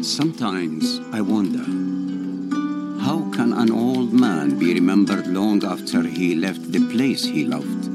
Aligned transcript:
Sometimes 0.00 1.00
I 1.12 1.20
wonder 1.20 1.64
how 3.00 3.30
can 3.30 3.52
an 3.52 3.70
old 3.70 4.12
man 4.12 4.58
be 4.58 4.72
remembered 4.72 5.26
long 5.26 5.64
after 5.64 6.02
he 6.04 6.34
left 6.34 6.72
the 6.72 6.80
place 6.80 7.30
he 7.30 7.44
loved? 7.44 7.88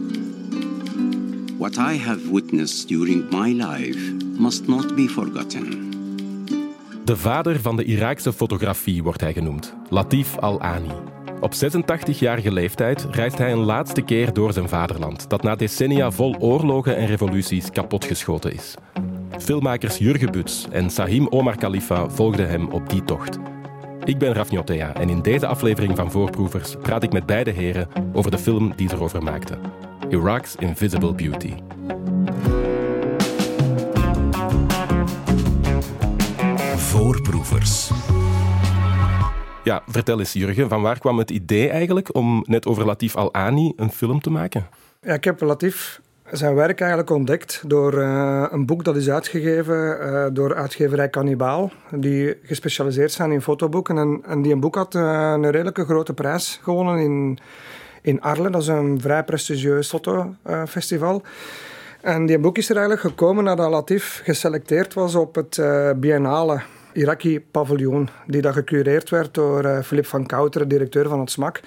What 1.58 1.78
I 1.78 1.98
have 1.98 2.30
witnessed 2.32 2.88
during 2.88 3.30
my 3.32 3.54
life 3.54 4.14
must 4.38 4.68
not 4.68 4.96
be 4.96 5.08
forgotten. 5.08 5.92
De 7.06 7.18
vader 7.18 7.60
van 7.60 7.76
de 7.76 7.84
Iraakse 7.84 8.34
fotografie 8.34 9.04
wordt 9.04 9.22
hij 9.22 9.34
genoemd, 9.34 9.74
Latif 9.90 10.38
Al-Ani. 10.38 10.92
Op 11.40 11.54
86-jarige 11.54 12.52
leeftijd 12.52 13.08
reist 13.12 13.38
hij 13.38 13.52
een 13.52 13.64
laatste 13.64 14.02
keer 14.02 14.34
door 14.34 14.54
zijn 14.54 14.70
vaderland, 14.70 15.30
dat 15.30 15.44
na 15.44 15.56
decennia 15.56 16.12
vol 16.12 16.36
oorlogen 16.40 16.96
en 16.96 17.06
revoluties 17.06 17.70
kapotgeschoten 17.70 18.54
is. 18.54 18.76
Filmmakers 19.44 19.98
Jurgen 19.98 20.32
Buts 20.32 20.68
en 20.72 20.90
Sahim 20.90 21.28
Omar 21.28 21.56
Khalifa 21.56 22.10
volgden 22.10 22.50
hem 22.50 22.68
op 22.68 22.90
die 22.90 23.04
tocht. 23.04 23.40
Ik 24.04 24.18
ben 24.18 24.34
Raf 24.34 24.52
Njotea 24.52 24.94
en 24.94 25.10
in 25.10 25.22
deze 25.22 25.48
aflevering 25.48 25.96
van 25.96 26.12
Voorproevers 26.12 26.76
praat 26.82 27.04
ik 27.04 27.12
met 27.12 27.26
beide 27.26 27.52
heren 27.52 27.88
over 28.14 28.32
de 28.32 28.38
film 28.38 28.74
die 28.76 28.90
ze 28.90 28.96
erover 28.96 29.24
maakten. 29.24 29.60
Iraq's 30.10 30.56
Invisible 30.56 31.14
Beauty. 31.14 31.54
Voorproevers. 36.76 37.92
Ja, 39.64 39.84
vertel 39.88 40.20
eens 40.20 40.34
Jurgen, 40.34 40.70
van 40.70 40.82
waar 40.82 41.00
kwam 41.00 41.18
het 41.18 41.32
idee 41.32 41.70
eigenlijk 41.70 42.16
om 42.16 42.44
net 42.48 42.66
over 42.66 42.86
Latif 42.86 43.16
Al-Ani 43.16 43.74
een 43.76 43.92
film 43.92 44.22
te 44.22 44.30
maken? 44.30 44.68
Ja, 45.02 45.14
ik 45.14 45.24
heb 45.24 45.42
Latif 45.42 46.02
zijn 46.34 46.56
werk 46.56 46.80
eigenlijk 46.80 47.10
ontdekt 47.10 47.62
door 47.66 47.94
uh, 47.94 48.46
een 48.50 48.66
boek 48.66 48.84
dat 48.84 48.96
is 48.96 49.10
uitgegeven 49.10 49.98
uh, 50.02 50.26
door 50.32 50.56
uitgeverij 50.56 51.10
Cannibaal, 51.10 51.72
die 51.92 52.38
gespecialiseerd 52.44 53.12
zijn 53.12 53.32
in 53.32 53.42
fotoboeken. 53.42 53.98
En, 53.98 54.22
en 54.26 54.42
die 54.42 54.54
een 54.54 54.60
boek 54.60 54.76
had 54.76 54.96
uh, 54.96 55.32
een 55.36 55.52
redelijke 55.52 55.86
grote 55.86 56.14
prijs 56.14 56.60
gewonnen 56.64 56.98
in, 56.98 57.40
in 58.02 58.22
Arles. 58.22 58.52
Dat 58.52 58.62
is 58.62 58.68
een 58.68 59.02
vrij 59.02 59.24
prestigieus 59.24 59.90
fotofestival. 59.90 61.22
En 62.02 62.26
die 62.26 62.40
boek 62.40 62.58
is 62.58 62.70
er 62.70 62.78
eigenlijk 62.78 63.08
gekomen 63.08 63.44
nadat 63.44 63.70
Latif 63.70 64.22
geselecteerd 64.24 64.94
was 64.94 65.16
op 65.16 65.36
het 65.36 65.62
Biennale 65.96 66.62
Iraki 66.94 67.42
paviljoen, 67.52 68.10
die 68.28 68.42
dat 68.42 68.54
gecureerd 68.54 69.10
werd 69.10 69.34
door 69.34 69.84
Philip 69.84 70.06
van 70.06 70.26
Kouteren, 70.26 70.68
directeur 70.68 71.10
van 71.10 71.20
het 71.20 71.32
SMAK. 71.32 71.60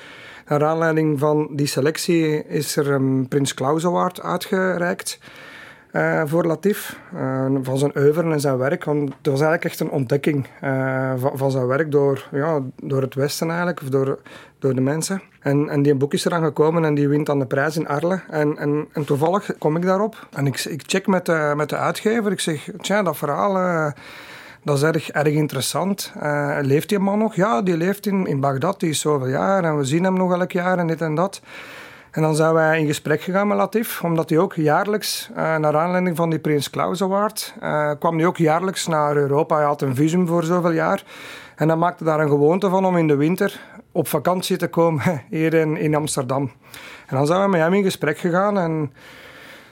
Naar 0.46 0.64
aanleiding 0.64 1.18
van 1.18 1.48
die 1.50 1.66
selectie 1.66 2.46
is 2.46 2.76
er 2.76 2.90
een 2.90 3.28
Prins 3.28 3.54
Claus 3.54 3.86
Award 3.86 4.22
uitgereikt. 4.22 5.18
Uh, 5.92 6.22
voor 6.24 6.44
Latif, 6.44 6.98
uh, 7.14 7.46
van 7.62 7.78
zijn 7.78 7.98
oeuvre 7.98 8.32
en 8.32 8.40
zijn 8.40 8.56
werk. 8.56 8.84
Want 8.84 9.08
het 9.08 9.26
was 9.26 9.40
eigenlijk 9.40 9.64
echt 9.64 9.80
een 9.80 9.90
ontdekking 9.90 10.46
uh, 10.64 11.12
van, 11.16 11.50
zijn 11.50 11.66
werk 11.66 11.90
door, 11.90 12.28
ja, 12.32 12.60
door 12.82 13.02
het 13.02 13.14
Westen 13.14 13.48
eigenlijk, 13.48 13.82
of 13.82 13.88
door, 13.88 14.18
door 14.58 14.74
de 14.74 14.80
mensen. 14.80 15.22
En, 15.40 15.68
en 15.68 15.82
die 15.82 15.94
boek 15.94 16.12
is 16.12 16.24
eraan 16.24 16.44
gekomen 16.44 16.84
en 16.84 16.94
die 16.94 17.08
wint 17.08 17.26
dan 17.26 17.38
de 17.38 17.46
prijs 17.46 17.76
in 17.76 17.88
Arles. 17.88 18.20
En, 18.30 18.56
en, 18.56 18.86
en 18.92 19.04
toevallig 19.04 19.50
kom 19.58 19.76
ik 19.76 19.82
daarop 19.82 20.28
en 20.32 20.46
ik, 20.46 20.64
ik 20.64 20.82
check 20.86 21.06
met 21.06 21.26
de, 21.26 21.52
met 21.56 21.68
de 21.68 21.76
uitgever. 21.76 22.32
Ik 22.32 22.40
zeg, 22.40 22.68
tja, 22.80 23.02
dat 23.02 23.16
verhaal 23.16 23.92
dat 24.66 24.76
is 24.76 24.82
erg, 24.82 25.10
erg 25.10 25.34
interessant. 25.34 26.12
Uh, 26.22 26.58
leeft 26.60 26.88
die 26.88 26.98
man 26.98 27.18
nog? 27.18 27.34
Ja, 27.34 27.62
die 27.62 27.76
leeft 27.76 28.06
in, 28.06 28.26
in 28.26 28.40
Bagdad, 28.40 28.80
die 28.80 28.90
is 28.90 29.00
zoveel 29.00 29.28
jaar 29.28 29.64
en 29.64 29.76
we 29.76 29.84
zien 29.84 30.04
hem 30.04 30.16
nog 30.16 30.32
elk 30.32 30.52
jaar 30.52 30.78
en 30.78 30.86
dit 30.86 31.00
en 31.00 31.14
dat. 31.14 31.40
En 32.10 32.22
dan 32.22 32.36
zijn 32.36 32.54
wij 32.54 32.80
in 32.80 32.86
gesprek 32.86 33.22
gegaan 33.22 33.48
met 33.48 33.56
Latif, 33.56 34.02
omdat 34.02 34.28
hij 34.28 34.38
ook 34.38 34.54
jaarlijks, 34.54 35.28
uh, 35.30 35.36
naar 35.36 35.76
aanleiding 35.76 36.16
van 36.16 36.30
die 36.30 36.38
Prins 36.38 36.70
Claus 36.70 37.02
Award, 37.02 37.54
uh, 37.62 37.90
kwam 37.98 38.16
hij 38.16 38.26
ook 38.26 38.36
jaarlijks 38.36 38.86
naar 38.86 39.16
Europa. 39.16 39.56
Hij 39.56 39.64
had 39.64 39.82
een 39.82 39.94
visum 39.94 40.26
voor 40.26 40.44
zoveel 40.44 40.70
jaar. 40.70 41.04
En 41.56 41.68
dan 41.68 41.78
maakte 41.78 42.04
daar 42.04 42.20
een 42.20 42.28
gewoonte 42.28 42.68
van 42.68 42.84
om 42.84 42.96
in 42.96 43.08
de 43.08 43.16
winter 43.16 43.60
op 43.92 44.08
vakantie 44.08 44.56
te 44.56 44.68
komen 44.68 45.22
hier 45.30 45.54
in, 45.54 45.76
in 45.76 45.94
Amsterdam. 45.94 46.50
En 47.06 47.16
dan 47.16 47.26
zijn 47.26 47.42
we 47.42 47.48
met 47.48 47.60
hem 47.60 47.74
in 47.74 47.82
gesprek 47.82 48.18
gegaan 48.18 48.58
en 48.58 48.92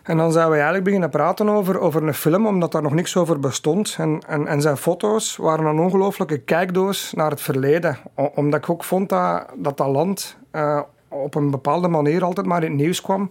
en 0.04 0.16
dan 0.16 0.32
zijn 0.32 0.48
we 0.48 0.54
eigenlijk 0.54 0.84
beginnen 0.84 1.10
praten 1.10 1.48
over, 1.48 1.80
over 1.80 2.02
een 2.02 2.14
film, 2.14 2.46
omdat 2.46 2.72
daar 2.72 2.82
nog 2.82 2.94
niks 2.94 3.16
over 3.16 3.40
bestond. 3.40 3.96
En, 3.98 4.22
en, 4.26 4.46
en 4.46 4.60
zijn 4.60 4.76
foto's 4.76 5.36
waren 5.36 5.64
een 5.64 5.78
ongelooflijke 5.78 6.38
kijkdoos 6.38 7.12
naar 7.12 7.30
het 7.30 7.40
verleden. 7.40 7.98
Omdat 8.34 8.60
ik 8.60 8.70
ook 8.70 8.84
vond 8.84 9.08
dat 9.08 9.46
dat, 9.56 9.78
land 9.78 10.36
uh, 10.52 10.80
op 11.08 11.34
een 11.34 11.50
bepaalde 11.50 11.88
manier 11.88 12.24
altijd 12.24 12.46
maar 12.46 12.62
in 12.62 12.70
het 12.70 12.80
nieuws 12.80 13.00
kwam 13.00 13.30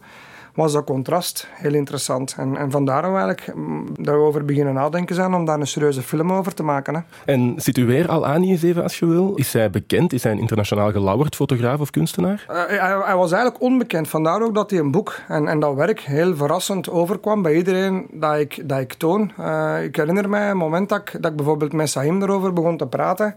was 0.53 0.73
dat 0.73 0.85
contrast 0.85 1.47
heel 1.51 1.73
interessant. 1.73 2.35
En, 2.37 2.57
en 2.57 2.71
vandaar 2.71 3.01
dat 3.01 3.11
we 3.11 3.17
eigenlijk 3.17 3.55
mm, 3.55 3.87
daarover 3.99 4.45
beginnen 4.45 4.73
nadenken 4.73 5.15
zijn 5.15 5.33
om 5.33 5.45
daar 5.45 5.59
een 5.59 5.67
serieuze 5.67 6.01
film 6.01 6.31
over 6.31 6.53
te 6.53 6.63
maken. 6.63 6.95
Hè. 6.95 7.01
En 7.25 7.53
situeer 7.57 8.07
Al-Ani 8.07 8.49
eens 8.51 8.63
even 8.63 8.83
als 8.83 8.99
je 8.99 9.05
wil. 9.05 9.33
Is 9.35 9.53
hij 9.53 9.69
bekend? 9.69 10.13
Is 10.13 10.23
hij 10.23 10.31
een 10.31 10.39
internationaal 10.39 10.91
gelauwerd 10.91 11.35
fotograaf 11.35 11.79
of 11.79 11.89
kunstenaar? 11.89 12.45
Uh, 12.49 12.55
hij, 12.65 13.01
hij, 13.05 13.15
was 13.15 13.31
eigenlijk 13.31 13.63
onbekend. 13.63 14.07
Vandaar 14.07 14.41
ook 14.41 14.55
dat 14.55 14.69
hij 14.69 14.79
een 14.79 14.91
boek 14.91 15.15
en, 15.27 15.47
en 15.47 15.59
dat 15.59 15.75
werk 15.75 15.99
heel 15.99 16.35
verrassend 16.35 16.89
overkwam 16.89 17.41
bij 17.41 17.55
iedereen 17.55 18.07
dat 18.11 18.39
ik, 18.39 18.69
dat 18.69 18.79
ik 18.79 18.93
toon. 18.93 19.31
Uh, 19.39 19.83
ik 19.83 19.95
herinner 19.95 20.29
mij 20.29 20.49
een 20.49 20.57
moment 20.57 20.89
dat 20.89 20.99
ik, 20.99 21.21
dat 21.21 21.31
ik 21.31 21.37
bijvoorbeeld 21.37 21.73
met 21.73 21.89
Sahim 21.89 22.21
erover 22.21 22.53
begon 22.53 22.77
te 22.77 22.87
praten. 22.87 23.35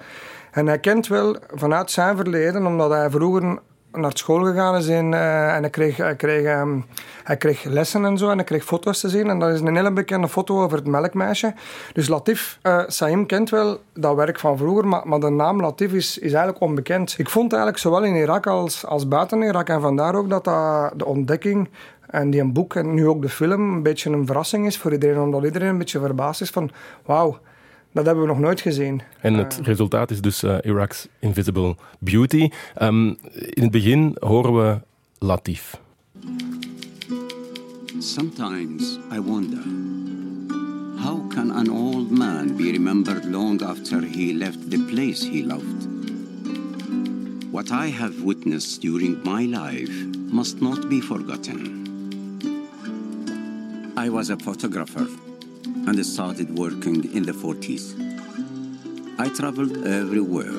En 0.50 0.66
hij 0.66 0.78
kent 0.78 1.06
wel 1.06 1.36
vanuit 1.54 1.90
zijn 1.90 2.16
verleden, 2.16 2.66
omdat 2.66 2.90
hij 2.90 3.10
vroeger 3.10 3.58
naar 3.92 4.10
school 4.14 4.44
gegaan 4.44 4.76
is 4.76 4.86
in, 4.86 5.12
uh, 5.12 5.54
en 5.54 5.60
hij 5.60 5.70
kreeg, 5.70 6.16
kreeg, 6.16 6.60
um, 6.60 6.84
hij 7.24 7.36
kreeg 7.36 7.64
lessen 7.64 8.04
en 8.04 8.18
zo 8.18 8.30
en 8.30 8.36
hij 8.36 8.44
kreeg 8.44 8.64
foto's 8.64 9.00
te 9.00 9.08
zien. 9.08 9.28
En 9.30 9.38
dat 9.38 9.52
is 9.52 9.60
een 9.60 9.76
hele 9.76 9.92
bekende 9.92 10.28
foto 10.28 10.62
over 10.62 10.76
het 10.78 10.86
melkmeisje. 10.86 11.54
Dus 11.92 12.08
Latif, 12.08 12.58
uh, 12.62 12.82
Saim 12.86 13.26
kent 13.26 13.50
wel 13.50 13.80
dat 13.94 14.16
werk 14.16 14.38
van 14.38 14.58
vroeger, 14.58 14.86
maar, 14.86 15.08
maar 15.08 15.20
de 15.20 15.30
naam 15.30 15.60
Latif 15.60 15.92
is, 15.92 16.18
is 16.18 16.32
eigenlijk 16.32 16.60
onbekend. 16.60 17.14
Ik 17.18 17.30
vond 17.30 17.52
eigenlijk 17.52 17.82
zowel 17.82 18.04
in 18.04 18.14
Irak 18.14 18.46
als, 18.46 18.86
als 18.86 19.08
buiten 19.08 19.42
Irak 19.42 19.68
en 19.68 19.80
vandaar 19.80 20.14
ook 20.14 20.30
dat, 20.30 20.44
dat 20.44 20.92
de 20.96 21.04
ontdekking 21.04 21.68
en 22.06 22.30
die 22.30 22.40
een 22.40 22.52
boek 22.52 22.74
en 22.74 22.94
nu 22.94 23.08
ook 23.08 23.22
de 23.22 23.28
film 23.28 23.74
een 23.74 23.82
beetje 23.82 24.10
een 24.10 24.26
verrassing 24.26 24.66
is 24.66 24.78
voor 24.78 24.92
iedereen, 24.92 25.20
omdat 25.20 25.44
iedereen 25.44 25.68
een 25.68 25.78
beetje 25.78 26.00
verbaasd 26.00 26.40
is 26.40 26.50
van 26.50 26.70
wauw, 27.04 27.38
dat 27.96 28.06
hebben 28.06 28.24
we 28.24 28.30
nog 28.30 28.38
nooit 28.38 28.60
gezien. 28.60 29.00
En 29.20 29.34
het 29.34 29.58
uh, 29.60 29.66
resultaat 29.66 30.10
is 30.10 30.20
dus 30.20 30.44
uh, 30.44 30.56
Iraq's 30.62 31.08
Invisible 31.18 31.76
Beauty. 31.98 32.48
Um, 32.82 33.16
in 33.32 33.62
het 33.62 33.70
begin 33.70 34.16
horen 34.18 34.54
we 34.54 34.80
Latif. 35.18 35.80
Sometimes 37.98 38.98
I 39.12 39.20
wonder 39.20 39.62
how 40.96 41.28
can 41.28 41.50
an 41.50 41.70
old 41.70 42.10
man 42.10 42.56
be 42.56 42.70
remembered 42.70 43.24
long 43.24 43.62
after 43.62 44.02
he 44.02 44.34
left 44.34 44.70
the 44.70 44.78
place 44.78 45.28
he 45.28 45.44
loved? 45.46 45.88
What 47.50 47.70
I 47.70 47.90
have 47.90 48.12
witnessed 48.24 48.80
during 48.80 49.18
my 49.24 49.46
life 49.46 50.06
must 50.30 50.60
not 50.60 50.88
be 50.88 51.00
forgotten. 51.00 51.84
I 54.06 54.10
was 54.10 54.30
a 54.30 54.36
photographer 54.36 55.06
and 55.86 56.04
started 56.04 56.58
working 56.58 57.04
in 57.14 57.22
the 57.22 57.32
40s. 57.32 57.94
I 59.18 59.28
traveled 59.28 59.86
everywhere 59.86 60.52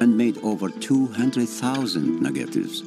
and 0.00 0.16
made 0.16 0.38
over 0.42 0.68
200,000 0.68 2.20
negatives. 2.20 2.82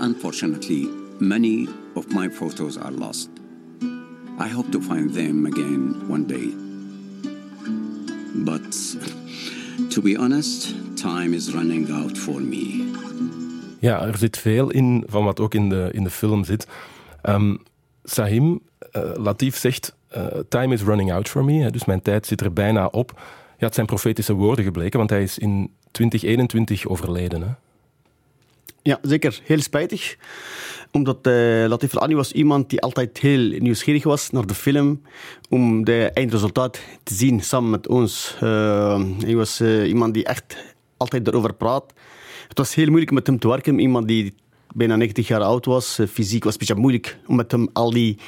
Unfortunately, 0.00 0.86
many 1.20 1.68
of 1.96 2.12
my 2.12 2.28
photos 2.28 2.76
are 2.76 2.90
lost. 2.90 3.30
I 4.38 4.48
hope 4.48 4.70
to 4.72 4.80
find 4.80 5.10
them 5.10 5.46
again 5.46 6.08
one 6.08 6.26
day. 6.26 6.52
But 8.34 8.72
to 9.90 10.02
be 10.02 10.16
honest, 10.16 10.74
time 10.96 11.34
is 11.34 11.54
running 11.54 11.90
out 11.90 12.16
for 12.16 12.40
me. 12.40 12.90
Ja, 13.80 14.06
er 14.06 14.18
zit 14.18 14.38
veel 14.38 14.70
in 14.70 15.04
van 15.06 15.24
wat 15.24 15.40
ook 15.40 15.54
in 15.54 15.68
de, 15.68 15.88
in 15.92 16.04
de 16.04 16.10
film 16.10 16.44
zit. 16.44 16.66
Um, 17.22 17.58
Sahim, 18.04 18.60
uh, 18.92 19.12
Latif 19.14 19.56
zegt 19.56 19.96
uh, 20.16 20.26
time 20.48 20.74
is 20.74 20.82
running 20.82 21.12
out 21.12 21.28
for 21.28 21.44
me, 21.44 21.70
dus 21.70 21.84
mijn 21.84 22.02
tijd 22.02 22.26
zit 22.26 22.40
er 22.40 22.52
bijna 22.52 22.86
op. 22.86 23.12
Ja, 23.58 23.66
het 23.66 23.74
zijn 23.74 23.86
profetische 23.86 24.32
woorden 24.32 24.64
gebleken, 24.64 24.98
want 24.98 25.10
hij 25.10 25.22
is 25.22 25.38
in 25.38 25.70
2021 25.90 26.86
overleden. 26.86 27.42
Hè? 27.42 27.48
Ja, 28.82 28.98
zeker. 29.02 29.40
Heel 29.44 29.60
spijtig. 29.60 30.16
Omdat 30.92 31.26
uh, 31.26 31.64
Latif 31.68 31.94
Al-Ani 31.94 32.14
was 32.14 32.32
iemand 32.32 32.70
die 32.70 32.80
altijd 32.80 33.18
heel 33.18 33.58
nieuwsgierig 33.58 34.04
was 34.04 34.30
naar 34.30 34.46
de 34.46 34.54
film. 34.54 35.02
Om 35.48 35.84
de 35.84 36.10
eindresultaat 36.14 36.80
te 37.02 37.14
zien 37.14 37.40
samen 37.40 37.70
met 37.70 37.88
ons. 37.88 38.36
Uh, 38.42 39.02
hij 39.18 39.34
was 39.34 39.60
iemand 39.60 40.14
die 40.14 40.24
echt 40.24 40.56
altijd 40.96 41.26
erover 41.26 41.54
praat. 41.54 41.92
Het 42.48 42.58
was 42.58 42.74
heel 42.74 42.86
moeilijk 42.86 43.10
met 43.10 43.26
hem 43.26 43.38
te 43.38 43.48
werken. 43.48 43.78
Iemand 43.78 44.08
die 44.08 44.34
bijna 44.74 44.96
90 44.96 45.28
jaar 45.28 45.40
oud 45.40 45.64
was. 45.64 45.98
fysiek 46.08 46.44
was 46.44 46.52
het 46.52 46.62
een 46.62 46.66
beetje 46.68 46.82
moeilijk 46.82 47.18
om 47.26 47.36
met 47.36 47.50
hem 47.50 47.68
al 47.72 47.90
die 47.90 48.18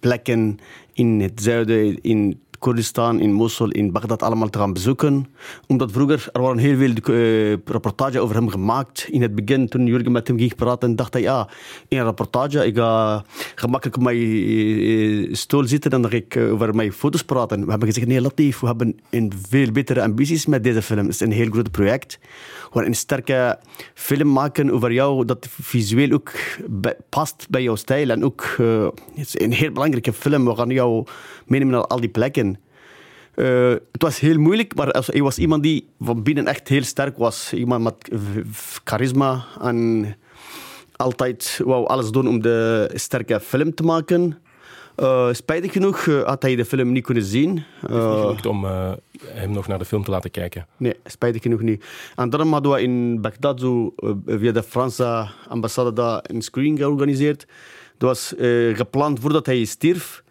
plekken 0.00 0.58
in 0.92 1.20
het 1.20 1.42
zuiden, 1.42 2.02
in 2.02 2.40
Koerdistan, 2.62 3.20
in 3.20 3.32
Mosul, 3.32 3.70
in 3.70 3.92
Bagdad 3.92 4.22
allemaal 4.22 4.50
te 4.50 4.58
gaan 4.58 4.72
bezoeken. 4.72 5.26
Omdat 5.66 5.92
vroeger, 5.92 6.28
er 6.32 6.40
waren 6.42 6.58
heel 6.58 6.76
veel 6.76 7.14
uh, 7.14 7.50
reportages 7.64 8.20
over 8.20 8.34
hem 8.34 8.48
gemaakt. 8.48 9.08
In 9.10 9.22
het 9.22 9.34
begin, 9.34 9.68
toen 9.68 9.86
Jurgen 9.86 10.12
met 10.12 10.28
hem 10.28 10.38
ging 10.38 10.54
praten, 10.54 10.96
dacht 10.96 11.12
hij, 11.12 11.22
ja, 11.22 11.48
in 11.88 11.98
een 11.98 12.04
reportage, 12.04 12.66
ik 12.66 12.76
ga 12.76 13.24
gemakkelijk 13.54 13.96
op 13.96 14.02
mijn 14.02 14.16
uh, 14.16 15.34
stoel 15.34 15.66
zitten 15.66 15.90
en 15.90 16.02
dan 16.02 16.10
ga 16.10 16.16
ik 16.16 16.34
uh, 16.34 16.52
over 16.52 16.74
mijn 16.74 16.92
foto's 16.92 17.24
praten. 17.24 17.64
We 17.64 17.70
hebben 17.70 17.88
gezegd, 17.88 18.06
nee, 18.06 18.20
Latif, 18.20 18.60
we 18.60 18.66
hebben 18.66 19.00
een 19.10 19.32
veel 19.48 19.72
betere 19.72 20.02
ambities 20.02 20.46
met 20.46 20.64
deze 20.64 20.82
film. 20.82 20.98
Het 20.98 21.08
is 21.08 21.20
een 21.20 21.32
heel 21.32 21.50
groot 21.50 21.70
project. 21.70 22.18
Een 22.72 22.94
sterke 22.94 23.58
film 23.94 24.32
maken 24.32 24.70
over 24.70 24.92
jou, 24.92 25.24
dat 25.24 25.48
visueel 25.50 26.12
ook 26.12 26.32
past 27.08 27.46
bij 27.50 27.62
jouw 27.62 27.76
stijl. 27.76 28.10
En 28.10 28.24
ook, 28.24 28.56
het 29.14 29.26
is 29.26 29.40
een 29.40 29.52
heel 29.52 29.72
belangrijke 29.72 30.12
film. 30.12 30.44
We 30.44 30.56
gaan 30.56 30.68
jou 30.68 31.06
meenemen 31.46 31.74
naar 31.74 31.86
al 31.86 32.00
die 32.00 32.08
plekken. 32.08 32.58
Uh, 33.34 33.70
het 33.70 34.02
was 34.02 34.20
heel 34.20 34.38
moeilijk, 34.38 34.74
maar 34.74 34.88
hij 34.88 35.22
was 35.22 35.38
iemand 35.38 35.62
die 35.62 35.88
van 36.00 36.22
binnen 36.22 36.46
echt 36.46 36.68
heel 36.68 36.82
sterk 36.82 37.16
was. 37.16 37.52
Iemand 37.52 37.82
met 37.82 38.20
charisma 38.84 39.44
en 39.60 40.06
altijd 40.96 41.60
wou 41.64 41.86
alles 41.86 42.10
doen 42.10 42.28
om 42.28 42.42
de 42.42 42.90
sterke 42.94 43.40
film 43.40 43.74
te 43.74 43.82
maken. 43.82 44.38
Uh, 44.96 45.32
spijtig 45.32 45.72
genoeg 45.72 46.06
uh, 46.06 46.22
had 46.22 46.42
hij 46.42 46.56
de 46.56 46.64
film 46.64 46.92
niet 46.92 47.04
kunnen 47.04 47.22
zien. 47.22 47.64
Het 47.80 47.90
is 47.90 47.96
niet 47.96 48.20
gelukt 48.20 48.46
om 48.46 48.64
hem 49.24 49.50
nog 49.50 49.66
naar 49.66 49.78
de 49.78 49.84
film 49.84 50.04
te 50.04 50.10
laten 50.10 50.30
kijken. 50.30 50.66
Nee, 50.76 50.96
spijtig 51.04 51.42
genoeg 51.42 51.60
niet. 51.60 51.84
En 52.16 52.30
daarom 52.30 52.52
hadden 52.52 52.72
we 52.72 52.82
in 52.82 53.20
Bagdad 53.20 53.60
zo, 53.60 53.94
via 54.26 54.52
de 54.52 54.62
Franse 54.62 55.28
ambassade 55.48 55.92
daar 55.92 56.20
een 56.22 56.42
screening 56.42 56.78
georganiseerd. 56.78 57.46
Dat 57.98 58.08
was 58.08 58.34
gepland 58.76 59.20
voordat 59.20 59.46
hij 59.46 59.64
stierf. 59.64 60.22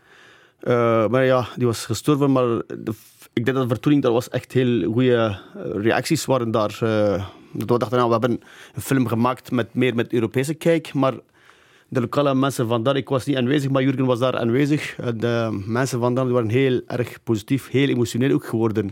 Maar 1.09 1.25
ja, 1.25 1.47
die 1.55 1.65
was 1.65 1.85
gestorven. 1.85 2.31
Maar 2.31 2.61
de, 2.67 2.93
ik 3.33 3.45
denk 3.45 3.57
dat 3.57 3.67
de 3.67 3.73
vertoning, 3.73 4.01
daar 4.01 4.11
was 4.11 4.29
echt 4.29 4.51
heel 4.51 4.91
goede 4.91 5.15
eh, 5.55 5.61
reacties 5.81 6.25
waren 6.25 6.51
daar. 6.51 6.79
Uh, 6.83 7.25
we 7.51 7.65
dachten, 7.65 7.97
nou, 7.97 8.05
we 8.05 8.11
hebben 8.11 8.41
een 8.73 8.81
film 8.81 9.07
gemaakt 9.07 9.51
met 9.51 9.73
meer 9.73 9.95
met 9.95 10.13
Europese 10.13 10.53
kijk, 10.53 10.93
maar 10.93 11.13
de 11.91 11.99
lokale 11.99 12.35
mensen 12.35 12.67
van 12.67 12.83
daar, 12.83 12.95
ik 12.95 13.09
was 13.09 13.25
niet 13.25 13.37
aanwezig, 13.37 13.71
maar 13.71 13.83
Jurgen 13.83 14.05
was 14.05 14.19
daar 14.19 14.37
aanwezig. 14.37 14.95
De 14.95 15.63
mensen 15.65 15.99
van 15.99 16.13
daar 16.13 16.29
waren 16.29 16.49
heel 16.49 16.81
erg 16.87 17.23
positief, 17.23 17.69
heel 17.69 17.87
emotioneel 17.87 18.33
ook 18.33 18.45
geworden. 18.45 18.91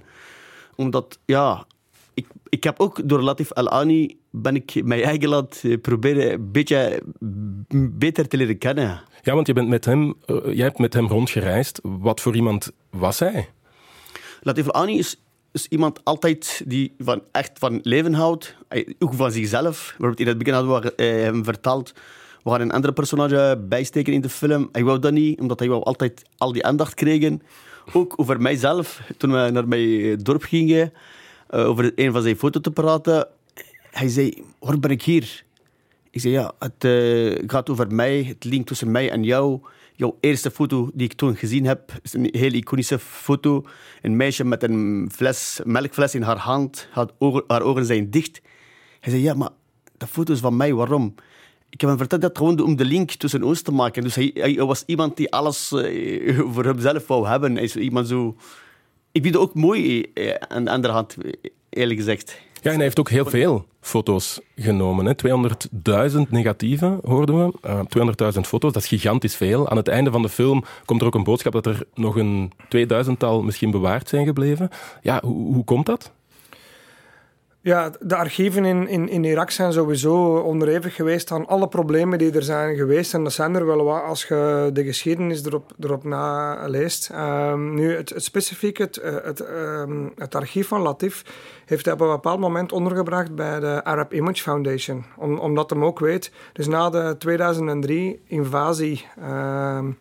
Omdat, 0.76 1.20
ja, 1.26 1.66
ik, 2.14 2.28
ik 2.50 2.64
heb 2.64 2.80
ook 2.80 3.10
door 3.10 3.22
Latif 3.22 3.54
Al-Ani 3.54 4.18
ben 4.32 4.56
ik 4.56 4.84
mijn 4.84 5.02
eigen 5.02 5.30
land 5.30 5.64
proberen 5.82 6.32
een 6.32 6.52
beetje 6.52 7.04
beter 7.74 8.28
te 8.28 8.38
leren 8.38 8.58
kennen. 8.58 9.02
Ja, 9.22 9.34
want 9.34 9.48
je, 9.48 9.54
bent 9.54 9.68
met 9.68 9.86
hem, 9.86 10.14
uh, 10.26 10.38
jij 10.44 10.66
hebt 10.66 10.80
met 10.80 10.94
hem 10.94 11.08
rondgereisd. 11.08 11.80
Wat 11.84 12.22
voor 12.22 12.36
iemand 12.36 12.72
was 12.90 13.20
hij? 13.20 13.50
Latif 14.42 14.70
Ani 14.70 14.98
is, 14.98 15.22
is 15.52 15.68
iemand 15.68 16.04
altijd 16.04 16.62
die 16.66 16.94
van, 16.98 17.22
echt 17.32 17.60
van 17.60 17.80
leven 17.84 18.14
houdt. 18.14 18.56
Ook 19.00 19.14
van 19.14 19.32
zichzelf. 19.32 19.86
Bijvoorbeeld 19.88 20.20
in 20.20 20.28
het 20.28 20.38
begin 20.38 20.54
hadden 20.54 20.82
we 20.82 21.04
hem 21.04 21.44
verteld... 21.44 21.94
We 22.44 22.50
gaan 22.50 22.62
een 22.62 22.72
andere 22.72 22.94
personage 22.94 23.66
bijsteken 23.70 24.14
in 24.14 24.22
de 24.22 24.30
film. 24.30 24.70
Hij 24.72 24.84
wou 24.84 25.00
dat 25.00 25.12
niet, 25.12 25.40
omdat 25.40 25.60
hij 25.60 25.68
wou 25.68 25.84
altijd 25.84 26.22
al 26.38 26.52
die 26.52 26.66
aandacht 26.66 26.94
kregen. 26.94 27.42
Ook 27.94 28.14
over 28.16 28.42
mijzelf, 28.42 29.02
toen 29.18 29.32
we 29.32 29.50
naar 29.52 29.68
mijn 29.68 30.18
dorp 30.18 30.44
gingen, 30.44 30.94
uh, 31.52 31.68
over 31.68 31.92
een 31.96 32.12
van 32.12 32.22
zijn 32.22 32.36
foto's 32.36 32.62
te 32.62 32.72
praten. 32.72 33.28
Hij 33.92 34.08
zei, 34.08 34.44
hoor 34.60 34.80
ben 34.80 34.92
ik 34.92 35.02
hier? 35.02 35.44
Ik 36.10 36.22
zei, 36.22 36.34
ja, 36.34 36.52
het 36.60 36.84
uh, 36.84 37.44
gaat 37.48 37.70
over 37.70 37.94
mij. 37.94 38.24
Het 38.24 38.44
link 38.44 38.68
tussen 38.68 38.92
mij 38.92 39.12
en 39.12 39.24
jou. 39.24 39.60
Jouw 39.96 40.18
eerste 40.20 40.52
foto 40.52 40.90
die 40.94 41.06
ik 41.06 41.14
toen 41.14 41.36
gezien 41.36 41.66
heb, 41.66 41.92
is 42.02 42.14
een 42.14 42.30
heel 42.32 42.52
iconische 42.52 43.00
foto. 43.00 43.66
Een 44.02 44.16
meisje 44.16 44.44
met 44.44 44.64
een 44.64 45.10
fles, 45.14 45.60
melkfles 45.64 46.16
in 46.16 46.22
haar 46.22 46.38
hand. 46.38 46.88
Haar 46.92 47.08
ogen, 47.18 47.44
haar 47.48 47.62
ogen 47.62 47.86
zijn 47.86 48.10
dicht. 48.10 48.42
Hij 49.00 49.12
zei, 49.12 49.24
ja, 49.24 49.34
maar 49.34 49.50
dat 49.98 50.10
foto 50.10 50.34
is 50.34 50.40
van 50.40 50.58
mij. 50.58 50.74
Waarom? 50.74 51.16
Ik 51.70 51.82
heb 51.82 51.90
hem 51.90 51.98
verteld 51.98 52.22
dat 52.22 52.38
gewoon 52.38 52.60
om 52.60 52.76
de 52.76 52.86
link 52.86 53.12
tussen 53.12 53.44
ons 53.44 53.62
te 53.62 53.72
maken. 53.72 54.04
Dus 54.04 54.16
hij, 54.16 54.32
hij 54.34 54.56
was 54.56 54.84
iemand 54.86 55.18
die 55.18 55.32
alles 55.32 55.72
uh, 55.72 56.40
voor 56.54 56.66
hemzelf 56.66 57.08
wou 57.08 57.28
hebben. 57.28 57.54
Hij 57.54 57.64
is 57.64 57.76
iemand 57.76 58.08
zo... 58.08 58.36
Ik 59.12 59.22
vind 59.22 59.34
het 59.34 59.44
ook 59.44 59.54
mooi 59.54 60.06
uh, 60.14 60.34
aan 60.34 60.64
de 60.64 60.72
andere 60.72 60.94
hand, 60.94 61.16
eerlijk 61.70 62.00
gezegd. 62.00 62.42
Ja, 62.62 62.70
en 62.70 62.76
hij 62.76 62.84
heeft 62.84 63.00
ook 63.00 63.10
heel 63.10 63.26
veel 63.26 63.66
foto's 63.82 64.40
genomen. 64.56 65.16
200.000 66.14 66.18
negatieven, 66.30 67.00
hoorden 67.04 67.46
we. 67.46 67.54
Uh, 67.66 68.34
200.000 68.36 68.40
foto's, 68.40 68.74
dat 68.74 68.84
is 68.84 68.88
gigantisch 68.88 69.36
veel. 69.36 69.70
Aan 69.70 69.78
het 69.78 69.88
einde 69.88 70.12
van 70.12 70.22
de 70.22 70.30
film 70.30 70.64
komt 70.86 71.02
er 71.02 71.08
ook 71.08 71.16
een 71.16 71.24
boodschap 71.24 71.54
dat 71.54 71.66
er 71.66 71.84
nog 71.94 72.16
een 72.16 72.52
2000-tal 72.76 73.42
misschien 73.42 73.72
bewaard 73.72 74.10
zijn 74.10 74.26
gebleven. 74.26 74.70
Ja, 75.02 75.22
hoe, 75.24 75.54
hoe 75.54 75.64
komt 75.64 75.86
dat? 75.86 76.12
Ja, 77.62 77.92
de 78.00 78.16
archieven 78.16 78.66
in, 78.66 78.88
in, 78.88 79.10
in 79.10 79.24
Irak 79.24 79.52
zijn 79.52 79.74
sowieso 79.74 80.36
onderhevig 80.36 80.96
geweest 80.96 81.32
aan 81.32 81.48
alle 81.48 81.68
problemen 81.68 82.18
die 82.18 82.32
er 82.32 82.44
zijn 82.44 82.76
geweest. 82.76 83.14
En 83.14 83.24
dat 83.24 83.34
zijn 83.34 83.56
er 83.56 83.66
wel 83.66 83.84
wat 83.84 84.04
als 84.04 84.26
je 84.26 84.70
de 84.74 84.84
geschiedenis 84.84 85.46
erop, 85.46 85.72
erop 85.80 86.04
naleest. 86.04 87.10
Um, 87.14 87.74
nu, 87.74 87.96
het, 87.96 88.14
specifiek, 88.16 88.78
het, 88.78 88.98
eh, 88.98 89.16
het, 89.24 89.40
um, 89.40 90.12
het 90.16 90.36
archief 90.36 90.68
van 90.68 90.82
Latif 90.82 91.24
heeft 91.66 91.86
hij 91.86 91.94
op 91.94 92.02
een 92.02 92.08
bepaald 92.08 92.40
moment 92.40 92.72
ondergebracht 92.72 93.36
bij 93.36 93.60
de 93.60 93.84
Arab 93.84 94.14
Image 94.14 94.42
Foundation. 94.42 95.06
Om, 95.18 95.40
omdat 95.40 95.70
hem 95.70 95.86
ook 95.86 96.00
weet, 96.00 96.32
dus 96.54 96.68
na 96.68 96.90
de 96.90 97.18
2003-invasie... 97.18 99.06
Um, 99.24 99.98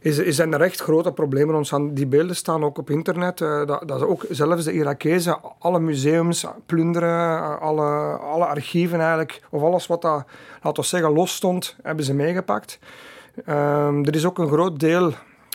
is, 0.00 0.18
is 0.18 0.36
zijn 0.36 0.52
er 0.52 0.60
echt 0.60 0.80
grote 0.80 1.12
problemen 1.12 1.54
ontstaan. 1.54 1.94
Die 1.94 2.06
beelden 2.06 2.36
staan 2.36 2.64
ook 2.64 2.78
op 2.78 2.90
internet. 2.90 3.40
Uh, 3.40 3.66
dat, 3.66 3.88
dat 3.88 4.02
ook 4.02 4.24
zelfs 4.30 4.64
de 4.64 4.72
Irakezen 4.72 5.38
alle 5.58 5.80
museums 5.80 6.46
plunderen, 6.66 7.38
uh, 7.38 7.60
alle, 7.60 8.16
alle 8.16 8.44
archieven 8.44 8.98
eigenlijk, 8.98 9.42
of 9.50 9.62
alles 9.62 9.86
wat 9.86 10.02
dat, 10.02 10.24
laten 10.62 10.82
we 10.82 10.88
zeggen, 10.88 11.12
los 11.12 11.34
stond, 11.34 11.76
hebben 11.82 12.04
ze 12.04 12.14
meegepakt. 12.14 12.78
Um, 13.48 14.04
er 14.04 14.14
is 14.14 14.26
ook 14.26 14.38
een 14.38 14.48
groot 14.48 14.80
deel 14.80 15.12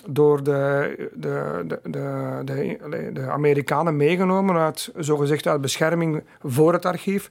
door 0.07 0.44
de, 0.44 1.10
de, 1.13 1.63
de, 1.84 2.42
de, 2.44 3.12
de, 3.13 3.30
Amerikanen 3.30 3.96
meegenomen 3.96 4.56
uit, 4.56 4.92
zogezegd 4.96 5.48
uit 5.48 5.62
bescherming 5.62 6.24
voor 6.44 6.74
het 6.74 6.86
archief. 6.86 7.30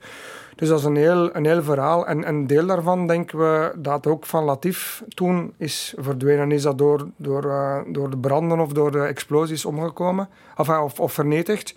Dus 0.55 0.67
dat 0.67 0.79
is 0.79 0.85
een 0.85 0.95
heel, 0.95 1.35
een 1.35 1.45
heel 1.45 1.63
verhaal. 1.63 2.07
En 2.07 2.27
een 2.27 2.47
deel 2.47 2.65
daarvan 2.65 3.07
denken 3.07 3.37
we 3.37 3.71
dat 3.77 4.07
ook 4.07 4.25
van 4.25 4.43
Latif 4.43 5.03
toen 5.07 5.53
is 5.57 5.93
verdwenen. 5.97 6.51
Is 6.51 6.61
dat 6.61 6.77
door, 6.77 7.07
door, 7.17 7.45
uh, 7.45 7.77
door 7.87 8.09
de 8.09 8.17
branden 8.17 8.59
of 8.59 8.73
door 8.73 8.91
de 8.91 9.01
explosies 9.01 9.65
omgekomen 9.65 10.29
of, 10.55 10.69
of, 10.69 10.99
of 10.99 11.13
vernietigd. 11.13 11.75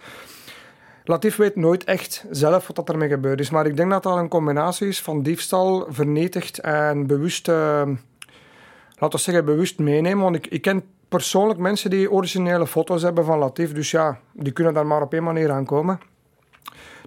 Latif 1.04 1.36
weet 1.36 1.56
nooit 1.56 1.84
echt 1.84 2.24
zelf 2.30 2.70
wat 2.74 2.88
ermee 2.88 3.08
gebeurd 3.08 3.40
is. 3.40 3.50
Maar 3.50 3.66
ik 3.66 3.76
denk 3.76 3.90
dat 3.90 4.02
dat 4.02 4.16
een 4.16 4.28
combinatie 4.28 4.88
is 4.88 5.02
van 5.02 5.22
diefstal, 5.22 5.86
vernietigd 5.88 6.58
en 6.58 7.06
bewust, 7.06 7.48
uh, 7.48 7.82
laten 8.98 9.18
we 9.18 9.24
zeggen, 9.24 9.44
bewust 9.44 9.78
meenemen. 9.78 10.22
Want 10.22 10.36
ik, 10.36 10.46
ik 10.46 10.62
ken 10.62 10.84
persoonlijk 11.08 11.58
mensen 11.58 11.90
die 11.90 12.10
originele 12.10 12.66
foto's 12.66 13.02
hebben 13.02 13.24
van 13.24 13.38
Latif. 13.38 13.72
Dus 13.72 13.90
ja, 13.90 14.18
die 14.32 14.52
kunnen 14.52 14.74
daar 14.74 14.86
maar 14.86 15.02
op 15.02 15.12
één 15.12 15.22
manier 15.22 15.50
aan 15.50 15.64
komen. 15.64 16.00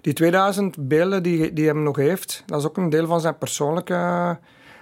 Die 0.00 0.12
2000 0.12 0.88
beelden 0.88 1.22
die, 1.22 1.52
die 1.52 1.66
hem 1.66 1.82
nog 1.82 1.96
heeft, 1.96 2.42
dat 2.46 2.60
is 2.60 2.66
ook 2.66 2.76
een 2.76 2.90
deel 2.90 3.06
van 3.06 3.20
zijn 3.20 3.38
persoonlijke 3.38 3.94
eh, 3.94 4.30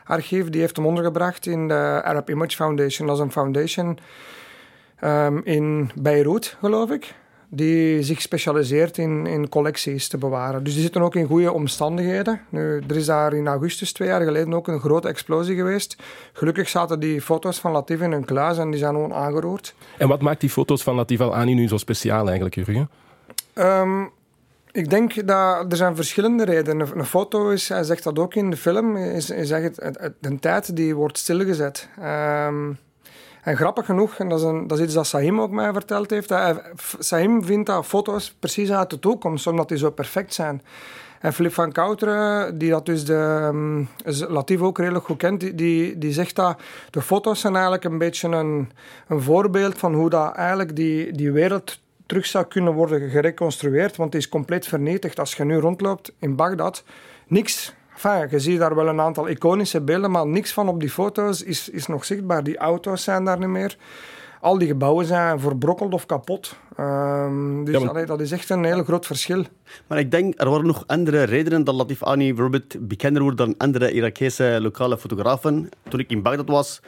archief. 0.04 0.50
Die 0.50 0.60
heeft 0.60 0.76
hem 0.76 0.86
ondergebracht 0.86 1.46
in 1.46 1.68
de 1.68 2.00
Arab 2.04 2.30
Image 2.30 2.56
Foundation. 2.56 3.06
Dat 3.06 3.16
is 3.16 3.22
een 3.22 3.32
foundation 3.32 3.98
um, 5.04 5.40
in 5.44 5.90
Beirut, 5.94 6.56
geloof 6.60 6.90
ik. 6.90 7.14
Die 7.52 8.02
zich 8.02 8.20
specialiseert 8.20 8.98
in, 8.98 9.26
in 9.26 9.48
collecties 9.48 10.08
te 10.08 10.18
bewaren. 10.18 10.64
Dus 10.64 10.72
die 10.72 10.82
zitten 10.82 11.02
ook 11.02 11.14
in 11.14 11.26
goede 11.26 11.52
omstandigheden. 11.52 12.40
Nu, 12.48 12.82
er 12.88 12.96
is 12.96 13.06
daar 13.06 13.32
in 13.32 13.46
augustus 13.46 13.92
twee 13.92 14.08
jaar 14.08 14.22
geleden 14.22 14.54
ook 14.54 14.68
een 14.68 14.80
grote 14.80 15.08
explosie 15.08 15.56
geweest. 15.56 15.96
Gelukkig 16.32 16.68
zaten 16.68 17.00
die 17.00 17.20
foto's 17.20 17.60
van 17.60 17.72
Latif 17.72 18.00
in 18.00 18.12
een 18.12 18.24
kluis 18.24 18.58
en 18.58 18.70
die 18.70 18.78
zijn 18.78 18.94
gewoon 18.94 19.12
aangeroerd. 19.12 19.74
En 19.98 20.08
wat 20.08 20.20
maakt 20.20 20.40
die 20.40 20.50
foto's 20.50 20.82
van 20.82 20.94
Latif 20.94 21.20
Al-Ani 21.20 21.54
nu 21.54 21.68
zo 21.68 21.76
speciaal 21.76 22.24
eigenlijk, 22.24 22.54
Jurgen? 22.54 22.90
Um, 23.54 24.10
ik 24.72 24.90
denk 24.90 25.26
dat 25.26 25.70
er 25.70 25.76
zijn 25.76 25.96
verschillende 25.96 26.44
redenen. 26.44 26.98
Een, 26.98 27.04
foto 27.04 27.50
is, 27.50 27.68
hij 27.68 27.84
zegt 27.84 28.04
dat 28.04 28.18
ook 28.18 28.34
in 28.34 28.50
de 28.50 28.56
film, 28.56 28.96
is, 28.96 29.30
is 29.30 29.50
echt 29.50 29.76
de 30.20 30.38
tijd 30.38 30.76
die 30.76 30.94
wordt 30.94 31.18
stilgezet. 31.18 31.88
Um, 32.46 32.78
en 33.42 33.56
grappig 33.56 33.84
genoeg, 33.84 34.18
en 34.18 34.28
dat 34.28 34.38
is, 34.38 34.44
dat 34.66 34.78
is 34.78 34.84
iets 34.84 34.94
dat 34.94 35.06
Sahim 35.06 35.40
ook 35.40 35.50
mij 35.50 35.72
verteld 35.72 36.10
heeft, 36.10 36.28
dat 36.28 36.62
Sahim 36.98 37.44
vindt 37.44 37.66
dat 37.66 37.86
foto's 37.86 38.34
precies 38.38 38.72
uit 38.72 38.90
de 38.90 38.98
toekomst, 38.98 39.46
omdat 39.46 39.68
die 39.68 39.78
zo 39.78 39.90
perfect 39.90 40.34
zijn. 40.34 40.62
En 41.20 41.32
Philip 41.32 41.52
van 41.52 41.72
Kouteren, 41.72 42.58
die 42.58 42.70
dat 42.70 42.86
dus 42.86 43.04
de, 43.04 43.48
um, 43.52 43.88
Latif 44.28 44.60
ook 44.60 44.78
redelijk 44.78 45.04
goed 45.04 45.16
kent, 45.16 45.40
die, 45.40 45.54
die, 45.54 45.98
die, 45.98 46.12
zegt 46.12 46.36
dat 46.36 46.60
de 46.90 47.02
foto's 47.02 47.40
zijn 47.40 47.52
eigenlijk 47.52 47.84
een 47.84 47.98
beetje 47.98 48.28
een, 48.28 48.70
een 49.08 49.20
voorbeeld 49.20 49.78
van 49.78 49.94
hoe 49.94 50.10
dat 50.10 50.34
eigenlijk 50.34 50.76
die, 50.76 51.12
die 51.12 51.32
wereld 51.32 51.80
terug 52.06 52.26
zou 52.26 52.44
kunnen 52.44 52.72
worden 52.72 53.10
gereconstrueerd, 53.10 53.96
want 53.96 54.12
het 54.12 54.22
is 54.22 54.28
compleet 54.28 54.66
vernietigd. 54.66 55.18
Als 55.18 55.34
je 55.34 55.44
nu 55.44 55.56
rondloopt 55.56 56.12
in 56.18 56.36
Bagdad, 56.36 56.84
niks. 57.26 57.74
Je 58.02 58.38
ziet 58.38 58.58
daar 58.58 58.74
wel 58.74 58.88
een 58.88 59.00
aantal 59.00 59.28
iconische 59.28 59.80
beelden, 59.80 60.10
maar 60.10 60.26
niks 60.26 60.52
van 60.52 60.68
op 60.68 60.80
die 60.80 60.90
foto's 60.90 61.42
is, 61.42 61.68
is 61.68 61.86
nog 61.86 62.04
zichtbaar. 62.04 62.42
Die 62.44 62.56
auto's 62.58 63.02
zijn 63.02 63.24
daar 63.24 63.38
niet 63.38 63.48
meer. 63.48 63.76
al 64.40 64.58
die 64.58 64.68
gebouwen 64.68 65.06
zijn 65.06 65.40
verbrokkeld 65.40 65.92
of 65.92 66.06
kapot. 66.06 66.56
Ehm, 66.76 67.64
dus 67.64 67.82
maar- 67.82 68.06
dat 68.06 68.20
is 68.20 68.32
echt 68.32 68.50
een 68.50 68.64
heel 68.64 68.84
groot 68.84 69.06
verschil. 69.06 69.44
Maar 69.86 69.98
ik 69.98 70.10
denk, 70.10 70.40
er 70.40 70.50
waren 70.50 70.66
nog 70.66 70.84
andere 70.86 71.22
redenen 71.22 71.64
dat 71.64 71.74
Latif 71.74 72.02
Ani 72.02 72.26
bijvoorbeeld 72.26 72.88
bekender 72.88 73.22
wordt 73.22 73.38
dan 73.38 73.54
andere 73.58 73.92
Irakese 73.92 74.58
lokale 74.60 74.98
fotografen. 74.98 75.68
Toen 75.88 76.00
ik 76.00 76.10
in 76.10 76.22
Bagdad 76.22 76.48
was, 76.48 76.80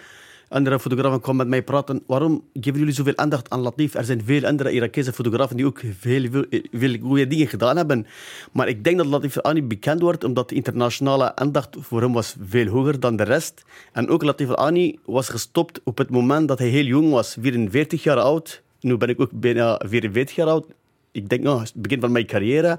andere 0.52 0.80
fotografen 0.80 1.20
kwamen 1.20 1.40
met 1.40 1.48
mij 1.48 1.62
praten. 1.62 2.02
Waarom 2.06 2.44
geven 2.54 2.78
jullie 2.78 2.94
zoveel 2.94 3.16
aandacht 3.16 3.50
aan 3.50 3.60
Latif? 3.60 3.94
Er 3.94 4.04
zijn 4.04 4.22
veel 4.24 4.44
andere 4.44 4.72
Irakese 4.72 5.12
fotografen 5.12 5.56
die 5.56 5.66
ook 5.66 5.80
veel, 5.98 6.44
veel, 6.72 6.98
goede 7.00 7.26
dingen 7.26 7.46
gedaan 7.46 7.76
hebben. 7.76 8.06
Maar 8.52 8.68
ik 8.68 8.84
denk 8.84 8.96
dat 8.96 9.06
Latif 9.06 9.38
Ani 9.38 9.62
bekend 9.62 10.00
wordt 10.00 10.24
omdat 10.24 10.48
de 10.48 10.54
internationale 10.54 11.36
aandacht 11.36 11.76
voor 11.80 12.00
hem 12.00 12.12
was 12.12 12.36
veel 12.48 12.66
hoger 12.66 13.00
dan 13.00 13.16
de 13.16 13.22
rest. 13.22 13.62
En 13.92 14.08
ook 14.08 14.22
Latif 14.22 14.50
Ani 14.50 14.98
was 15.04 15.28
gestopt 15.28 15.80
op 15.84 15.98
het 15.98 16.10
moment 16.10 16.48
dat 16.48 16.58
hij 16.58 16.68
heel 16.68 16.84
jong 16.84 17.10
was, 17.10 17.36
44 17.40 18.02
jaar 18.02 18.18
oud. 18.18 18.62
Nu 18.80 18.96
ben 18.96 19.08
ik 19.08 19.20
ook 19.20 19.30
bijna 19.32 19.80
44 19.84 20.36
jaar 20.36 20.48
oud 20.48 20.66
ik 21.12 21.28
denk, 21.28 21.42
nou, 21.42 21.60
het 21.60 21.74
begin 21.74 22.00
van 22.00 22.12
mijn 22.12 22.26
carrière. 22.26 22.78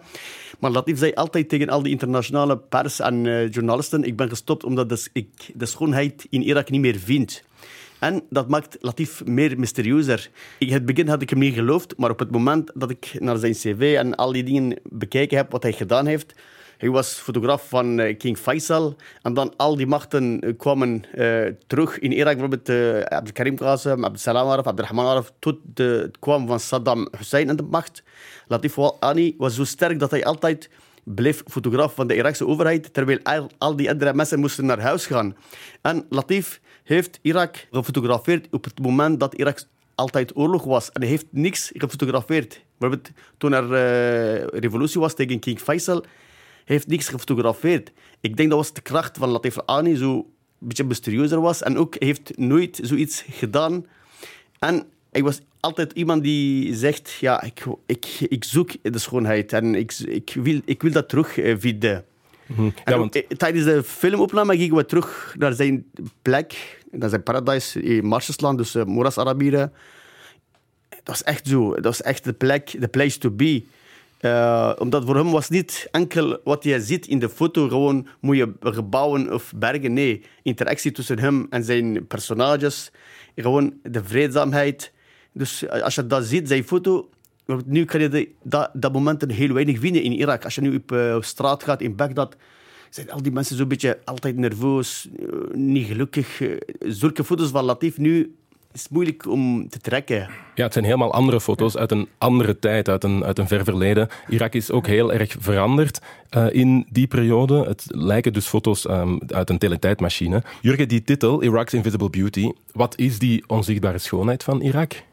Maar 0.60 0.72
Latif 0.72 0.98
zei 0.98 1.14
altijd 1.14 1.50
tegen 1.50 1.70
al 1.70 1.84
die 1.84 1.92
internationale 1.92 2.58
pers 2.58 3.00
en 3.00 3.26
eh, 3.26 3.52
journalisten, 3.52 4.04
ik 4.04 4.16
ben 4.16 4.30
gestopt 4.30 4.64
omdat 4.64 5.10
ik 5.14 5.28
de 5.54 5.66
schoonheid 5.66 6.28
in 6.30 6.42
Irak 6.42 6.70
niet 6.70 6.82
meer 6.82 7.00
vind. 7.00 7.44
En 8.04 8.24
dat 8.30 8.50
maakt 8.50 8.78
Latif 8.80 9.26
meer 9.26 9.60
mysterieuzer. 9.60 10.30
In 10.60 10.74
het 10.74 10.86
begin 10.86 11.08
had 11.08 11.22
ik 11.22 11.30
hem 11.30 11.40
niet 11.40 11.54
geloofd, 11.54 11.98
maar 11.98 12.10
op 12.10 12.20
het 12.20 12.32
moment 12.32 12.72
dat 12.74 12.90
ik 12.90 13.16
naar 13.20 13.38
zijn 13.38 13.54
cv 13.54 13.96
en 13.98 14.16
al 14.16 14.32
die 14.32 14.44
dingen 14.44 14.80
bekeken 14.84 15.38
heb, 15.38 15.52
wat 15.52 15.64
hij 15.64 15.72
gedaan 15.72 16.06
heeft, 16.06 16.34
hij 16.78 16.90
was 16.90 17.14
fotograaf 17.14 17.70
van 17.70 18.00
eh, 18.00 18.18
King 18.18 18.38
Faisal. 18.38 18.96
En 19.22 19.34
dan 19.34 19.54
al 19.58 19.76
die 19.76 19.88
machten 19.88 20.40
eh, 20.40 20.54
kwamen 20.58 21.04
eh, 21.12 21.52
terug 21.68 22.00
in 22.00 22.12
Irak. 22.12 22.38
Bijvoorbeeld 22.38 22.70
uh, 22.70 23.02
Abdelkarim 23.02 23.56
Qasem, 23.56 24.04
Abdesalam 24.04 24.48
Araf, 24.48 24.68
Abdelrahman 24.68 25.06
Araf. 25.06 25.34
Tot 25.40 25.58
de, 25.64 25.84
het 25.84 26.20
kwam 26.20 26.48
van 26.48 26.60
Saddam 26.60 27.08
Hussein 27.18 27.50
aan 27.50 27.56
de 27.56 27.64
macht. 27.64 28.04
Latif 28.48 28.76
was 29.38 29.56
zo 29.56 29.64
sterk 29.64 30.00
dat 30.00 30.12
hij 30.12 30.26
altijd 30.26 30.70
bleef 31.04 31.44
fotograaf 31.48 31.94
van 31.96 32.08
de 32.08 32.16
Irakse 32.16 32.48
overheid. 32.48 32.94
Terwijl 32.94 33.20
al 33.58 33.76
die 33.76 33.90
andere 33.90 34.14
mensen 34.14 34.40
moesten 34.40 34.66
naar 34.66 34.80
huis 34.80 35.06
gaan. 35.06 35.36
En 35.82 36.06
Latif 36.10 36.62
heeft 36.84 37.20
Irak 37.22 37.68
gefotografeerd 37.72 38.48
op 38.52 38.64
het 38.64 38.80
moment 38.80 39.20
dat 39.20 39.34
Irak 39.34 39.64
altijd 39.96 40.36
oorlog 40.36 40.64
was. 40.64 40.92
En 40.92 41.02
hij 41.02 41.10
heeft 41.10 41.26
niks 41.30 41.72
gefotografeerd. 41.74 42.62
Bijvoorbeeld 42.78 43.12
toen 43.38 43.54
er 43.54 43.64
uh, 43.64 44.60
revolutie 44.60 45.00
was 45.00 45.16
tegen 45.16 45.40
King 45.40 45.60
Faisal 45.60 46.04
heeft 46.66 46.88
niks 46.88 47.08
gefotografeerd. 47.08 47.92
Ik 48.22 48.38
denk 48.38 48.50
dat 48.50 48.58
was 48.58 48.74
de 48.74 48.82
kracht 48.82 49.18
van 49.18 49.30
Latif 49.30 49.60
Ani 49.66 49.96
zo 49.96 50.16
een 50.16 50.68
beetje 50.68 50.84
mysterieuzer 50.84 51.42
was. 51.42 51.62
En 51.62 51.78
ook 51.78 51.96
heeft 52.00 52.38
nooit 52.38 52.80
zoiets 52.84 53.24
gedaan. 53.30 53.86
En 54.60 54.86
hij 55.12 55.24
was 55.24 55.40
altijd 55.60 55.92
iemand 55.92 56.24
die 56.24 56.76
zegt, 56.76 57.12
ja, 57.20 57.42
ik, 57.42 57.66
ik, 57.86 58.06
ik 58.20 58.44
zoek 58.44 58.72
de 58.82 59.00
schoonheid 59.00 59.54
en 59.54 59.76
ik, 59.76 59.92
ik, 59.92 60.34
wil, 60.34 60.62
ik 60.66 60.82
wil 60.82 60.92
dat 60.92 61.10
terugvinden. 61.10 62.06
Mm-hmm. 62.56 62.74
Ja, 62.86 62.98
want... 62.98 63.18
ook, 63.18 63.38
tijdens 63.38 63.66
de 63.66 63.84
filmopname 63.84 64.58
gingen 64.58 64.76
we 64.76 64.86
terug 64.86 65.36
naar 65.38 65.54
zijn 65.54 65.86
plek, 66.22 66.80
naar 66.92 67.10
zijn 67.10 67.24
paradijs 67.24 67.76
in 67.76 68.06
Marsjesland, 68.06 68.58
dus 68.58 68.76
uh, 68.76 68.84
Moras 68.84 69.18
Arabieren. 69.18 69.74
Dat 70.90 71.02
was 71.04 71.24
echt 71.24 71.48
zo. 71.48 71.74
Dat 71.74 71.84
was 71.84 72.02
echt 72.02 72.24
de 72.24 72.34
plek, 72.34 72.76
de 72.80 72.88
place 72.88 73.18
to 73.18 73.32
be. 73.32 73.64
Uh, 74.22 74.72
omdat 74.78 75.06
voor 75.06 75.16
hem 75.16 75.32
was 75.32 75.50
niet 75.50 75.88
enkel 75.92 76.40
wat 76.44 76.64
je 76.64 76.82
ziet 76.82 77.08
in 77.08 77.20
de 77.20 77.30
foto, 77.30 77.68
gewoon 77.68 78.08
mooie 78.20 78.54
gebouwen 78.60 79.34
of 79.34 79.54
bergen. 79.56 79.94
Nee, 79.94 80.24
interactie 80.44 80.92
tussen 80.92 81.20
hem 81.20 81.48
en 81.50 81.64
zijn 81.64 82.08
personages. 82.08 82.92
Gewoon 83.36 83.74
de 83.82 84.04
vreedzaamheid. 84.04 84.92
Dus 85.32 85.70
als 85.70 85.96
je 85.96 86.08
dat 86.08 86.26
ziet, 86.26 86.48
zijn 86.48 86.64
foto. 86.64 87.10
Nu 87.66 87.86
kan 87.86 88.02
je 88.02 88.10
de, 88.10 88.30
dat, 88.44 88.70
dat 88.74 88.94
momenten 88.94 89.30
heel 89.30 89.54
weinig 89.54 89.80
vinden 89.80 90.04
in 90.04 90.12
Irak. 90.12 90.44
Als 90.44 90.56
je 90.56 90.62
nu 90.62 90.76
op 90.76 90.92
uh, 90.92 91.18
straat 91.20 91.64
gaat 91.64 91.82
in 91.82 91.96
Bagdad, 91.96 92.36
zijn 92.90 93.12
al 93.12 93.22
die 93.22 93.32
mensen 93.32 93.58
zo'n 93.58 93.68
beetje 93.68 94.00
altijd 94.06 94.38
nerveus, 94.38 95.10
uh, 95.20 95.28
niet 95.54 95.88
gelukkig. 95.88 96.42
zulke 96.80 97.24
foto's 97.24 97.50
van 97.50 97.64
Latif 97.64 97.98
nu 97.98 98.36
is 98.72 98.90
moeilijk 98.90 99.28
om 99.28 99.70
te 99.70 99.80
trekken. 99.80 100.30
Ja, 100.56 100.64
het 100.64 100.74
zijn 100.74 100.86
helemaal 100.86 101.14
andere 101.14 101.42
foto's 101.42 101.78
uit 101.78 101.92
een 101.92 102.08
andere 102.18 102.60
tijd, 102.60 102.90
uit 102.90 103.04
een, 103.04 103.24
uit 103.24 103.40
een 103.40 103.48
ver 103.48 103.64
verleden. 103.64 104.08
Irak 104.30 104.54
is 104.54 104.72
ook 104.72 104.88
heel 104.88 105.14
erg 105.14 105.36
veranderd 105.40 106.00
in 106.52 106.88
die 106.90 107.08
periode. 107.08 107.64
Het 107.64 107.86
lijken 107.88 108.34
dus 108.34 108.48
foto's 108.48 108.90
um, 108.90 109.20
uit 109.28 109.50
een 109.50 109.58
teletijdmachine. 109.58 110.44
Jurgen, 110.62 110.88
die 110.88 111.04
titel, 111.04 111.44
Iraq's 111.44 111.74
Invisible 111.74 112.10
Beauty, 112.10 112.52
wat 112.72 112.98
is 112.98 113.20
die 113.20 113.44
onzichtbare 113.48 113.98
schoonheid 113.98 114.44
van 114.44 114.62
Irak? 114.62 115.04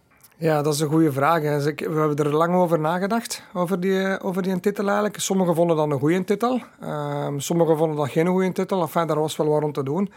Ja, 0.41 0.63
dat 0.63 0.75
is 0.75 0.81
een 0.81 0.89
goede 0.89 1.13
vraag. 1.13 1.41
We 1.41 1.75
hebben 1.85 2.17
er 2.17 2.37
lang 2.37 2.55
over 2.55 2.79
nagedacht, 2.79 3.43
over 3.53 3.81
die, 3.81 4.21
over 4.21 4.43
die 4.43 4.61
titel 4.61 4.85
eigenlijk. 4.85 5.19
Sommigen 5.19 5.55
vonden 5.55 5.77
dat 5.77 5.91
een 5.91 5.99
goede 5.99 6.25
titel. 6.25 6.61
Um, 6.85 7.41
sommigen 7.41 7.77
vonden 7.77 7.97
dat 7.97 8.09
geen 8.09 8.27
goede 8.27 8.53
titel. 8.53 8.81
Enfin, 8.81 9.07
daar 9.07 9.19
was 9.19 9.37
wel 9.37 9.49
wat 9.49 9.63
om 9.63 9.73
te 9.73 9.83
doen. 9.83 10.13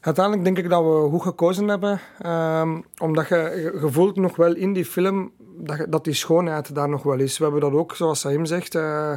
Uiteindelijk 0.00 0.44
denk 0.44 0.58
ik 0.58 0.70
dat 0.70 0.82
we 0.82 1.08
goed 1.10 1.22
gekozen 1.22 1.68
hebben. 1.68 2.00
Um, 2.26 2.84
omdat 2.98 3.28
je, 3.28 3.70
je 3.82 3.90
voelt 3.90 4.16
nog 4.16 4.36
wel 4.36 4.54
in 4.54 4.72
die 4.72 4.84
film 4.84 5.32
dat, 5.88 6.04
die 6.04 6.14
schoonheid 6.14 6.74
daar 6.74 6.88
nog 6.88 7.02
wel 7.02 7.18
is. 7.18 7.38
We 7.38 7.44
hebben 7.44 7.60
dat 7.60 7.72
ook, 7.72 7.94
zoals 7.94 8.20
Saim 8.20 8.46
zegt, 8.46 8.74
uh, 8.74 9.12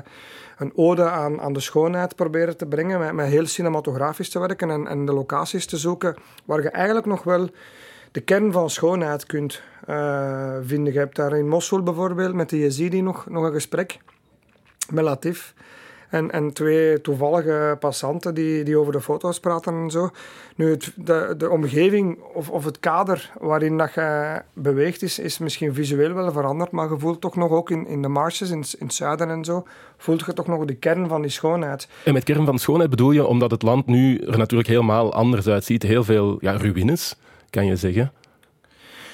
een 0.57 0.71
ode 0.75 1.09
aan, 1.09 1.41
aan 1.41 1.53
de 1.53 1.59
schoonheid 1.59 2.15
proberen 2.15 2.57
te 2.57 2.65
brengen. 2.65 2.99
Met, 2.99 3.13
met 3.13 3.27
heel 3.27 3.45
cinematografisch 3.45 4.29
te 4.29 4.39
werken 4.39 4.69
en, 4.69 4.87
en 4.87 5.05
de 5.05 5.13
locaties 5.13 5.65
te 5.65 5.77
zoeken. 5.77 6.15
Waar 6.45 6.61
je 6.61 6.69
eigenlijk 6.69 7.05
nog 7.05 7.23
wel 7.23 7.49
de 8.11 8.21
kern 8.21 8.51
van 8.51 8.69
schoonheid 8.69 9.25
kunt 9.25 9.61
uh, 9.89 10.53
vinden. 10.61 10.93
Je 10.93 10.99
hebt 10.99 11.15
daar 11.15 11.37
in 11.37 11.47
Mosul 11.47 11.83
bijvoorbeeld 11.83 12.33
met 12.33 12.49
de 12.49 12.59
Yazidi 12.59 13.01
nog, 13.01 13.29
nog 13.29 13.43
een 13.43 13.53
gesprek 13.53 13.99
met 14.89 15.03
Latif. 15.03 15.53
En, 16.09 16.31
en 16.31 16.53
twee 16.53 17.01
toevallige 17.01 17.77
passanten 17.79 18.33
die, 18.33 18.63
die 18.63 18.77
over 18.77 18.93
de 18.93 19.01
foto's 19.01 19.39
praten 19.39 19.73
en 19.73 19.89
zo. 19.89 20.09
Nu, 20.55 20.69
het, 20.69 20.91
de, 20.95 21.33
de 21.37 21.49
omgeving 21.49 22.19
of, 22.33 22.49
of 22.49 22.65
het 22.65 22.79
kader 22.79 23.31
waarin 23.39 23.77
dat 23.77 23.93
je 23.93 24.41
beweegt 24.53 25.01
is, 25.01 25.19
is 25.19 25.37
misschien 25.37 25.73
visueel 25.73 26.13
wel 26.13 26.31
veranderd, 26.31 26.71
maar 26.71 26.89
je 26.89 26.99
voelt 26.99 27.21
toch 27.21 27.35
nog 27.35 27.51
ook 27.51 27.69
in, 27.69 27.87
in 27.87 28.01
de 28.01 28.07
marches, 28.07 28.49
in, 28.49 28.63
in 28.79 28.85
het 28.85 28.93
zuiden 28.93 29.29
en 29.29 29.45
zo, 29.45 29.65
voelt 29.97 30.25
je 30.25 30.33
toch 30.33 30.47
nog 30.47 30.65
de 30.65 30.75
kern 30.75 31.07
van 31.07 31.21
die 31.21 31.31
schoonheid. 31.31 31.87
En 32.03 32.13
met 32.13 32.23
kern 32.23 32.45
van 32.45 32.59
schoonheid 32.59 32.89
bedoel 32.89 33.11
je 33.11 33.25
omdat 33.25 33.51
het 33.51 33.61
land 33.61 33.85
nu 33.85 34.17
er 34.17 34.37
natuurlijk 34.37 34.69
helemaal 34.69 35.13
anders 35.13 35.47
uitziet. 35.47 35.83
Heel 35.83 36.03
veel 36.03 36.37
ja, 36.41 36.57
ruïnes, 36.57 37.15
kan 37.49 37.65
je 37.65 37.75
zeggen. 37.75 38.11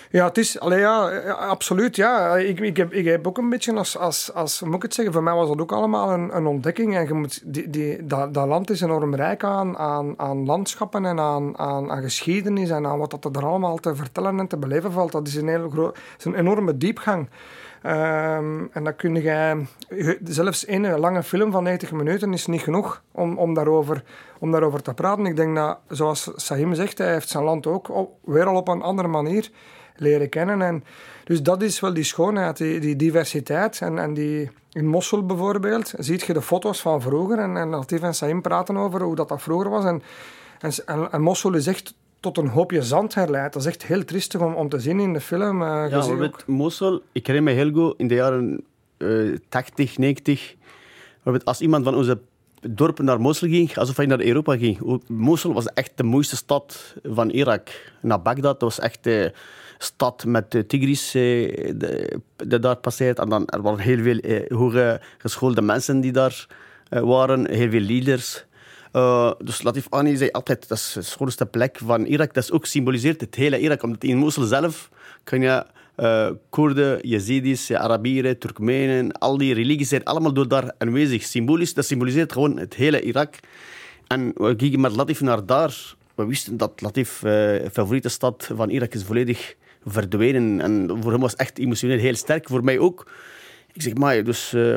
Ja, 0.10 0.26
het 0.26 0.38
is, 0.38 0.60
allee, 0.60 0.80
ja, 0.80 1.20
absoluut. 1.32 1.96
Ja. 1.96 2.36
Ik, 2.38 2.60
ik, 2.60 2.78
heb, 2.78 2.94
ik 2.94 3.06
heb 3.06 3.28
ook 3.28 3.38
een 3.38 3.50
beetje 3.50 3.74
als, 3.74 3.98
als, 3.98 4.34
als, 4.34 4.62
moet 4.62 4.76
ik 4.76 4.82
het 4.82 4.94
zeggen, 4.94 5.14
voor 5.14 5.24
mij 5.24 5.34
was 5.34 5.48
dat 5.48 5.62
ook 5.62 5.72
allemaal 5.72 6.12
een, 6.12 6.36
een 6.36 6.46
ontdekking. 6.46 6.96
En 6.96 7.08
je 7.08 7.14
moet, 7.14 7.42
die, 7.54 7.70
die, 7.70 8.06
dat, 8.06 8.34
dat 8.34 8.48
land 8.48 8.70
is 8.70 8.82
enorm 8.82 9.16
rijk 9.16 9.44
aan, 9.44 9.78
aan, 10.18 10.46
landschappen 10.46 11.06
en 11.06 11.20
aan, 11.20 11.58
aan, 11.58 12.02
geschiedenis 12.02 12.70
en 12.70 12.88
aan 12.88 13.00
wat 13.00 13.22
dat 13.22 13.36
er 13.36 13.46
allemaal 13.46 13.78
te 13.78 13.96
vertellen 13.96 14.40
en 14.40 14.48
te 14.48 14.58
beleven 14.58 14.92
valt. 14.92 15.12
Dat 15.12 15.28
is 15.28 15.36
een, 15.36 15.48
heel 15.48 15.70
groot, 15.70 15.98
een 16.24 16.36
enorme 16.36 16.78
diepgang. 16.78 17.30
Um, 17.86 18.70
en 18.72 18.84
dan 18.84 18.96
kun 18.96 19.16
je, 19.16 19.64
zelfs 20.24 20.68
een 20.68 21.00
lange 21.00 21.24
film 21.24 21.52
van 21.52 21.64
90 21.64 21.92
minuten 21.92 22.34
is 22.34 22.46
niet 22.46 22.62
genoeg 22.62 23.04
om, 23.12 23.38
om, 23.38 23.54
daarover, 23.54 24.04
om 24.40 24.52
daarover 24.52 24.82
te 24.82 24.94
praten. 24.94 25.26
Ik 25.26 25.36
denk 25.36 25.56
dat, 25.56 25.78
zoals 25.88 26.32
Sahim 26.36 26.74
zegt, 26.74 26.98
hij 26.98 27.12
heeft 27.12 27.30
zijn 27.30 27.44
land 27.44 27.68
ook 27.68 27.90
op, 27.90 28.12
weer 28.24 28.46
al 28.46 28.56
op 28.56 28.68
een 28.68 28.82
andere 28.82 29.08
manier 29.08 29.50
leren 29.98 30.30
kennen. 30.30 30.62
En 30.62 30.84
dus 31.24 31.42
dat 31.44 31.62
is 31.62 31.80
wel 31.80 31.94
die 31.94 32.04
schoonheid, 32.04 32.58
die, 32.58 32.80
die 32.80 32.96
diversiteit. 32.96 33.82
En, 33.82 34.00
en 34.00 34.14
die, 34.14 34.50
in 34.72 34.88
Mosul 34.88 35.26
bijvoorbeeld 35.26 35.94
ziet 35.98 36.22
je 36.22 36.34
de 36.34 36.42
foto's 36.42 36.82
van 36.82 37.02
vroeger. 37.02 37.40
En, 37.40 37.58
en 37.58 37.70
Latif 37.70 38.02
en 38.02 38.14
Saim 38.14 38.42
praten 38.42 38.78
over 38.78 39.02
hoe 39.02 39.16
dat, 39.16 39.30
dat 39.30 39.42
vroeger 39.42 39.70
was. 39.70 39.86
En, 39.86 40.02
en, 40.86 41.12
en 41.12 41.22
Mosul 41.22 41.54
is 41.54 41.68
echt 41.68 41.94
tot 42.20 42.38
een 42.38 42.48
hoopje 42.48 42.82
zand 42.82 43.14
herleid. 43.14 43.54
Dat 43.54 43.62
is 43.62 43.68
echt 43.68 43.86
heel 43.86 44.06
triestig 44.06 44.42
om, 44.42 44.54
om 44.54 44.70
te 44.70 44.80
zien 44.80 45.00
in 45.00 45.14
de 45.14 45.22
film. 45.22 45.62
Uh, 45.62 45.86
ja, 45.90 46.08
met 46.08 46.48
Mosul, 46.48 47.02
ik 47.12 47.28
herinner 47.28 47.54
me 47.54 47.60
heel 47.60 47.72
goed 47.72 47.94
in 47.98 48.08
de 48.08 48.16
jaren 48.16 48.64
uh, 48.98 49.38
80, 49.50 49.98
90. 49.98 50.56
Als 51.44 51.62
iemand 51.62 51.84
van 51.84 51.96
onze 51.96 52.20
dorpen 52.62 53.06
naar 53.06 53.22
Mosul 53.22 53.50
ging, 53.50 53.78
alsof 53.78 53.98
hij 53.98 54.06
naar 54.06 54.22
Europa 54.22 54.58
ging. 54.58 55.02
Mosul 55.08 55.54
was 55.54 55.66
echt 55.66 55.92
de 55.96 56.04
mooiste 56.04 56.36
stad 56.36 56.96
van 57.04 57.30
Irak. 57.30 57.70
Na 58.02 58.20
Bagdad 58.20 58.62
was 58.62 58.80
echt 58.80 59.04
de 59.04 59.34
stad 59.78 60.26
met 60.26 60.52
de 60.52 60.66
Tigris 60.66 61.12
die 61.12 62.60
daar 62.60 62.76
passeert. 62.76 63.20
En 63.20 63.30
dan 63.30 63.48
er 63.48 63.62
waren 63.62 63.80
heel 63.80 64.02
veel 64.02 64.18
eh, 64.18 64.58
hoge 64.58 65.02
geschoolde 65.18 65.62
mensen 65.62 66.02
die 66.02 66.12
daar 66.12 66.48
uh, 66.90 67.02
waren, 67.02 67.50
heel 67.50 67.70
veel 67.70 67.82
leaders. 67.82 68.46
Uh, 68.94 69.32
dus 69.44 69.64
Latif 69.64 69.88
Ani 69.90 70.18
zei 70.18 70.30
altijd, 70.32 70.68
dat 70.68 70.78
is 70.78 70.92
de 70.94 71.02
schoonste 71.02 71.46
plek 71.46 71.78
van 71.84 72.06
Irak. 72.06 72.34
Dat 72.34 72.44
is 72.44 72.52
ook 72.52 72.66
symboliseert 72.66 73.22
het 73.22 73.36
hele 73.36 73.60
Irak. 73.60 73.84
Omdat 73.84 74.04
in 74.04 74.18
Mosul 74.18 74.44
zelf 74.44 74.90
kan 75.24 75.42
je 75.42 75.66
uh, 75.98 76.30
Koerden, 76.50 77.08
Yazidis, 77.08 77.72
Arabieren, 77.72 78.38
Turkmenen, 78.38 79.12
al 79.12 79.38
die 79.38 79.54
religies 79.54 79.90
zijn 79.90 80.04
allemaal 80.04 80.34
door 80.34 80.48
daar 80.48 80.72
aanwezig. 80.78 81.24
Symbolisch, 81.24 81.74
dat 81.74 81.86
symboliseert 81.86 82.32
gewoon 82.32 82.58
het 82.58 82.74
hele 82.74 83.02
Irak. 83.02 83.36
En 84.08 84.32
we 84.36 84.54
gingen 84.58 84.82
met 84.82 84.96
Latif 84.96 85.22
naar 85.22 85.46
daar. 85.46 85.96
We 86.16 86.26
wisten 86.26 86.58
dat 86.58 86.82
Latif 86.82 87.24
uh, 87.24 87.56
favoriete 87.72 88.10
stad 88.10 88.50
van 88.56 88.70
Irak 88.70 88.94
is 88.94 89.04
volledig 89.04 89.56
verdwenen. 89.88 90.62
En 90.62 90.98
voor 91.02 91.12
hem 91.12 91.22
was 91.22 91.32
het 91.32 91.40
echt 91.40 91.58
emotioneel 91.58 91.98
heel 91.98 92.16
sterk. 92.16 92.48
Voor 92.48 92.64
mij 92.64 92.80
ook. 92.80 93.12
Ik 93.74 93.82
zeg 93.82 93.94
maar, 93.94 94.24
dus 94.24 94.54
uh, 94.54 94.76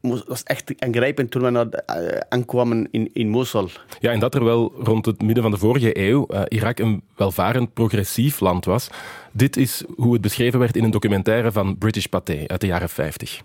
het 0.00 0.24
was 0.26 0.42
echt 0.42 0.72
aangrijpend 0.78 1.30
toen 1.30 1.42
we 1.42 1.50
naar, 1.50 1.66
uh, 1.66 2.18
aankwamen 2.28 2.88
in, 2.90 3.10
in 3.12 3.28
Mosul. 3.28 3.68
Ja, 4.00 4.10
en 4.10 4.20
dat 4.20 4.34
er 4.34 4.44
wel 4.44 4.72
rond 4.76 5.06
het 5.06 5.22
midden 5.22 5.42
van 5.42 5.52
de 5.52 5.58
vorige 5.58 5.98
eeuw 5.98 6.26
uh, 6.30 6.42
Irak 6.48 6.78
een 6.78 7.02
welvarend 7.16 7.74
progressief 7.74 8.40
land 8.40 8.64
was. 8.64 8.88
Dit 9.32 9.56
is 9.56 9.84
hoe 9.96 10.12
het 10.12 10.22
beschreven 10.22 10.58
werd 10.58 10.76
in 10.76 10.84
een 10.84 10.90
documentaire 10.90 11.52
van 11.52 11.78
British 11.78 12.04
Pathé 12.04 12.44
uit 12.46 12.60
de 12.60 12.66
jaren 12.66 12.88
50. 12.88 13.40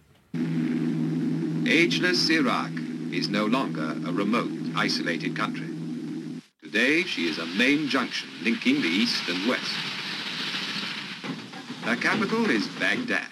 Ageless 1.66 2.30
Iraq 2.30 2.72
is 3.10 3.30
no 3.30 3.50
longer 3.50 3.96
a 4.06 4.12
remote, 4.16 4.50
isolated 4.86 5.34
country. 5.34 5.70
Today 6.62 7.04
she 7.06 7.22
is 7.22 7.40
a 7.40 7.46
main 7.58 7.88
junction 7.88 8.30
linking 8.44 8.82
the 8.82 8.88
east 8.88 9.30
and 9.30 9.48
west. 9.48 9.95
Her 11.86 11.96
capital 11.96 12.50
is 12.50 12.68
Baghdad. 12.80 13.30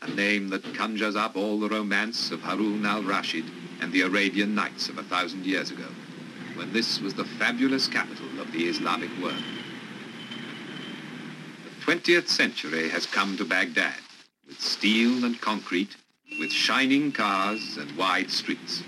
a 0.00 0.08
name 0.08 0.48
that 0.48 0.64
conjures 0.74 1.14
up 1.14 1.36
all 1.36 1.60
the 1.60 1.68
romance 1.68 2.30
of 2.30 2.40
Harun 2.40 2.86
al-Rashid 2.86 3.44
and 3.82 3.92
the 3.92 4.00
Arabian 4.00 4.54
Nights 4.54 4.88
of 4.88 4.96
a 4.96 5.02
thousand 5.02 5.44
years 5.44 5.70
ago, 5.70 5.88
when 6.54 6.72
this 6.72 7.00
was 7.00 7.12
the 7.12 7.26
fabulous 7.26 7.86
capital 7.86 8.40
of 8.40 8.50
the 8.52 8.66
Islamic 8.66 9.10
world. 9.22 9.44
The 11.64 11.92
20th 11.92 12.28
century 12.28 12.88
has 12.88 13.04
come 13.04 13.36
to 13.36 13.44
Baghdad, 13.44 14.00
with 14.48 14.58
steel 14.58 15.22
and 15.26 15.38
concrete, 15.38 15.96
with 16.38 16.50
shining 16.50 17.12
cars 17.12 17.76
and 17.76 17.94
wide 17.94 18.30
streets. 18.30 18.82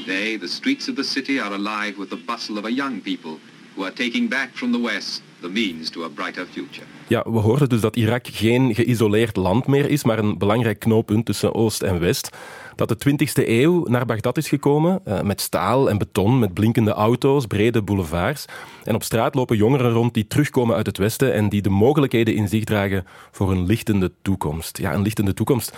Today, 0.00 0.36
the 0.36 0.48
streets 0.48 0.88
of 0.88 0.96
the 0.96 1.04
city 1.04 1.40
are 1.40 1.54
alive 1.54 1.96
with 1.96 2.10
the 2.10 2.16
bustle 2.16 2.58
of 2.58 2.66
a 2.66 2.72
young 2.72 3.00
people 3.00 3.40
who 3.74 3.84
are 3.84 3.90
taking 3.90 4.28
back 4.28 4.52
from 4.52 4.70
the 4.70 4.78
West 4.78 5.22
the 5.44 5.50
means 5.50 5.90
to 5.90 6.04
a 6.04 6.08
brighter 6.08 6.46
future. 6.50 6.86
Ja, 7.08 7.22
we 7.22 7.38
hoorden 7.38 7.68
dus 7.68 7.80
dat 7.80 7.96
Irak 7.96 8.26
geen 8.26 8.74
geïsoleerd 8.74 9.36
land 9.36 9.66
meer 9.66 9.90
is, 9.90 10.04
maar 10.04 10.18
een 10.18 10.38
belangrijk 10.38 10.78
knooppunt 10.78 11.26
tussen 11.26 11.54
Oost 11.54 11.82
en 11.82 12.00
West. 12.00 12.36
Dat 12.74 12.88
de 12.88 12.96
20e 12.96 13.48
eeuw 13.48 13.84
naar 13.84 14.06
Bagdad 14.06 14.36
is 14.36 14.48
gekomen, 14.48 15.00
eh, 15.04 15.20
met 15.20 15.40
staal 15.40 15.90
en 15.90 15.98
beton, 15.98 16.38
met 16.38 16.54
blinkende 16.54 16.92
auto's, 16.92 17.46
brede 17.46 17.82
boulevards. 17.82 18.44
En 18.84 18.94
op 18.94 19.02
straat 19.02 19.34
lopen 19.34 19.56
jongeren 19.56 19.92
rond 19.92 20.14
die 20.14 20.26
terugkomen 20.26 20.76
uit 20.76 20.86
het 20.86 20.98
Westen 20.98 21.32
en 21.32 21.48
die 21.48 21.62
de 21.62 21.70
mogelijkheden 21.70 22.34
in 22.34 22.48
zich 22.48 22.64
dragen 22.64 23.06
voor 23.30 23.50
een 23.50 23.66
lichtende 23.66 24.12
toekomst. 24.22 24.78
Ja, 24.78 24.94
een 24.94 25.02
lichtende 25.02 25.34
toekomst 25.34 25.76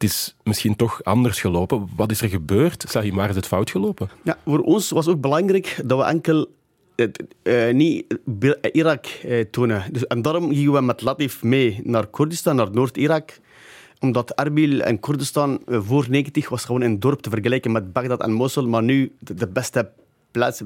het 0.00 0.10
is 0.10 0.34
misschien 0.42 0.76
toch 0.76 1.04
anders 1.04 1.40
gelopen. 1.40 1.88
Wat 1.96 2.10
is 2.10 2.20
er 2.20 2.28
gebeurd? 2.28 2.84
Sahim, 2.88 3.14
waar 3.14 3.28
is 3.28 3.34
het 3.34 3.46
fout 3.46 3.70
gelopen? 3.70 4.10
Ja, 4.22 4.38
voor 4.44 4.60
ons 4.60 4.90
was 4.90 5.08
ook 5.08 5.20
belangrijk 5.20 5.80
dat 5.84 5.98
we 5.98 6.04
enkel 6.04 6.48
uh, 7.42 7.72
niet 7.72 8.18
Irak 8.72 9.06
uh, 9.24 9.40
tonen. 9.40 9.84
Dus, 9.92 10.06
en 10.06 10.22
daarom 10.22 10.54
gingen 10.54 10.72
we 10.72 10.80
met 10.80 11.02
Latif 11.02 11.42
mee 11.42 11.80
naar 11.84 12.06
Koerdistan, 12.06 12.56
naar 12.56 12.70
Noord-Irak. 12.72 13.38
Omdat 13.98 14.30
Erbil 14.34 14.80
en 14.80 15.00
Koerdistan 15.00 15.60
voor 15.66 16.06
90 16.08 16.48
was 16.48 16.64
gewoon 16.64 16.80
een 16.80 17.00
dorp 17.00 17.20
te 17.20 17.30
vergelijken 17.30 17.72
met 17.72 17.92
Bagdad 17.92 18.20
en 18.22 18.32
Mosul. 18.32 18.68
Maar 18.68 18.82
nu 18.82 19.12
de, 19.18 19.48
beste 19.48 19.90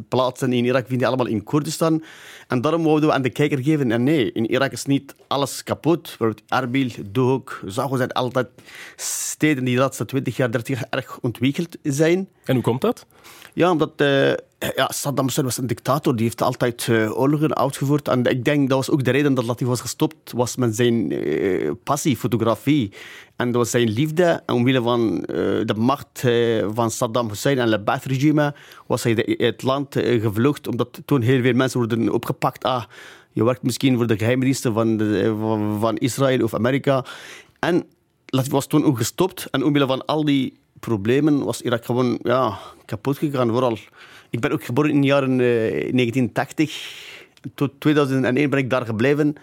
plaatsen 0.08 0.52
in 0.52 0.64
Irak 0.64 0.86
vind 0.86 1.00
je 1.00 1.06
allemaal 1.06 1.26
in 1.26 1.42
Koerdistan. 1.42 2.02
En 2.48 2.60
daarom 2.60 2.82
wouden 2.82 3.08
we 3.08 3.14
aan 3.14 3.22
de 3.22 3.30
kijker 3.30 3.62
geven, 3.62 3.92
en 3.92 4.02
nee, 4.02 4.32
in 4.32 4.50
Irak 4.50 4.72
is 4.72 4.84
niet 4.84 5.14
alles 5.26 5.62
kapot. 5.62 6.16
Erbil, 6.48 6.90
Dohuk, 7.10 7.62
Zago 7.66 7.96
zijn 7.96 8.12
altijd 8.12 8.48
steden 8.96 9.64
die 9.64 9.74
de 9.74 9.80
laatste 9.80 10.04
20 10.04 10.36
jaar, 10.36 10.50
30 10.50 10.78
jaar 10.78 10.86
erg 10.90 11.18
ontwikkeld 11.20 11.76
zijn. 11.82 12.28
En 12.44 12.54
hoe 12.54 12.62
komt 12.62 12.80
dat? 12.80 13.06
Ja, 13.54 13.70
omdat 13.70 13.92
uh, 13.96 14.30
ja, 14.74 14.88
Saddam 14.92 15.24
Hussein 15.24 15.46
was 15.46 15.58
een 15.58 15.66
dictator. 15.66 16.16
Die 16.16 16.24
heeft 16.24 16.42
altijd 16.42 16.86
uh, 16.86 17.18
oorlogen 17.18 17.56
uitgevoerd. 17.56 18.08
En 18.08 18.24
ik 18.24 18.44
denk 18.44 18.68
dat 18.68 18.78
was 18.78 18.90
ook 18.90 19.04
de 19.04 19.10
reden 19.10 19.34
dat 19.34 19.44
Latif 19.44 19.66
was 19.66 19.80
gestopt. 19.80 20.32
Was 20.32 20.56
met 20.56 20.76
zijn 20.76 21.12
uh, 21.12 21.70
passie, 21.84 22.16
fotografie. 22.16 22.92
En 23.36 23.46
dat 23.46 23.56
was 23.56 23.70
zijn 23.70 23.88
liefde. 23.88 24.42
En 24.46 24.54
omwille 24.54 24.82
van 24.82 25.20
de 25.66 25.74
macht 25.76 26.24
van 26.74 26.90
Saddam 26.90 27.28
Hussein 27.28 27.58
en 27.58 27.72
het 27.72 27.84
Ba'ath-regime 27.84 28.54
was 28.86 29.02
hij 29.02 29.36
het 29.38 29.62
land 29.62 29.94
gevlucht. 29.98 30.68
Omdat 30.68 31.00
toen 31.04 31.20
heel 31.20 31.42
veel 31.42 31.54
mensen 31.54 31.78
worden 31.78 32.12
opgepakt. 32.12 32.64
Ah, 32.64 32.84
je 33.32 33.44
werkt 33.44 33.62
misschien 33.62 33.96
voor 33.96 34.06
de 34.06 34.18
geheimdiensten 34.18 34.72
van, 34.72 34.96
de, 34.96 35.34
van 35.80 35.96
Israël 35.96 36.42
of 36.42 36.54
Amerika. 36.54 37.04
En 37.58 37.84
Latif 38.26 38.52
was 38.52 38.66
toen 38.66 38.84
ook 38.84 38.96
gestopt. 38.96 39.46
En 39.50 39.64
omwille 39.64 39.86
van 39.86 40.06
al 40.06 40.24
die 40.24 40.62
problemen 40.84 41.44
was 41.44 41.62
Irak 41.62 41.84
gewoon 41.84 42.18
ja, 42.22 42.58
kapot 42.84 43.18
gegaan. 43.18 43.50
Vooral, 43.50 43.78
ik 44.30 44.40
ben 44.40 44.52
ook 44.52 44.64
geboren 44.64 44.90
in 44.90 45.00
de 45.00 45.06
jaren 45.06 45.36
1980. 45.36 46.70
Eh, 46.70 47.50
Tot 47.54 47.70
2001 47.78 48.50
ben 48.50 48.58
ik 48.58 48.70
daar 48.70 48.86
gebleven. 48.86 49.34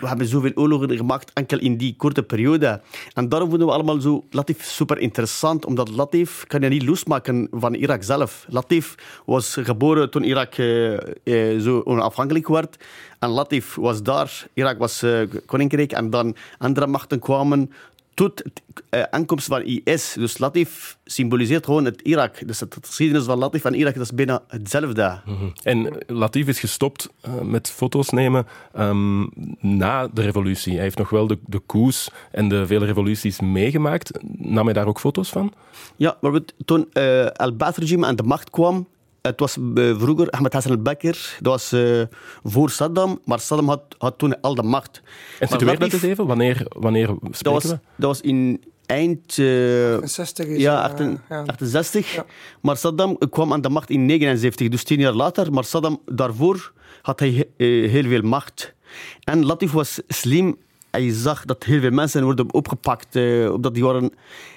We 0.00 0.08
hebben 0.08 0.26
zoveel 0.26 0.52
oorlogen 0.54 0.96
gemaakt, 0.96 1.32
enkel 1.32 1.58
in 1.58 1.76
die 1.76 1.94
korte 1.96 2.22
periode. 2.22 2.80
En 3.14 3.28
daarom 3.28 3.48
vonden 3.50 3.66
we 3.66 3.74
allemaal 3.74 4.00
zo 4.00 4.24
Latif 4.30 4.64
super 4.64 4.98
interessant, 4.98 5.64
omdat 5.64 5.88
Latif 5.88 6.44
kan 6.46 6.60
je 6.60 6.68
niet 6.68 6.82
losmaken 6.82 7.48
van 7.50 7.74
Irak 7.74 8.02
zelf. 8.02 8.44
Latif 8.48 8.94
was 9.26 9.56
geboren 9.60 10.10
toen 10.10 10.22
Irak 10.24 10.58
uh, 10.58 10.96
uh, 11.24 11.60
zo 11.60 11.82
onafhankelijk 11.84 12.48
werd. 12.48 12.76
En 13.18 13.28
Latif 13.28 13.74
was 13.74 14.02
daar, 14.02 14.46
Irak 14.54 14.78
was 14.78 15.04
koninkrijk, 15.46 15.92
en 15.92 16.10
dan 16.10 16.36
andere 16.58 16.86
machten 16.86 17.18
kwamen 17.18 17.70
tot 18.14 18.36
de 18.36 18.50
uh, 18.90 19.02
aankomst 19.02 19.46
van 19.46 19.62
IS. 19.62 20.12
Dus 20.12 20.38
Latif 20.38 20.98
symboliseert 21.04 21.64
gewoon 21.64 21.84
het 21.84 22.00
Irak. 22.00 22.46
Dus 22.46 22.60
het 22.60 22.76
geschiedenis 22.80 23.24
van 23.24 23.38
Latif 23.38 23.64
en 23.64 23.74
Irak 23.74 23.94
dat 23.94 24.02
is 24.02 24.12
bijna 24.12 24.42
hetzelfde. 24.48 25.20
Mm 25.24 25.52
En 25.62 25.92
Latif 26.06 26.46
is 26.48 26.60
gestopt 26.60 27.08
uh, 27.26 27.40
met 27.40 27.70
foto's 27.70 28.10
nemen 28.10 28.46
um, 28.78 29.30
na 29.60 30.08
de 30.08 30.22
revolutie. 30.22 30.72
Hij 30.72 30.82
heeft 30.82 30.98
nog 30.98 31.10
wel 31.10 31.26
de, 31.26 31.38
de 31.46 31.62
coups 31.66 32.10
en 32.30 32.48
de 32.48 32.66
vele 32.66 32.84
revoluties 32.84 33.40
meegemaakt. 33.40 34.18
Nam 34.38 34.64
hij 34.64 34.74
daar 34.74 34.86
ook 34.86 35.00
foto's 35.00 35.28
van? 35.28 35.52
Ja, 35.96 36.16
maar 36.20 36.40
toen 36.64 36.88
uh, 36.92 37.26
al-Baath-regime 37.26 38.06
aan 38.06 38.16
de 38.16 38.22
macht 38.22 38.50
kwam, 38.50 38.86
het 39.26 39.40
was 39.40 39.56
uh, 39.56 39.98
vroeger 39.98 40.30
Ahmed 40.30 40.52
Hassan 40.52 40.70
al-Bakr, 40.70 41.16
dat 41.40 41.52
was 41.52 41.72
uh, 41.72 42.02
voor 42.42 42.70
Saddam, 42.70 43.20
maar 43.24 43.40
Saddam 43.40 43.68
had, 43.68 43.82
had 43.98 44.18
toen 44.18 44.40
al 44.40 44.54
de 44.54 44.62
macht. 44.62 45.02
En 45.40 45.48
situeer 45.48 45.78
dat 45.78 45.92
eens 45.92 46.02
even, 46.02 46.26
wanneer, 46.26 46.66
wanneer 46.68 47.06
spreken 47.06 47.42
dat 47.42 47.52
was, 47.52 47.64
we? 47.64 47.78
Dat 47.96 48.08
was 48.08 48.20
in 48.20 48.64
eind... 48.86 49.36
Uh, 49.36 49.94
68 50.02 50.46
is 50.46 50.60
ja, 50.60 50.82
68. 50.82 51.28
Ja. 51.28 51.42
68. 51.46 52.14
Ja. 52.14 52.24
Maar 52.60 52.76
Saddam 52.76 53.18
kwam 53.30 53.52
aan 53.52 53.60
de 53.60 53.68
macht 53.68 53.90
in 53.90 54.06
79, 54.06 54.68
dus 54.68 54.84
tien 54.84 55.00
jaar 55.00 55.12
later. 55.12 55.52
Maar 55.52 55.64
Saddam, 55.64 56.00
daarvoor 56.06 56.72
had 57.02 57.20
hij 57.20 57.46
heel 57.56 58.08
veel 58.08 58.22
macht. 58.22 58.74
En 59.20 59.44
Latif 59.44 59.72
was 59.72 60.00
slim. 60.08 60.56
Hij 60.90 61.12
zag 61.12 61.44
dat 61.44 61.64
heel 61.64 61.80
veel 61.80 61.90
mensen 61.90 62.24
worden 62.24 62.52
opgepakt. 62.52 63.16
omdat 63.50 63.74
die 63.74 63.84
waren... 63.84 64.12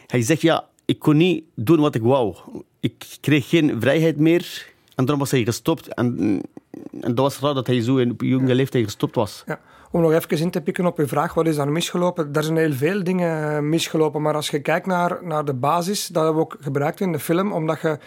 Hij 0.07 0.21
zegt, 0.21 0.41
ja, 0.41 0.65
ik 0.87 0.99
kon 0.99 1.17
niet 1.17 1.43
doen 1.55 1.79
wat 1.79 1.95
ik 1.95 2.01
wou. 2.01 2.35
Ik 2.79 3.17
kreeg 3.21 3.49
geen 3.49 3.81
vrijheid 3.81 4.17
meer. 4.19 4.73
En 4.95 5.05
daarom 5.05 5.19
was 5.19 5.31
hij 5.31 5.43
gestopt. 5.43 5.93
En, 5.93 6.41
en 7.01 7.15
dat 7.15 7.19
was 7.19 7.39
raar 7.39 7.53
dat 7.53 7.67
hij 7.67 7.81
zo 7.81 7.97
in 7.97 8.11
op 8.11 8.21
jonge 8.21 8.55
leeftijd 8.55 8.83
gestopt 8.83 9.15
was. 9.15 9.43
Ja. 9.45 9.59
Om 9.91 10.01
nog 10.01 10.11
even 10.11 10.37
in 10.37 10.51
te 10.51 10.61
pikken 10.61 10.85
op 10.85 10.97
uw 10.97 11.07
vraag, 11.07 11.33
wat 11.33 11.47
is 11.47 11.55
daar 11.55 11.71
misgelopen? 11.71 12.29
Er 12.33 12.43
zijn 12.43 12.57
heel 12.57 12.73
veel 12.73 13.03
dingen 13.03 13.69
misgelopen, 13.69 14.21
maar 14.21 14.35
als 14.35 14.49
je 14.49 14.59
kijkt 14.59 14.85
naar, 14.85 15.19
naar 15.21 15.45
de 15.45 15.53
basis, 15.53 16.07
dat 16.07 16.23
hebben 16.23 16.41
we 16.41 16.47
ook 16.47 16.57
gebruikt 16.59 16.99
in 16.99 17.11
de 17.11 17.19
film, 17.19 17.51
omdat 17.51 17.81
je 17.81 17.99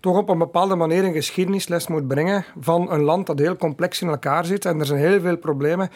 toch 0.00 0.16
op 0.16 0.28
een 0.28 0.38
bepaalde 0.38 0.74
manier 0.74 1.04
een 1.04 1.12
geschiedenisles 1.12 1.86
moet 1.86 2.08
brengen 2.08 2.44
van 2.60 2.92
een 2.92 3.02
land 3.02 3.26
dat 3.26 3.38
heel 3.38 3.56
complex 3.56 4.02
in 4.02 4.08
elkaar 4.08 4.44
zit 4.44 4.64
en 4.64 4.80
er 4.80 4.86
zijn 4.86 5.00
heel 5.00 5.20
veel 5.20 5.36
problemen. 5.36 5.90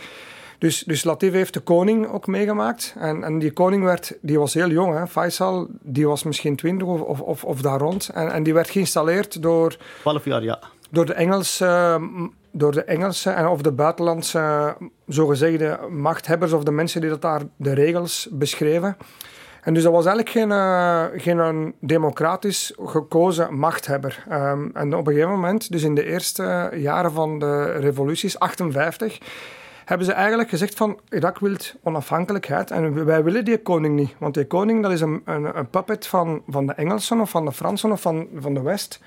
Dus, 0.63 0.83
dus 0.83 1.05
Latif 1.05 1.33
heeft 1.33 1.55
de 1.55 1.61
koning 1.61 2.09
ook 2.09 2.27
meegemaakt. 2.27 2.95
En, 2.99 3.25
en 3.25 3.39
die 3.39 3.53
koning 3.53 3.85
werd, 3.85 4.17
die 4.21 4.39
was 4.39 4.55
heel 4.55 4.71
jong, 4.71 4.99
hè. 4.99 5.07
Faisal, 5.07 5.67
die 5.81 6.07
was 6.09 6.23
misschien 6.23 6.57
twintig 6.57 6.87
of, 6.87 7.21
of, 7.21 7.45
of, 7.45 7.61
daar 7.61 7.79
rond. 7.79 8.09
En, 8.09 8.33
en 8.33 8.43
die 8.43 8.55
werd 8.55 8.71
geïnstalleerd 8.71 9.43
door... 9.43 9.77
12 10.01 10.25
jaar, 10.25 10.43
ja. 10.43 10.59
Door 10.91 11.07
de 11.07 11.13
Engelse, 11.13 12.01
door 12.51 12.73
de 12.73 12.85
Engelse 12.85 13.31
en 13.31 13.47
of 13.47 13.63
de 13.63 13.73
buitenlandse 13.73 14.77
zogezegde 15.07 15.79
machthebbers 15.91 16.53
of 16.53 16.63
de 16.63 16.71
mensen 16.71 17.01
die 17.01 17.11
dat 17.11 17.23
daar 17.23 17.43
de 17.57 17.73
regels 17.73 18.29
beschreven. 18.31 18.97
En 19.63 19.75
dus 19.75 19.83
dat 19.83 19.93
was 19.93 20.07
eigenlijk 20.07 20.37
geen, 20.37 20.51
uh, 20.51 21.05
geen 21.17 21.75
democratisch 21.81 22.73
gekozen 22.85 23.59
machthebber. 23.59 24.25
Um, 24.33 24.71
en 24.75 24.95
op 24.95 25.07
een 25.07 25.13
gegeven 25.13 25.35
moment, 25.35 25.73
dus 25.73 25.83
in 25.83 25.95
de 25.95 26.05
eerste 26.05 26.71
jaren 26.75 27.13
van 27.13 27.39
de 27.39 27.65
revoluties, 27.73 28.39
58 28.39 29.19
hebben 29.93 30.11
ze 30.11 30.21
eigenlijk 30.21 30.49
gezegd 30.49 30.75
van 30.75 30.99
Irak 31.09 31.39
wil 31.39 31.57
onafhankelijkheid 31.83 32.71
en 32.71 33.05
wij 33.05 33.25
willen 33.25 33.45
die 33.45 33.59
koning 33.59 33.97
niet. 33.97 34.15
Want 34.19 34.35
die 34.35 34.47
koning 34.47 34.83
dat 34.83 34.93
is 34.93 35.01
een, 35.01 35.23
een, 35.25 35.59
een 35.59 35.69
puppet 35.69 36.07
van, 36.07 36.43
van 36.49 36.67
de 36.67 36.73
Engelsen 36.73 37.21
of 37.21 37.31
van 37.31 37.45
de 37.45 37.53
Fransen 37.53 37.93
of 37.93 38.01
van, 38.01 38.27
van 38.39 38.55
de 38.55 38.63
West. 38.63 39.01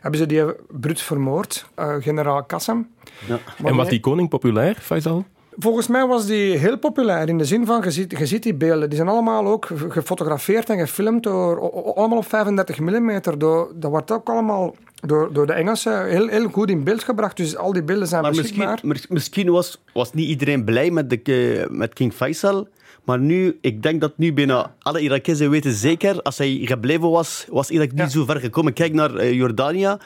Hebben 0.00 0.20
ze 0.20 0.26
die 0.26 0.44
brut 0.68 1.00
vermoord, 1.00 1.66
uh, 1.78 1.94
generaal 2.00 2.44
Qassem. 2.44 2.88
Ja. 3.26 3.38
En 3.64 3.76
was 3.76 3.88
die 3.88 4.00
koning 4.00 4.28
populair, 4.28 4.74
Faisal? 4.74 5.24
Volgens 5.56 5.86
mij 5.86 6.06
was 6.06 6.26
die 6.26 6.56
heel 6.56 6.78
populair 6.78 7.28
in 7.28 7.38
de 7.38 7.44
zin 7.44 7.66
van, 7.66 7.82
je 7.82 7.90
ziet, 7.90 8.18
je 8.18 8.26
ziet 8.26 8.42
die 8.42 8.54
beelden, 8.54 8.88
die 8.88 8.96
zijn 8.96 9.08
allemaal 9.10 9.46
ook 9.46 9.68
gefotografeerd 9.88 10.70
en 10.70 10.78
gefilmd 10.78 11.22
door, 11.22 11.70
allemaal 11.94 12.18
op 12.18 12.28
35 12.28 12.80
mm. 12.80 13.20
Door, 13.38 13.72
dat 13.74 13.90
wordt 13.90 14.10
ook 14.10 14.28
allemaal 14.28 14.74
door, 15.06 15.32
door 15.32 15.46
de 15.46 15.52
Engelsen 15.52 16.06
heel, 16.08 16.28
heel 16.28 16.48
goed 16.48 16.70
in 16.70 16.84
beeld 16.84 17.04
gebracht. 17.04 17.36
Dus 17.36 17.56
al 17.56 17.72
die 17.72 17.82
beelden 17.82 18.08
zijn 18.08 18.22
Maar 18.22 18.30
beschikbaar. 18.30 18.78
misschien, 18.82 19.14
misschien 19.14 19.50
was, 19.50 19.80
was 19.92 20.12
niet 20.12 20.28
iedereen 20.28 20.64
blij 20.64 20.90
met, 20.90 21.10
de, 21.10 21.20
eh, 21.22 21.70
met 21.76 21.92
King 21.94 22.12
Faisal. 22.12 22.68
Maar 23.04 23.18
nu, 23.18 23.58
ik 23.60 23.82
denk 23.82 24.00
dat 24.00 24.12
nu 24.18 24.32
bijna 24.32 24.74
alle 24.78 25.00
Irakezen 25.00 25.50
weten 25.50 25.72
zeker, 25.72 26.22
als 26.22 26.38
hij 26.38 26.58
gebleven 26.62 27.10
was, 27.10 27.46
was 27.50 27.70
Irak 27.70 27.90
niet 27.90 27.98
Ja. 27.98 28.08
zo 28.08 28.24
ver 28.24 28.40
gekomen. 28.40 28.72
Kijk 28.72 28.92
naar 28.92 29.14
eh, 29.16 29.32
Jordanië. 29.32 29.96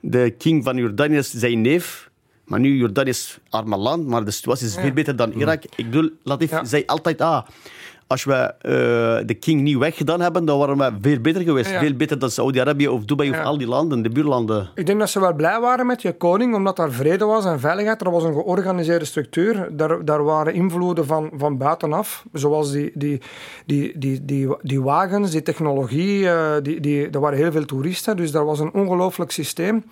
De 0.00 0.34
king 0.38 0.64
van 0.64 0.76
Jordanië 0.76 1.16
is 1.16 1.30
zijn 1.32 1.60
neef. 1.60 2.08
Maar 2.44 2.60
nu, 2.60 2.76
Jordanië 2.76 3.08
is 3.08 3.38
een 3.44 3.50
arme 3.60 3.76
land, 3.76 4.06
maar 4.06 4.24
de 4.24 4.30
situatie 4.30 4.66
is 4.66 4.74
veel 4.74 4.92
beter 4.92 5.16
dan 5.16 5.32
Irak. 5.32 5.62
Ik 5.76 5.90
bedoel, 5.90 6.10
Latif 6.22 6.50
Ja. 6.50 6.64
zei 6.64 6.82
altijd, 6.86 7.20
ah, 7.20 7.46
als 8.10 8.24
we 8.24 8.34
eh, 8.34 9.26
de 9.26 9.36
king 9.40 9.60
niet 9.60 9.76
weggedaan 9.76 10.20
hebben, 10.20 10.44
dan 10.44 10.58
waren 10.58 10.76
we 10.78 10.92
veel 11.00 11.20
beter 11.20 11.42
geweest. 11.42 11.70
Ja. 11.70 11.78
Veel 11.78 11.94
beter 11.94 12.18
dan 12.18 12.30
Saudi-Arabië 12.30 12.88
of 12.88 13.04
Dubai 13.04 13.30
of 13.30 13.38
al 13.38 13.58
die 13.58 13.66
landen, 13.66 14.02
de 14.02 14.08
buurlanden. 14.08 14.70
Ik 14.74 14.86
denk 14.86 14.98
dat 14.98 15.10
ze 15.10 15.20
wel 15.20 15.34
blij 15.34 15.60
waren 15.60 15.86
met 15.86 16.02
je 16.02 16.12
koning, 16.12 16.54
omdat 16.54 16.76
daar 16.76 16.90
vrede 16.90 17.24
was 17.24 17.44
en 17.44 17.60
veiligheid. 17.60 18.00
Er 18.00 18.10
was 18.10 18.24
een 18.24 18.32
georganiseerde 18.32 19.04
structuur. 19.04 19.68
Daar, 19.72 20.04
daar 20.04 20.24
waren 20.24 20.54
invloeden 20.54 21.06
van, 21.06 21.30
van 21.36 21.56
buitenaf, 21.56 22.24
zoals 22.32 22.72
die, 22.72 22.90
die, 22.94 23.20
die, 23.66 23.98
die, 23.98 24.24
die, 24.24 24.56
die 24.62 24.82
wagens, 24.82 25.30
die 25.30 25.42
technologie. 25.42 26.28
eh, 26.28 26.52
die, 26.62 26.80
die, 26.80 27.10
er 27.10 27.20
waren 27.20 27.38
heel 27.38 27.52
veel 27.52 27.64
toeristen, 27.64 28.16
dus 28.16 28.30
daar 28.30 28.44
was 28.44 28.58
een 28.60 28.72
ongelooflijk 28.72 29.30
systeem. 29.30 29.84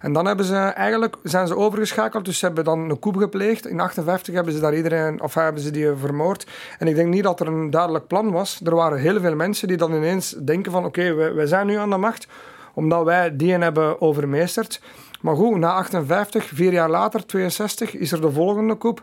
En 0.00 0.12
dan 0.12 0.26
hebben 0.26 0.46
ze 0.46 0.56
eigenlijk, 0.56 1.16
zijn 1.22 1.46
ze 1.46 1.56
overgeschakeld, 1.56 2.24
dus 2.24 2.38
ze 2.38 2.46
hebben 2.46 2.64
dan 2.64 2.90
een 2.90 2.98
coup 2.98 3.16
gepleegd. 3.16 3.66
In 3.66 3.80
58 3.80 4.34
hebben 4.34 4.52
ze 4.52 4.60
daar 4.60 4.76
iedereen, 4.76 5.22
of 5.22 5.34
hebben 5.34 5.62
ze 5.62 5.70
die 5.70 5.88
vermoord. 5.96 6.46
En 6.78 6.86
ik 6.86 6.94
denk 6.94 7.08
niet 7.08 7.22
dat 7.22 7.40
er 7.40 7.46
een 7.46 7.64
duidelijk 7.70 8.06
plan 8.06 8.30
was. 8.30 8.60
Er 8.64 8.74
waren 8.74 8.98
heel 8.98 9.20
veel 9.20 9.34
mensen 9.34 9.68
die 9.68 9.76
dan 9.76 9.94
ineens 9.94 10.30
denken 10.30 10.72
van 10.72 10.84
oké, 10.84 11.14
wij, 11.14 11.34
wij 11.34 11.46
zijn 11.46 11.66
nu 11.66 11.76
aan 11.76 11.90
de 11.90 11.96
macht 11.96 12.26
omdat 12.76 13.04
wij 13.04 13.36
die 13.36 13.52
hebben 13.52 14.00
overmeesterd. 14.00 14.80
Maar 15.20 15.36
goed, 15.36 15.56
na 15.58 15.72
58, 15.72 16.50
vier 16.54 16.72
jaar 16.72 16.90
later, 16.90 17.26
62, 17.26 17.94
is 17.94 18.12
er 18.12 18.20
de 18.20 18.30
volgende 18.30 18.78
coup. 18.78 19.02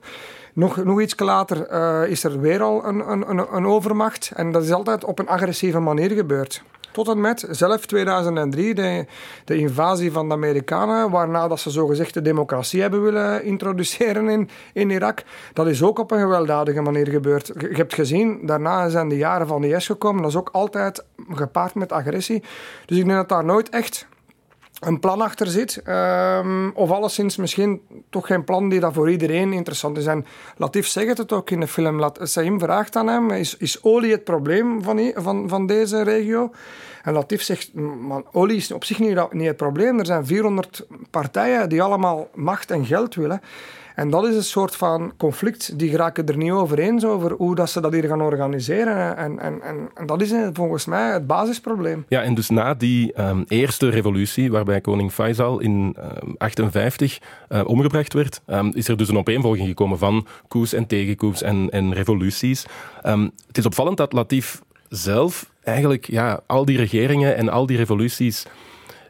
Nog, 0.53 0.83
nog 0.83 1.01
iets 1.01 1.19
later 1.19 1.65
eh, 1.65 2.09
is 2.09 2.23
er 2.23 2.39
weer 2.39 2.61
al 2.61 2.85
een, 2.85 3.11
een, 3.11 3.55
een 3.55 3.65
overmacht. 3.65 4.31
En 4.35 4.51
dat 4.51 4.63
is 4.63 4.71
altijd 4.71 5.03
op 5.03 5.19
een 5.19 5.27
agressieve 5.27 5.79
manier 5.79 6.11
gebeurd. 6.11 6.63
Tot 6.93 7.07
en 7.07 7.21
met 7.21 7.47
zelf 7.49 7.85
2003, 7.85 8.73
de, 8.73 9.05
de 9.45 9.57
invasie 9.57 10.11
van 10.11 10.27
de 10.27 10.33
Amerikanen, 10.33 11.09
waarna 11.09 11.47
dat 11.47 11.59
ze 11.59 11.69
zogezegd 11.69 12.13
de 12.13 12.21
democratie 12.21 12.81
hebben 12.81 13.03
willen 13.03 13.43
introduceren 13.43 14.29
in, 14.29 14.49
in 14.73 14.89
Irak. 14.89 15.23
Dat 15.53 15.67
is 15.67 15.83
ook 15.83 15.99
op 15.99 16.11
een 16.11 16.19
gewelddadige 16.19 16.81
manier 16.81 17.07
gebeurd. 17.07 17.51
Je 17.57 17.75
hebt 17.75 17.93
gezien, 17.93 18.45
daarna 18.45 18.89
zijn 18.89 19.09
de 19.09 19.17
jaren 19.17 19.47
van 19.47 19.63
IS 19.63 19.85
gekomen. 19.85 20.21
Dat 20.21 20.31
is 20.31 20.37
ook 20.37 20.49
altijd 20.51 21.03
gepaard 21.29 21.75
met 21.75 21.91
agressie. 21.91 22.43
Dus 22.85 22.97
ik 22.97 23.05
denk 23.05 23.17
dat 23.17 23.29
daar 23.29 23.45
nooit 23.45 23.69
echt 23.69 24.07
een 24.85 24.99
plan 24.99 25.21
achter 25.21 25.47
zit. 25.47 25.81
ehm, 25.83 26.69
of 26.73 26.91
alleszins 26.91 27.35
misschien 27.35 27.81
toch 28.09 28.27
geen 28.27 28.43
plan 28.43 28.69
die 28.69 28.79
dat 28.79 28.93
voor 28.93 29.11
iedereen 29.11 29.53
interessant 29.53 29.97
is. 29.97 30.05
En 30.05 30.25
Latif 30.57 30.87
zegt 30.87 31.17
het 31.17 31.31
ook 31.31 31.49
in 31.49 31.59
de 31.59 31.67
film. 31.67 31.99
Lat- 31.99 32.19
Saim 32.21 32.59
vraagt 32.59 32.95
aan 32.95 33.07
hem, 33.07 33.31
is, 33.31 33.57
is 33.57 33.83
olie 33.83 34.11
het 34.11 34.23
probleem 34.23 34.83
van, 34.83 35.11
van, 35.15 35.49
van 35.49 35.65
deze 35.65 36.01
regio? 36.03 36.51
En 37.03 37.13
Latif 37.13 37.41
zegt, 37.41 37.73
man, 37.73 38.25
olie 38.31 38.57
is 38.57 38.71
op 38.71 38.83
zich 38.83 38.99
niet, 38.99 39.33
niet 39.33 39.47
het 39.47 39.57
probleem. 39.57 39.99
Er 39.99 40.05
zijn 40.05 40.25
400 40.25 40.85
partijen 41.09 41.69
die 41.69 41.81
allemaal 41.81 42.29
macht 42.33 42.71
en 42.71 42.85
geld 42.85 43.15
willen. 43.15 43.41
En 43.95 44.09
dat 44.09 44.27
is 44.27 44.35
een 44.35 44.43
soort 44.43 44.75
van 44.75 45.13
conflict. 45.17 45.79
Die 45.79 45.89
geraken 45.89 46.25
er 46.25 46.37
niet 46.37 46.51
over 46.51 46.79
eens 46.79 47.05
over 47.05 47.31
hoe 47.31 47.55
dat 47.55 47.69
ze 47.69 47.81
dat 47.81 47.93
hier 47.93 48.07
gaan 48.07 48.21
organiseren. 48.21 49.17
En, 49.17 49.39
en, 49.39 49.61
en, 49.61 49.89
en 49.93 50.05
dat 50.05 50.21
is 50.21 50.31
eh, 50.31 50.47
volgens 50.53 50.85
mij 50.85 51.11
het 51.11 51.27
basisprobleem. 51.27 52.05
Ja, 52.07 52.21
en 52.21 52.35
dus 52.35 52.49
na 52.49 52.73
die 52.73 53.13
ehm, 53.13 53.43
eerste 53.47 53.89
revolutie, 53.89 54.51
waarbij 54.51 54.81
koning 54.81 55.11
Faisal 55.11 55.59
in 55.59 55.93
1958 55.93 57.19
omgebracht 57.65 58.13
werd, 58.13 58.41
ehm, 58.45 58.71
is 58.73 58.87
er 58.87 58.97
dus 58.97 59.09
een 59.09 59.17
opeenvolging 59.17 59.67
gekomen 59.67 59.97
van 59.97 60.27
coups 60.47 60.73
en 60.73 60.87
tegencoup 60.87 61.35
en, 61.35 61.69
en 61.69 61.93
revoluties. 61.93 62.65
Ehm, 63.01 63.29
het 63.47 63.57
is 63.57 63.65
opvallend 63.65 63.97
dat 63.97 64.13
Latif 64.13 64.61
zelf 64.89 65.51
eigenlijk 65.63 66.07
ja, 66.07 66.41
al 66.47 66.65
die 66.65 66.77
regeringen 66.77 67.35
en 67.35 67.49
al 67.49 67.65
die 67.65 67.77
revoluties 67.77 68.45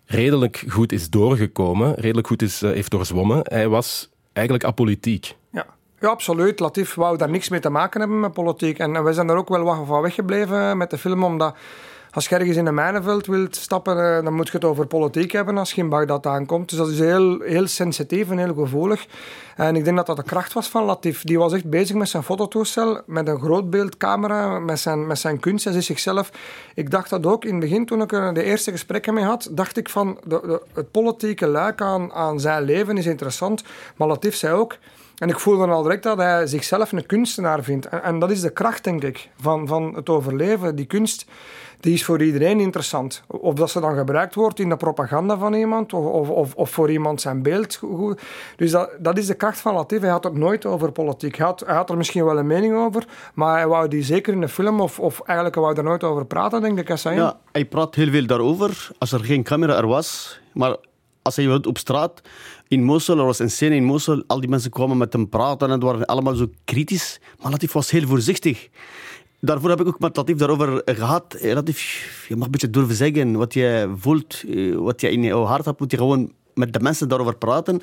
redelijk 0.05 0.63
goed 0.67 0.91
is 0.91 1.09
doorgekomen, 1.09 1.93
redelijk 1.93 2.27
goed 2.27 2.41
is, 2.41 2.61
eh, 2.61 2.71
heeft 2.71 2.91
doorzwommen. 2.91 3.39
Hij 3.43 3.67
was 3.67 4.09
eigenlijk 4.33 4.65
apolitiek. 4.65 5.35
Ja. 5.51 5.65
ja, 5.99 6.07
absoluut. 6.07 6.59
Latif 6.59 6.93
wou 6.93 7.17
daar 7.17 7.29
niks 7.29 7.49
mee 7.49 7.59
te 7.59 7.69
maken 7.69 7.99
hebben 7.99 8.19
met 8.19 8.33
politiek. 8.33 8.77
En 8.79 9.03
we 9.03 9.13
zijn 9.13 9.29
er 9.29 9.35
ook 9.35 9.49
wel 9.49 9.63
wat 9.63 9.77
van 9.85 10.01
weggebleven 10.01 10.77
met 10.77 10.89
de 10.89 10.97
film, 10.97 11.23
omdat 11.23 11.55
als 12.13 12.27
je 12.27 12.35
ergens 12.35 12.57
in 12.57 12.65
een 12.65 12.73
mijnenveld 12.73 13.25
wilt 13.25 13.55
stappen, 13.55 14.17
eh, 14.17 14.23
dan 14.23 14.33
moet 14.33 14.47
je 14.47 14.53
het 14.53 14.65
over 14.65 14.85
politiek 14.85 15.31
hebben 15.31 15.57
als 15.57 15.73
je 15.73 15.81
in 15.81 15.89
Bagdad 15.89 16.25
aankomt. 16.25 16.69
Dus 16.69 16.77
dat 16.77 16.89
is 16.89 16.99
heel, 16.99 17.39
heel 17.39 17.67
sensitief 17.67 18.29
en 18.29 18.37
heel 18.37 18.53
gevoelig. 18.53 19.05
En 19.55 19.75
ik 19.75 19.83
denk 19.83 19.97
dat 19.97 20.05
dat 20.05 20.17
de 20.17 20.23
kracht 20.23 20.53
was 20.53 20.67
van 20.67 20.83
Latif. 20.83 21.21
Die 21.23 21.37
was 21.37 21.53
echt 21.53 21.69
bezig 21.69 21.95
met 21.95 22.09
zijn 22.09 22.23
fototoestel, 22.23 23.01
met 23.05 23.27
een 23.27 23.39
grootbeeldcamera, 23.39 24.59
met 24.59 24.79
zijn, 24.79 25.07
met 25.07 25.19
zijn 25.19 25.39
kunst. 25.39 25.65
Hij 25.65 25.73
is 25.73 25.85
zichzelf... 25.85 26.31
Ik 26.75 26.91
dacht 26.91 27.09
dat 27.09 27.25
ook 27.25 27.45
in 27.45 27.51
het 27.51 27.59
begin, 27.59 27.85
toen 27.85 28.01
ik 28.01 28.11
er 28.11 28.33
de 28.33 28.43
eerste 28.43 28.71
gesprekken 28.71 29.13
mee 29.13 29.23
had, 29.23 29.49
dacht 29.51 29.77
ik 29.77 29.89
van, 29.89 30.19
de, 30.27 30.61
het 30.73 30.91
politieke 30.91 31.47
luik 31.47 31.81
aan, 31.81 32.13
aan 32.13 32.39
zijn 32.39 32.63
leven 32.63 32.97
is 32.97 33.05
interessant. 33.05 33.63
Maar 33.95 34.07
Latif 34.07 34.35
zei 34.35 34.53
ook... 34.53 34.77
En 35.17 35.29
ik 35.29 35.39
voelde 35.39 35.67
al 35.67 35.83
direct 35.83 36.03
dat 36.03 36.17
hij 36.17 36.47
zichzelf 36.47 36.91
een 36.91 37.05
kunstenaar 37.05 37.63
vindt. 37.63 37.85
En, 37.85 38.03
en 38.03 38.19
dat 38.19 38.31
is 38.31 38.41
de 38.41 38.49
kracht, 38.49 38.83
denk 38.83 39.03
ik, 39.03 39.29
van, 39.39 39.67
van 39.67 39.95
het 39.95 40.09
overleven. 40.09 40.75
Die 40.75 40.85
kunst 40.85 41.25
die 41.83 41.93
is 41.93 42.05
voor 42.05 42.21
iedereen 42.21 42.59
interessant. 42.59 43.23
Of 43.27 43.53
dat 43.53 43.69
ze 43.69 43.79
dan 43.79 43.95
gebruikt 43.95 44.35
wordt 44.35 44.59
in 44.59 44.69
de 44.69 44.77
propaganda 44.77 45.37
van 45.37 45.53
iemand, 45.53 45.93
of, 45.93 46.29
of, 46.29 46.53
of, 46.55 46.69
voor 46.69 46.91
iemand 46.91 47.21
zijn 47.21 47.41
beeld. 47.41 47.79
Dus 48.55 48.71
dat, 48.71 48.89
dat 48.99 49.17
is 49.17 49.27
de 49.27 49.33
kracht 49.33 49.59
van 49.59 49.73
Latif. 49.73 50.01
Hij 50.01 50.09
had 50.09 50.23
het 50.23 50.35
nooit 50.35 50.65
over 50.65 50.91
politiek. 50.91 51.35
Hij 51.35 51.45
had, 51.45 51.63
hij 51.65 51.75
had 51.75 51.89
er 51.89 51.97
misschien 51.97 52.25
wel 52.25 52.37
een 52.37 52.47
mening 52.47 52.75
over, 52.75 53.05
maar 53.33 53.57
hij 53.57 53.67
wou 53.67 53.87
die 53.87 54.03
zeker 54.03 54.33
in 54.33 54.41
de 54.41 54.47
film, 54.47 54.81
of, 54.81 54.99
of 54.99 55.21
eigenlijk 55.25 55.57
wou 55.57 55.77
er 55.77 55.83
nooit 55.83 56.03
over 56.03 56.25
praten, 56.25 56.61
denk 56.61 56.79
ik. 56.79 56.87
Hassan. 56.87 57.15
Ja, 57.15 57.39
hij 57.51 57.65
praat 57.65 57.95
heel 57.95 58.11
veel 58.11 58.25
daarover. 58.25 58.89
Als 58.97 59.11
er 59.11 59.23
geen 59.23 59.43
camera 59.43 59.77
er 59.77 59.87
was. 59.87 60.39
Maar 60.53 60.75
als 61.21 61.35
hij 61.35 61.47
op 61.47 61.77
straat 61.77 62.21
in 62.73 62.83
Mosul, 62.83 63.17
er 63.17 63.25
was 63.25 63.39
een 63.39 63.51
scène 63.51 63.75
in 63.75 63.83
Mosul, 63.83 64.23
al 64.27 64.39
die 64.39 64.49
mensen 64.49 64.71
kwamen 64.71 64.97
met 64.97 65.13
hem 65.13 65.29
praten 65.29 65.67
en 65.67 65.73
het 65.73 65.83
waren 65.83 66.05
allemaal 66.05 66.35
zo 66.35 66.47
kritisch. 66.65 67.19
Maar 67.41 67.51
Latif 67.51 67.71
was 67.71 67.91
heel 67.91 68.07
voorzichtig. 68.07 68.69
Daarvoor 69.39 69.69
heb 69.69 69.81
ik 69.81 69.87
ook 69.87 69.99
met 69.99 70.15
Latif 70.15 70.37
daarover 70.37 70.81
gehad. 70.85 71.33
Eh, 71.33 71.53
Latif, 71.53 72.25
je 72.29 72.35
mag 72.35 72.45
een 72.45 72.51
beetje 72.51 72.69
durven 72.69 72.95
zeggen 72.95 73.35
wat 73.35 73.53
je 73.53 73.93
voelt, 73.97 74.43
eh, 74.47 74.75
wat 74.75 75.01
je 75.01 75.11
in 75.11 75.23
je 75.23 75.33
hart 75.33 75.65
hebt, 75.65 75.79
moet 75.79 75.91
je 75.91 75.97
gewoon 75.97 76.31
met 76.53 76.73
de 76.73 76.79
mensen 76.79 77.09
daarover 77.09 77.35
praten. 77.37 77.81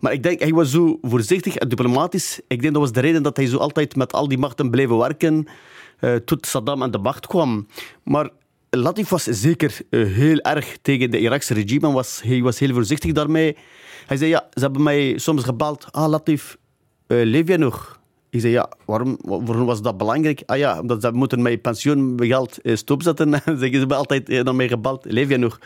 Maar 0.00 0.12
ik 0.12 0.22
denk, 0.22 0.40
hij 0.40 0.52
was 0.52 0.70
zo 0.70 0.98
voorzichtig 1.02 1.56
en 1.56 1.68
diplomatisch. 1.68 2.40
Ik 2.48 2.60
denk 2.60 2.72
dat 2.72 2.82
was 2.82 2.92
de 2.92 3.00
reden 3.00 3.22
dat 3.22 3.36
hij 3.36 3.46
zo 3.46 3.56
altijd 3.56 3.96
met 3.96 4.12
al 4.12 4.28
die 4.28 4.38
machten 4.38 4.70
bleef 4.70 4.88
werken, 4.88 5.46
eh, 6.00 6.14
tot 6.14 6.46
Saddam 6.46 6.82
aan 6.82 6.90
de 6.90 6.98
macht 6.98 7.26
kwam. 7.26 7.66
Maar 8.02 8.30
Latif 8.70 9.08
was 9.08 9.22
zeker 9.22 9.78
uh, 9.90 10.12
heel 10.14 10.38
erg 10.38 10.76
tegen 10.82 11.10
de 11.10 11.20
Irakse 11.20 11.54
regime 11.54 11.86
en 11.86 11.92
was, 11.92 12.20
hij 12.22 12.42
was 12.42 12.58
heel 12.58 12.72
voorzichtig 12.72 13.12
daarmee. 13.12 13.56
Hij 14.06 14.16
zei, 14.16 14.30
ja, 14.30 14.48
ze 14.52 14.60
hebben 14.60 14.82
mij 14.82 15.18
soms 15.18 15.42
gebeld. 15.44 15.86
Ah, 15.90 16.08
Latif, 16.08 16.56
uh, 17.06 17.24
leef 17.24 17.48
jij 17.48 17.56
nog? 17.56 18.02
Ik 18.34 18.40
zei, 18.40 18.52
ja, 18.52 18.68
waarom, 18.84 19.18
waarom 19.22 19.66
was 19.66 19.82
dat 19.82 19.96
belangrijk? 19.96 20.42
Ah 20.46 20.58
ja, 20.58 20.80
omdat 20.80 21.02
ze 21.02 21.10
moeten 21.12 21.42
mijn 21.42 21.60
pensioengeld 21.60 22.58
uh, 22.62 22.76
stopzetten. 22.76 23.30
Dan 23.30 23.40
ze 23.58 23.84
me 23.88 23.94
altijd 23.94 24.28
uh, 24.28 24.42
naar 24.42 24.54
mij 24.54 24.68
gebeld, 24.68 25.04
leef 25.04 25.28
jij 25.28 25.36
nog? 25.36 25.58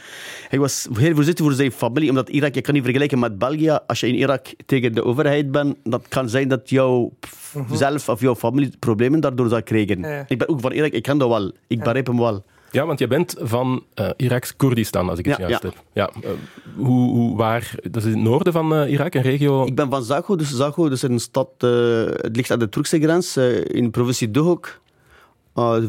Hij 0.49 0.59
was 0.59 0.89
heel 0.93 1.15
voorzichtig 1.15 1.45
voor 1.45 1.55
zijn 1.55 1.73
familie, 1.73 2.09
omdat 2.09 2.29
Irak, 2.29 2.55
je 2.55 2.61
kan 2.61 2.75
niet 2.75 2.83
vergelijken 2.83 3.19
met 3.19 3.39
België. 3.39 3.79
Als 3.87 4.01
je 4.01 4.09
in 4.09 4.15
Irak 4.15 4.47
tegen 4.67 4.95
de 4.95 5.05
overheid 5.05 5.51
bent, 5.51 5.77
dat 5.85 6.09
kan 6.09 6.29
zijn 6.29 6.49
dat 6.49 6.71
jouw 6.71 7.13
-huh. 7.53 7.73
zelf 7.73 8.09
of 8.09 8.21
jouw 8.21 8.35
familie 8.35 8.73
problemen 8.79 9.21
daardoor 9.21 9.49
zou 9.49 9.63
krijgen. 9.63 10.01
Ja. 10.01 10.25
Ik 10.29 10.39
ben 10.39 10.49
ook 10.49 10.61
van 10.61 10.73
Irak, 10.73 10.93
ik 10.93 11.03
ken 11.03 11.19
dat 11.19 11.29
wel. 11.29 11.53
Ik 11.67 11.79
begrijp 11.79 12.07
hem 12.07 12.19
wel. 12.19 12.45
Ja, 12.71 12.87
want 12.87 12.99
je 12.99 13.07
bent 13.07 13.35
van 13.39 13.85
uh, 13.95 14.11
Iraks 14.17 14.57
Koerdistan, 14.57 15.09
als 15.09 15.19
ik 15.19 15.25
het 15.25 15.37
ja, 15.37 15.49
juist 15.49 15.63
ja. 15.63 15.69
heb. 15.69 15.83
Ja, 15.93 16.11
uh, 16.25 16.31
hoe, 16.77 17.11
hoe, 17.11 17.37
waar, 17.37 17.75
dat 17.83 17.97
is 17.97 18.05
in 18.05 18.19
het 18.19 18.29
noorden 18.29 18.53
van 18.53 18.73
uh, 18.73 18.91
Irak, 18.91 19.15
een 19.15 19.23
regio... 19.23 19.67
Ik 19.67 19.75
ben 19.75 19.91
van 19.91 20.03
Zago, 20.03 20.37
dus 20.37 20.57
Zago 20.57 20.87
is 20.87 21.03
een 21.03 21.21
stad, 21.21 21.49
het 21.59 22.37
ligt 22.37 22.51
aan 22.51 22.59
de 22.59 22.69
Turkse 22.69 23.01
grens, 23.01 23.37
in 23.37 23.85
de 23.85 23.91
provincie 23.91 24.31
Duhok. 24.31 24.81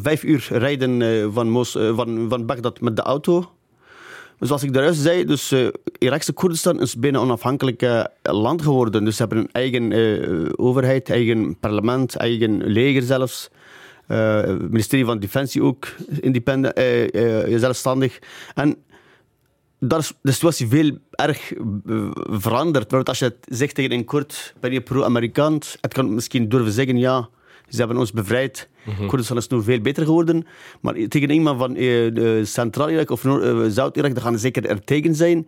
vijf 0.01 0.23
uur 0.23 0.47
rijden 0.49 1.33
van, 1.33 1.49
Mos, 1.49 1.71
van, 1.71 2.25
van 2.29 2.45
Bagdad 2.45 2.81
met 2.81 2.95
de 2.95 3.01
auto. 3.01 3.51
Dus 4.37 4.47
zoals 4.47 4.63
ik 4.63 4.73
daaruit 4.73 4.95
zei, 4.95 5.25
dus 5.25 5.55
Irakse 5.97 6.33
Koerdistan 6.33 6.81
is 6.81 6.95
bijna 6.95 7.19
onafhankelijk 7.19 8.07
land 8.21 8.61
geworden. 8.61 9.05
Dus 9.05 9.15
ze 9.15 9.21
hebben 9.21 9.39
een 9.39 9.51
eigen 9.51 10.57
overheid, 10.57 11.09
eigen 11.09 11.57
parlement, 11.59 12.15
eigen 12.15 12.63
leger 12.63 13.01
zelfs. 13.01 13.49
Het 14.09 14.49
uh, 14.49 14.69
ministerie 14.69 15.05
van 15.05 15.19
Defensie 15.19 15.63
ook 15.63 15.87
independent, 16.19 16.79
uh, 16.79 17.47
uh, 17.47 17.59
zelfstandig. 17.59 18.19
En 18.55 18.75
daar 19.79 19.99
is 19.99 20.13
de 20.21 20.31
situatie 20.31 20.67
veel 20.67 20.97
erg 21.11 21.53
veranderd. 22.23 22.91
Maar 22.91 23.03
als 23.03 23.19
je 23.19 23.25
het 23.25 23.37
zegt 23.49 23.75
tegen 23.75 23.91
een 23.91 24.05
Koerd, 24.05 24.53
ben 24.59 24.71
je 24.71 24.81
pro-Amerikaans. 24.81 25.77
Het 25.81 25.93
kan 25.93 26.13
misschien 26.13 26.49
durven 26.49 26.71
zeggen, 26.71 26.97
ja, 26.97 27.29
ze 27.67 27.77
hebben 27.77 27.97
ons 27.97 28.11
bevrijd. 28.11 28.69
Mm 28.83 28.93
-hmm. 28.93 29.07
Koerdistan 29.07 29.37
is 29.37 29.47
nu 29.47 29.63
veel 29.63 29.81
beter 29.81 30.05
geworden. 30.05 30.45
Maar 30.81 30.93
tegen 30.93 31.29
iemand 31.29 31.59
van 31.59 31.77
Centraal-Irak 32.45 33.09
of 33.09 33.21
Zuid-Irak, 33.67 34.13
dan 34.13 34.23
gaan 34.23 34.33
ze 34.33 34.39
zeker 34.39 34.65
er 34.65 34.83
tegen 34.83 35.15
zijn. 35.15 35.47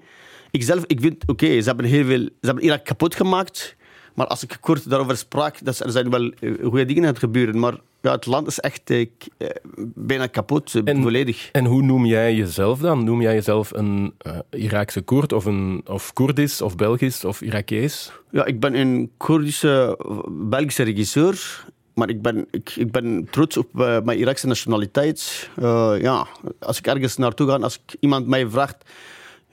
ik 0.51 0.63
zelf, 0.63 0.83
ik 0.87 0.99
vind, 1.01 1.23
oké, 1.25 1.61
ze 1.61 1.67
hebben 1.67 1.85
heel 1.85 2.05
veel, 2.05 2.19
ze 2.19 2.45
hebben 2.45 2.63
Irak 2.63 2.85
kapot 2.85 3.15
gemaakt. 3.15 3.75
Maar 4.13 4.27
als 4.27 4.43
ik 4.43 4.57
kort 4.59 4.89
daarover 4.89 5.17
sprak, 5.17 5.65
dat 5.65 5.79
er 5.79 5.91
zijn 5.91 6.09
wel 6.09 6.29
eh, 6.29 6.51
goede 6.63 6.85
dingen 6.85 7.03
aan 7.03 7.09
het 7.09 7.19
gebeuren. 7.19 7.59
Maar 7.59 7.77
ja, 8.01 8.11
het 8.11 8.25
land 8.25 8.47
is 8.47 8.59
echt 8.59 8.89
eh, 8.89 9.01
eh, 9.37 9.47
bijna 9.95 10.27
kapot, 10.27 10.75
En- 10.85 11.01
volledig. 11.01 11.49
En 11.51 11.65
hoe 11.65 11.81
noem 11.81 12.05
jij 12.05 12.35
jezelf 12.35 12.79
dan? 12.79 13.03
Noem 13.03 13.21
jij 13.21 13.33
jezelf 13.33 13.71
een 13.73 14.13
eh, 14.17 14.37
Iraakse 14.49 15.01
Koerd 15.01 15.33
of, 15.33 15.45
een, 15.45 15.81
of 15.85 16.13
Koerdisch 16.13 16.61
of 16.61 16.75
Belgisch 16.75 17.25
of 17.25 17.41
Irakees? 17.41 18.11
Ja, 18.31 18.45
ik 18.45 18.59
ben 18.59 18.75
een 18.75 19.11
Koerdische 19.17 19.97
Belgische 20.29 20.83
regisseur. 20.83 21.65
Maar 21.93 22.09
ik 22.09 22.21
ben, 22.21 22.47
ik, 22.51 22.69
ik 22.75 22.91
ben 22.91 23.27
trots 23.31 23.57
op 23.57 23.79
eh, 23.79 24.01
mijn 24.01 24.17
Iraakse 24.19 24.47
nationaliteit. 24.47 25.49
Eh, 25.55 25.93
ja, 26.01 26.27
als 26.59 26.77
ik 26.77 26.87
ergens 26.87 27.17
naartoe 27.17 27.47
ga, 27.49 27.55
als 27.57 27.75
ik, 27.75 27.95
iemand 27.99 28.27
mij 28.27 28.47
vraagt... 28.49 28.77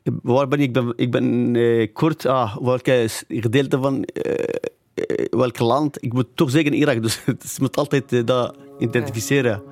eh, 0.02 0.12
Waar 0.22 0.48
ben 0.48 0.58
ik? 0.60 0.64
Ik 0.66 0.72
ben, 0.72 0.92
ik 0.96 1.10
ben 1.10 1.56
eh, 1.56 1.92
Koerd. 1.92 2.26
Ah, 2.26 2.56
welke 2.56 3.08
gedeelte 3.28 3.78
van... 3.78 4.04
eh, 5.06 5.26
welk 5.30 5.58
land? 5.58 6.04
Ik 6.04 6.12
moet 6.12 6.26
toch 6.34 6.50
zeggen 6.50 6.72
Irak. 6.72 7.02
Dus 7.02 7.20
het 7.24 7.56
moet 7.60 7.76
altijd 7.76 8.12
eh, 8.12 8.24
dat 8.24 8.56
identificeren. 8.78 9.62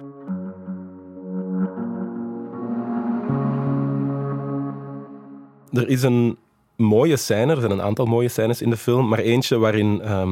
Er 5.73 5.89
is 5.89 6.03
een 6.03 6.37
mooie 6.77 7.17
scène, 7.17 7.53
er 7.53 7.61
zijn 7.61 7.73
een 7.73 7.83
aantal 7.83 8.07
mooie 8.07 8.29
scènes 8.29 8.63
in 8.63 8.71
de 8.71 8.77
film, 8.77 9.09
maar 9.09 9.19
eentje 9.19 9.59
waarin 9.59 10.03
eh, 10.03 10.25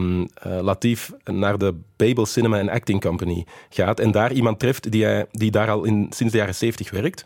Latif 0.60 1.12
naar 1.24 1.58
de 1.58 1.74
Babel 1.96 2.26
Cinema 2.26 2.60
and 2.60 2.68
Acting 2.68 3.00
Company 3.00 3.46
gaat 3.68 4.00
en 4.00 4.10
daar 4.10 4.32
iemand 4.32 4.58
treft 4.58 4.90
die, 4.92 5.04
hij, 5.04 5.26
die 5.30 5.50
daar 5.50 5.70
al 5.70 5.84
in, 5.84 6.06
sinds 6.10 6.32
de 6.32 6.38
jaren 6.38 6.54
70 6.54 6.90
werkt. 6.90 7.24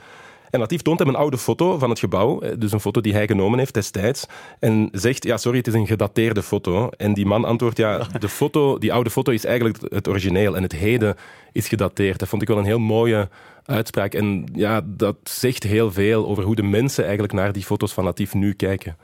En 0.51 0.61
Latif 0.61 0.83
toont 0.83 0.99
hem 0.99 1.09
een 1.09 1.17
oude 1.17 1.39
foto 1.39 1.79
van 1.79 1.91
het 1.91 1.99
gebouw, 1.99 2.41
eh, 2.41 2.53
dus 2.59 2.73
een 2.73 2.81
foto 2.81 3.01
die 3.01 3.13
hij 3.13 3.27
genomen 3.27 3.59
heeft 3.59 3.75
destijds, 3.75 4.27
en 4.59 4.89
zegt, 4.93 5.25
ja 5.25 5.37
sorry, 5.37 5.59
het 5.59 5.67
is 5.67 5.75
een 5.75 5.87
gedateerde 5.87 6.43
foto. 6.43 6.89
En 6.89 7.15
die 7.15 7.27
man 7.27 7.45
antwoordt, 7.45 7.79
ja, 7.79 8.07
de 8.19 8.29
foto, 8.29 8.79
die 8.79 8.93
oude 8.93 9.11
foto 9.11 9.33
is 9.33 9.45
eigenlijk 9.45 9.79
het 9.89 10.09
origineel 10.09 10.57
en 10.57 10.63
het 10.63 10.73
heden 10.73 11.17
is 11.53 11.69
gedateerd. 11.69 12.19
Dat 12.19 12.29
vond 12.29 12.43
ik 12.43 12.49
wel 12.49 12.59
een 12.59 12.65
heel 12.65 12.79
mooie 12.79 13.29
uitspraak. 13.65 14.15
En 14.15 14.45
ja, 14.55 14.81
dat 14.85 15.17
zegt 15.23 15.63
heel 15.63 15.93
veel 15.93 16.27
over 16.27 16.45
hoe 16.45 16.57
de 16.57 16.63
mensen 16.63 17.05
eigenlijk 17.05 17.33
naar 17.33 17.53
die 17.53 17.65
foto's 17.65 17.93
van 17.93 18.05
Latif 18.05 18.35
nu 18.35 18.53
kijken. 18.53 18.97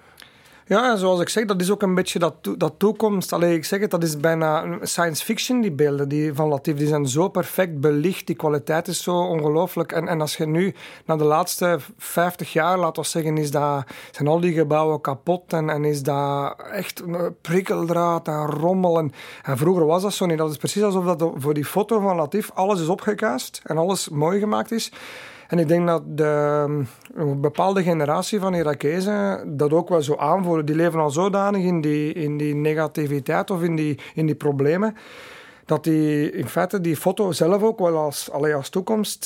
Ja, 0.67 0.97
zoals 0.97 1.21
ik 1.21 1.29
zeg, 1.29 1.45
dat 1.45 1.61
is 1.61 1.71
ook 1.71 1.83
een 1.83 1.95
beetje 1.95 2.19
dat, 2.19 2.35
dat 2.59 2.75
toekomst. 2.77 3.33
Allee, 3.33 3.55
ik 3.55 3.65
zeg 3.65 3.81
het, 3.81 3.91
dat 3.91 4.03
is 4.03 4.17
bijna 4.17 4.79
science 4.83 5.25
fiction, 5.25 5.61
die 5.61 5.73
beelden 5.73 6.09
die 6.09 6.35
van 6.35 6.49
Latif. 6.49 6.77
Die 6.77 6.87
zijn 6.87 7.09
zo 7.09 7.29
perfect 7.29 7.81
belicht, 7.81 8.27
die 8.27 8.37
kwaliteit 8.37 8.89
is 8.89 9.03
zo 9.03 9.17
ongelooflijk. 9.17 9.93
En, 9.93 10.09
en 10.09 10.21
als 10.21 10.37
je 10.37 10.47
nu 10.47 10.75
naar 11.05 11.19
de 11.19 11.25
laatste 11.25 11.79
50 11.99 12.53
jaar, 12.53 12.79
laat 12.79 12.97
we 12.97 13.05
zeggen, 13.05 13.39
is 13.39 13.51
dat, 13.51 13.85
zijn 14.11 14.29
al 14.29 14.41
die 14.41 14.53
gebouwen 14.53 15.01
kapot 15.01 15.53
en, 15.53 15.71
en 15.71 15.85
is 15.85 16.03
dat 16.03 16.63
echt 16.73 17.03
prikkeldraad 17.41 18.29
en 18.29 18.47
rommel. 18.47 18.99
En, 18.99 19.13
en 19.43 19.57
vroeger 19.57 19.87
was 19.87 20.03
dat 20.03 20.15
zo 20.15 20.27
niet. 20.27 20.39
Dat 20.39 20.51
is 20.51 20.57
precies 20.57 20.83
alsof 20.83 21.05
dat 21.05 21.33
voor 21.37 21.55
die 21.55 21.65
foto 21.65 22.01
van 22.01 22.17
Latif 22.17 22.51
alles 22.55 22.81
is 22.81 22.89
opgekuist 22.89 23.61
en 23.65 23.79
alles 23.79 24.09
mooi 24.09 24.39
gemaakt 24.39 24.73
is. 24.73 24.93
En 25.55 25.61
ik 25.61 25.69
denk 25.69 25.87
dat 25.87 26.03
de, 26.07 26.65
een 27.15 27.41
bepaalde 27.41 27.83
generatie 27.83 28.41
van 28.41 28.55
Irakezen 28.55 29.57
dat 29.57 29.73
ook 29.73 29.89
wel 29.89 30.03
zo 30.03 30.17
aanvoelen. 30.17 30.67
Die 30.67 30.75
leven 30.75 31.01
al 31.01 31.11
zodanig 31.11 31.63
in 31.63 31.81
die, 31.81 32.13
in 32.13 32.37
die 32.37 32.55
negativiteit 32.55 33.51
of 33.51 33.63
in 33.63 33.77
die, 33.77 33.99
in 34.15 34.27
die 34.27 34.35
problemen, 34.35 34.97
dat 35.67 35.85
die 35.85 36.31
in 36.31 36.49
feite 36.49 36.81
die 36.81 36.97
foto 36.97 37.33
zelf 37.33 37.63
ook 37.63 37.79
wel 37.79 37.97
als, 37.97 38.31
als 38.31 38.69
toekomst 38.69 39.25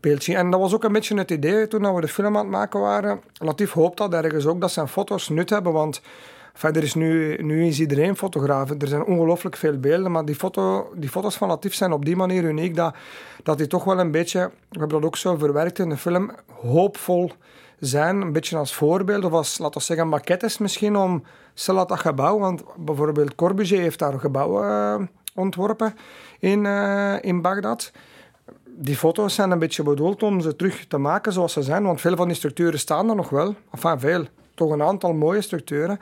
zien. 0.00 0.36
En 0.36 0.50
dat 0.50 0.60
was 0.60 0.74
ook 0.74 0.84
een 0.84 0.92
beetje 0.92 1.18
het 1.18 1.30
idee 1.30 1.68
toen 1.68 1.94
we 1.94 2.00
de 2.00 2.08
film 2.08 2.36
aan 2.36 2.42
het 2.42 2.52
maken 2.52 2.80
waren. 2.80 3.20
Latif 3.34 3.72
hoopt 3.72 3.98
dat 3.98 4.12
ergens 4.12 4.46
ook, 4.46 4.60
dat 4.60 4.70
zijn 4.70 4.88
foto's 4.88 5.28
nut 5.28 5.50
hebben, 5.50 5.72
want 5.72 6.00
Verder 6.58 6.82
is 6.82 6.94
nu, 6.94 7.36
nu 7.42 7.66
is 7.66 7.80
iedereen 7.80 8.16
fotograaf. 8.16 8.70
Er 8.70 8.88
zijn 8.88 9.04
ongelooflijk 9.04 9.56
veel 9.56 9.78
beelden, 9.78 10.12
maar 10.12 10.24
die, 10.24 10.34
foto, 10.34 10.92
die 10.94 11.08
foto's 11.08 11.36
van 11.36 11.48
Latif 11.48 11.74
zijn 11.74 11.92
op 11.92 12.04
die 12.04 12.16
manier 12.16 12.44
uniek 12.44 12.76
dat, 12.76 12.94
dat 13.42 13.58
die 13.58 13.66
toch 13.66 13.84
wel 13.84 13.98
een 13.98 14.10
beetje, 14.10 14.50
we 14.68 14.78
hebben 14.78 14.88
dat 14.88 15.04
ook 15.04 15.16
zo 15.16 15.36
verwerkt 15.36 15.78
in 15.78 15.88
de 15.88 15.96
film, 15.96 16.30
hoopvol 16.60 17.32
zijn. 17.78 18.20
Een 18.20 18.32
beetje 18.32 18.56
als 18.56 18.74
voorbeeld, 18.74 19.24
of 19.24 19.32
als, 19.32 19.58
laten 19.58 19.78
we 19.80 19.86
zeggen, 19.86 20.08
maquettes 20.08 20.58
misschien 20.58 20.96
om 20.96 21.22
stel 21.54 21.86
dat 21.86 22.00
gebouw, 22.00 22.38
want 22.38 22.62
bijvoorbeeld 22.76 23.34
Corbusier 23.34 23.80
heeft 23.80 23.98
daar 23.98 24.12
een 24.12 24.20
gebouw 24.20 24.62
eh, 24.62 25.02
ontworpen 25.34 25.94
in, 26.38 26.66
eh, 26.66 27.14
in 27.20 27.42
Bagdad 27.42 27.92
die 28.80 28.96
foto's 28.96 29.34
zijn 29.34 29.50
een 29.50 29.58
beetje 29.58 29.82
bedoeld 29.82 30.22
om 30.22 30.40
ze 30.40 30.56
terug 30.56 30.84
te 30.86 30.98
maken 30.98 31.32
zoals 31.32 31.52
ze 31.52 31.62
zijn. 31.62 31.82
Want 31.82 32.00
veel 32.00 32.16
van 32.16 32.26
die 32.26 32.36
structuren 32.36 32.78
staan 32.78 33.08
er 33.08 33.16
nog 33.16 33.28
wel. 33.28 33.54
Enfin, 33.72 34.00
veel. 34.00 34.24
Toch 34.54 34.70
een 34.70 34.82
aantal 34.82 35.12
mooie 35.12 35.40
structuren. 35.40 36.00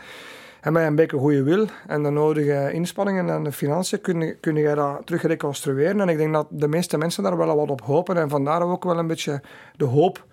En 0.60 0.72
met 0.72 0.86
een 0.86 0.94
beetje 0.94 1.16
goede 1.18 1.42
wil 1.42 1.66
en 1.86 2.02
de 2.02 2.10
nodige 2.10 2.70
inspanningen 2.72 3.28
en 3.30 3.42
de 3.44 3.52
financiën 3.52 4.00
kun, 4.00 4.20
je- 4.20 4.36
kun 4.40 4.56
je 4.56 4.74
dat 4.74 5.00
terug 5.04 5.22
reconstrueren. 5.22 6.00
En 6.00 6.08
ik 6.08 6.16
denk 6.16 6.32
dat 6.32 6.46
de 6.50 6.68
meeste 6.68 6.98
mensen 6.98 7.22
daar 7.22 7.36
wel 7.36 7.56
wat 7.56 7.70
op 7.70 7.80
hopen. 7.80 8.16
En 8.16 8.28
vandaar 8.28 8.62
ook 8.62 8.84
wel 8.84 8.98
een 8.98 9.06
beetje 9.06 9.40
de 9.76 9.84
hoop 9.84 10.24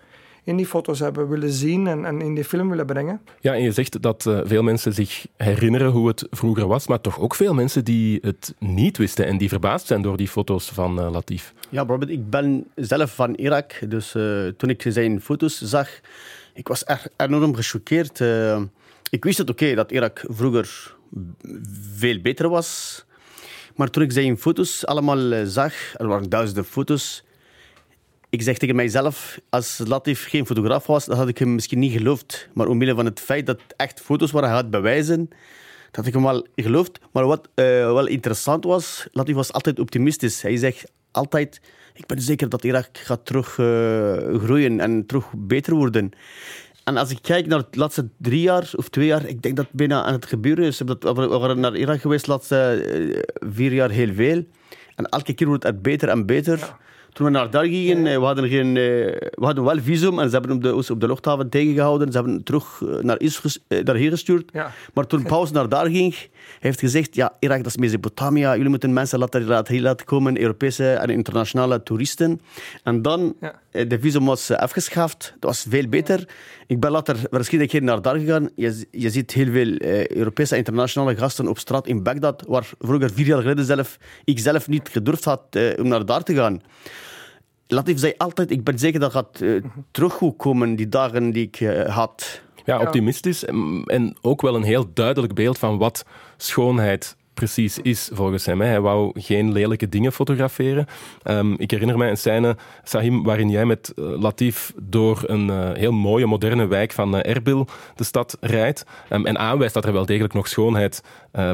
in 0.46 0.56
die 0.56 0.66
foto's 0.66 0.98
hebben 0.98 1.28
willen 1.28 1.50
zien 1.52 1.86
en, 1.86 2.04
en 2.04 2.20
in 2.20 2.34
die 2.34 2.44
film 2.44 2.68
willen 2.70 2.86
brengen. 2.86 3.20
Ja, 3.40 3.54
en 3.54 3.62
je 3.62 3.72
zegt 3.72 4.02
dat 4.02 4.26
eh, 4.26 4.40
veel 4.44 4.62
mensen 4.62 4.92
zich 4.92 5.26
herinneren 5.36 5.90
hoe 5.90 6.08
het 6.08 6.26
vroeger 6.30 6.66
was, 6.66 6.86
maar 6.86 7.00
toch 7.00 7.20
ook 7.20 7.34
veel 7.34 7.54
mensen 7.54 7.84
die 7.84 8.18
het 8.22 8.54
niet 8.58 8.96
wisten 8.98 9.26
en 9.26 9.38
die 9.38 9.48
verbaasd 9.48 9.86
zijn 9.86 10.02
door 10.02 10.16
die 10.16 10.28
foto's 10.28 10.70
van 10.70 11.00
eh, 11.00 11.10
Latif. 11.10 11.52
Ja, 11.68 11.78
bijvoorbeeld, 11.84 12.10
ik 12.10 12.30
ben 12.30 12.66
zelf 12.74 13.14
van 13.14 13.34
Irak. 13.34 13.72
Dus 13.88 14.14
eh, 14.14 14.46
toen 14.56 14.70
ik 14.70 14.84
zijn 14.88 15.20
foto's 15.20 15.60
zag, 15.60 15.88
ik 16.54 16.68
was 16.68 16.84
echt 16.84 17.10
enorm 17.16 17.54
gechoqueerd. 17.54 18.20
Ik 19.10 19.24
wist 19.24 19.38
het 19.38 19.50
oké 19.50 19.74
dat 19.74 19.92
Irak 19.92 20.24
vroeger 20.28 20.94
veel 21.96 22.20
beter 22.20 22.48
was. 22.48 23.04
Maar 23.74 23.90
toen 23.90 24.02
ik 24.02 24.12
zijn 24.12 24.38
foto's 24.38 24.86
allemaal 24.86 25.32
eh, 25.32 25.42
zag, 25.44 25.74
er 25.96 26.06
waren 26.06 26.28
duizenden 26.28 26.64
foto's. 26.64 27.24
Ik 28.30 28.42
zeg 28.42 28.58
tegen 28.58 28.76
mijzelf, 28.76 29.40
als 29.50 29.80
Latif 29.86 30.28
geen 30.28 30.46
fotograaf 30.46 30.86
was, 30.86 31.04
dan 31.04 31.16
had 31.16 31.28
ik 31.28 31.38
hem 31.38 31.54
misschien 31.54 31.78
niet 31.78 31.92
geloofd. 31.92 32.48
Maar 32.54 32.66
omwille 32.66 32.94
van 32.94 33.04
het 33.04 33.20
feit 33.20 33.46
dat 33.46 33.60
echt 33.76 34.00
foto's 34.00 34.30
waren, 34.30 34.48
hij 34.48 34.58
had 34.58 34.70
bewijzen, 34.70 35.28
dat 35.90 36.06
ik 36.06 36.12
hem 36.12 36.22
wel 36.22 36.46
geloofd. 36.56 36.98
Maar 37.12 37.26
wat 37.26 37.48
eh, 37.54 37.64
wel 37.64 38.06
interessant 38.06 38.64
was, 38.64 39.06
Latif 39.12 39.34
was 39.34 39.52
altijd 39.52 39.78
optimistisch. 39.78 40.42
Hij 40.42 40.56
zegt 40.56 40.90
altijd, 41.10 41.60
ik 41.94 42.06
ben 42.06 42.20
zeker 42.20 42.48
dat 42.48 42.64
Irak 42.64 42.88
gaat 42.92 43.26
terug 43.26 43.58
eh, 43.58 44.40
groeien 44.42 44.80
en 44.80 45.06
terug 45.06 45.26
beter 45.36 45.74
worden. 45.74 46.10
En 46.84 46.96
als 46.96 47.10
ik 47.10 47.18
kijk 47.22 47.46
naar 47.46 47.62
de 47.70 47.78
laatste 47.78 48.08
drie 48.16 48.40
jaar 48.40 48.70
of 48.76 48.88
twee 48.88 49.06
jaar, 49.06 49.26
ik 49.26 49.42
denk 49.42 49.56
dat 49.56 49.64
het 49.64 49.74
bijna 49.74 50.02
aan 50.02 50.12
het 50.12 50.26
gebeuren 50.26 50.64
is. 50.64 50.78
We 50.78 51.26
waren 51.28 51.60
naar 51.60 51.76
Irak 51.76 52.00
geweest 52.00 52.24
de 52.24 52.30
laatste 52.30 52.56
eh, 52.56 53.48
vier 53.50 53.72
jaar 53.72 53.90
heel 53.90 54.14
veel. 54.14 54.44
En 54.94 55.04
elke 55.04 55.32
keer 55.32 55.46
wordt 55.46 55.62
het 55.62 55.82
beter 55.82 56.08
en 56.08 56.26
beter. 56.26 56.74
Toen 57.12 57.26
we 57.26 57.32
naar 57.32 57.50
daar 57.50 57.64
gingen, 57.64 58.06
eh, 58.06 58.18
we 58.18 58.24
hadden, 58.24 58.48
geen, 58.48 58.66
eh, 58.66 58.82
we 59.30 59.44
hadden 59.44 59.64
wel 59.64 59.80
visum 59.80 60.18
en 60.18 60.26
ze 60.26 60.32
hebben 60.32 60.56
op 60.56 60.62
de, 60.62 60.74
ons 60.74 60.90
op 60.90 61.00
de 61.00 61.06
luchthaven 61.06 61.48
tegengehouden. 61.48 62.12
Ze 62.12 62.18
hebben 62.18 62.42
terug 62.42 62.82
naar 63.00 63.20
Is 63.20 63.58
daarheen 63.68 64.10
gestuurd. 64.10 64.50
Ja. 64.52 64.72
Maar 64.94 65.06
toen 65.06 65.22
Paus 65.32 65.50
naar 65.50 65.68
daar 65.68 65.86
ging, 65.86 66.14
heeft 66.60 66.80
gezegd, 66.80 67.14
ja, 67.14 67.32
Irak 67.38 67.56
dat 67.56 67.66
is 67.66 67.76
Mesopotamia, 67.76 68.54
jullie 68.54 68.68
moeten 68.70 68.92
mensen 68.92 69.18
laten, 69.18 69.44
laten, 69.44 69.74
hier 69.74 69.82
laten 69.82 70.06
komen, 70.06 70.40
Europese 70.40 70.92
en 70.92 71.10
internationale 71.10 71.82
toeristen. 71.82 72.40
En 72.82 73.02
dan, 73.02 73.34
Ja. 73.40 73.60
eh, 73.70 73.88
de 73.88 73.98
visum 74.00 74.24
was 74.24 74.50
eh, 74.50 74.56
afgeschaft, 74.58 75.34
dat 75.40 75.50
was 75.50 75.66
veel 75.68 75.88
beter. 75.88 76.28
Ik 76.66 76.80
ben 76.80 76.90
later 76.90 77.16
waarschijnlijk 77.30 77.70
keer 77.72 77.82
naar 77.82 78.02
daar 78.02 78.18
gegaan. 78.18 78.50
Je, 78.54 78.86
je 78.90 79.10
ziet 79.10 79.32
heel 79.32 79.52
veel 79.52 79.76
eh, 79.76 80.06
Europese 80.06 80.52
en 80.52 80.58
internationale 80.58 81.16
gasten 81.16 81.48
op 81.48 81.58
straat 81.58 81.86
in 81.86 82.02
Bagdad, 82.02 82.44
waar 82.48 82.70
vroeger 82.80 83.10
vier 83.12 83.26
jaar 83.26 83.40
geleden 83.40 83.64
zelf, 83.64 83.98
ik 84.24 84.38
zelf 84.38 84.68
niet 84.68 84.88
gedurfd 84.88 85.24
had 85.24 85.40
eh, 85.50 85.78
om 85.78 85.88
naar 85.88 86.06
daar 86.06 86.22
te 86.22 86.34
gaan. 86.34 86.62
Latif 87.66 87.98
zei 87.98 88.14
altijd, 88.16 88.50
ik 88.50 88.64
ben 88.64 88.78
zeker 88.78 89.00
dat 89.00 89.12
gaat 89.12 89.40
eh, 89.40 89.62
terug 89.90 90.12
goed 90.12 90.36
komen, 90.36 90.76
die 90.76 90.88
dagen 90.88 91.30
die 91.30 91.50
ik 91.52 91.68
had. 91.88 92.40
Ja, 92.64 92.80
optimistisch 92.80 93.44
en, 93.44 94.16
ook 94.20 94.42
wel 94.42 94.54
een 94.54 94.62
heel 94.62 94.86
duidelijk 94.94 95.34
beeld 95.34 95.58
van 95.58 95.78
wat 95.78 96.04
schoonheid 96.36 97.16
precies 97.34 97.78
is, 97.78 98.10
volgens 98.12 98.46
hem. 98.46 98.60
Hij 98.60 98.80
wou 98.80 99.20
geen 99.20 99.52
lelijke 99.52 99.88
dingen 99.88 100.12
fotograferen. 100.12 100.86
Ehm, 101.22 101.52
ik 101.52 101.70
herinner 101.70 101.98
mij 101.98 102.10
een 102.10 102.16
scène, 102.16 102.56
Sahim, 102.82 103.22
waarin 103.22 103.50
jij 103.50 103.64
met 103.64 103.92
eh, 103.96 104.04
Latif 104.04 104.72
door 104.82 105.22
een 105.26 105.50
eh, 105.50 105.72
heel 105.72 105.92
mooie, 105.92 106.26
moderne 106.26 106.66
wijk 106.66 106.92
van 106.92 107.16
eh, 107.16 107.30
Erbil 107.34 107.66
de 107.94 108.04
stad 108.04 108.36
rijdt 108.40 108.86
ehm, 109.08 109.26
en 109.26 109.38
aanwijst 109.38 109.74
dat 109.74 109.84
er 109.84 109.92
wel 109.92 110.06
degelijk 110.06 110.34
nog 110.34 110.48
schoonheid 110.48 111.02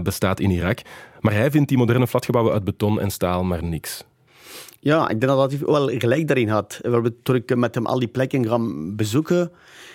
bestaat 0.02 0.40
in 0.40 0.50
Irak. 0.50 0.78
Maar 1.20 1.32
hij 1.32 1.50
vindt 1.50 1.68
die 1.68 1.78
moderne 1.78 2.06
flatgebouwen 2.06 2.52
uit 2.54 2.64
beton 2.64 3.00
en 3.00 3.10
staal 3.10 3.44
maar 3.44 3.64
niks. 3.64 4.04
Ja, 4.80 5.02
ik 5.02 5.20
denk 5.20 5.32
dat 5.32 5.36
Latif 5.36 5.60
wel 5.60 5.88
gelijk 5.88 6.26
daarin 6.26 6.48
had. 6.48 6.80
Toen 7.22 7.34
ik 7.34 7.56
met 7.56 7.74
hem 7.74 7.86
al 7.86 7.98
die 7.98 8.08
plekken 8.08 8.46
gaan 8.46 8.96
bezoeken, 8.96 9.50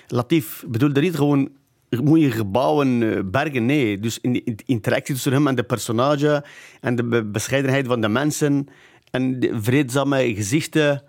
Latif 0.08 0.64
bedoelde 0.68 1.02
niet 1.02 1.16
gewoon 1.16 1.50
mooie 2.04 2.32
gebouwen, 2.32 3.04
eh, 3.16 3.24
bergen, 3.26 3.66
nee. 3.66 4.00
Dus 4.00 4.20
in 4.22 4.34
de 4.34 4.44
in 4.44 4.56
de 4.56 4.64
interactie 4.66 5.14
tussen 5.14 5.34
hem 5.34 5.48
en 5.48 5.56
de 5.56 5.64
personage 5.64 6.44
en 6.82 6.96
de 6.96 7.04
be- 7.04 7.26
bescheidenheid 7.26 7.88
van 7.88 8.02
de 8.02 8.08
mensen 8.08 8.68
en 9.12 9.40
de 9.40 9.62
vreedzame 9.62 10.36
gezichten. 10.36 11.04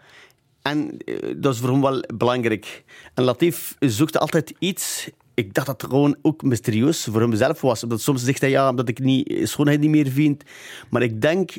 En 0.63 0.97
eh, 0.99 1.35
dat 1.37 1.55
is 1.55 1.61
voor 1.61 1.71
hem 1.71 1.81
wel 1.81 2.03
belangrijk. 2.15 2.85
En 3.15 3.25
Latif 3.25 3.77
zocht 3.81 4.19
altijd 4.19 4.55
iets 4.59 5.11
ik 5.35 5.55
dacht 5.55 5.67
dat 5.67 5.81
het 5.81 5.91
gewoon 5.91 6.17
ook 6.23 6.43
mysterieus 6.43 7.05
voor 7.05 7.21
hemzelf 7.21 7.61
was. 7.61 7.83
Omdat 7.83 8.01
soms 8.01 8.25
zegt 8.25 8.41
hij 8.41 8.51
ja, 8.51 8.69
omdat 8.69 8.89
ik 8.89 8.99
niet, 8.99 9.49
schoonheid 9.49 9.81
niet 9.81 9.91
meer 9.91 10.09
vind. 10.09 10.43
Maar 10.91 11.03
ik 11.03 11.21
denk 11.21 11.51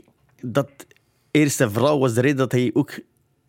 dat 0.41 0.69
eerste 1.37 1.69
vrouw 1.69 1.97
was 1.97 2.13
de 2.13 2.21
reden 2.21 2.37
dat 2.37 2.51
hij 2.51 2.69
ook 2.73 2.99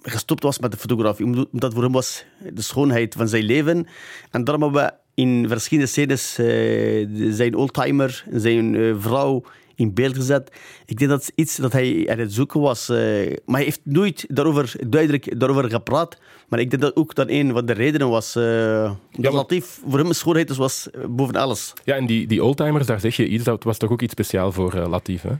gestopt 0.03 0.42
was 0.42 0.59
met 0.59 0.70
de 0.70 0.77
fotografie. 0.77 1.27
Omdat 1.53 1.74
voor 1.74 1.83
hem 1.83 1.92
was 1.92 2.24
de 2.53 2.62
schoonheid 2.62 3.14
van 3.14 3.29
zijn 3.29 3.44
leven. 3.44 3.87
En 4.31 4.44
daarom 4.44 4.62
hebben 4.62 4.83
we 4.83 4.92
in 5.22 5.48
verschillende 5.48 5.90
scènes 5.90 6.38
uh, 6.38 7.35
zijn 7.35 7.55
oldtimer, 7.55 8.24
zijn 8.31 8.74
uh, 8.74 8.94
vrouw 8.98 9.44
in 9.74 9.94
beeld 9.94 10.16
gezet. 10.16 10.53
Ik 10.87 10.98
denk 10.98 11.11
dat 11.11 11.20
is 11.20 11.31
iets 11.35 11.57
dat 11.57 11.72
hij 11.72 12.09
aan 12.11 12.18
het 12.18 12.33
zoeken 12.33 12.61
was. 12.61 12.90
Uh, 12.90 12.96
maar 13.44 13.57
hij 13.57 13.64
heeft 13.64 13.81
nooit 13.83 14.24
daarover, 14.29 14.74
duidelijk 14.88 15.40
daarover 15.40 15.70
gepraat. 15.70 16.18
Maar 16.48 16.61
ik 16.61 16.70
denk 16.70 16.83
dat 16.83 16.96
ook 16.96 17.14
dat 17.14 17.29
een 17.29 17.53
van 17.53 17.66
de 17.66 17.72
redenen 17.72 18.09
was. 18.09 18.37
Uh, 18.37 18.42
ja, 19.11 19.31
Latif, 19.31 19.81
voor 19.88 19.98
hem 19.98 20.12
schoonheid 20.12 20.57
was 20.57 20.88
boven 21.09 21.37
alles. 21.37 21.72
Ja, 21.85 21.94
en 21.94 22.07
die, 22.07 22.27
die 22.27 22.44
oldtimers, 22.44 22.87
daar 22.87 23.01
zeg 23.01 23.16
je 23.16 23.29
iets, 23.29 23.44
dat 23.44 23.64
was 23.64 23.79
toch 23.79 23.90
ook 23.90 24.03
iets 24.03 24.12
speciaal 24.12 24.53
voor 24.53 24.74
Latif, 24.74 25.22
hè? 25.22 25.33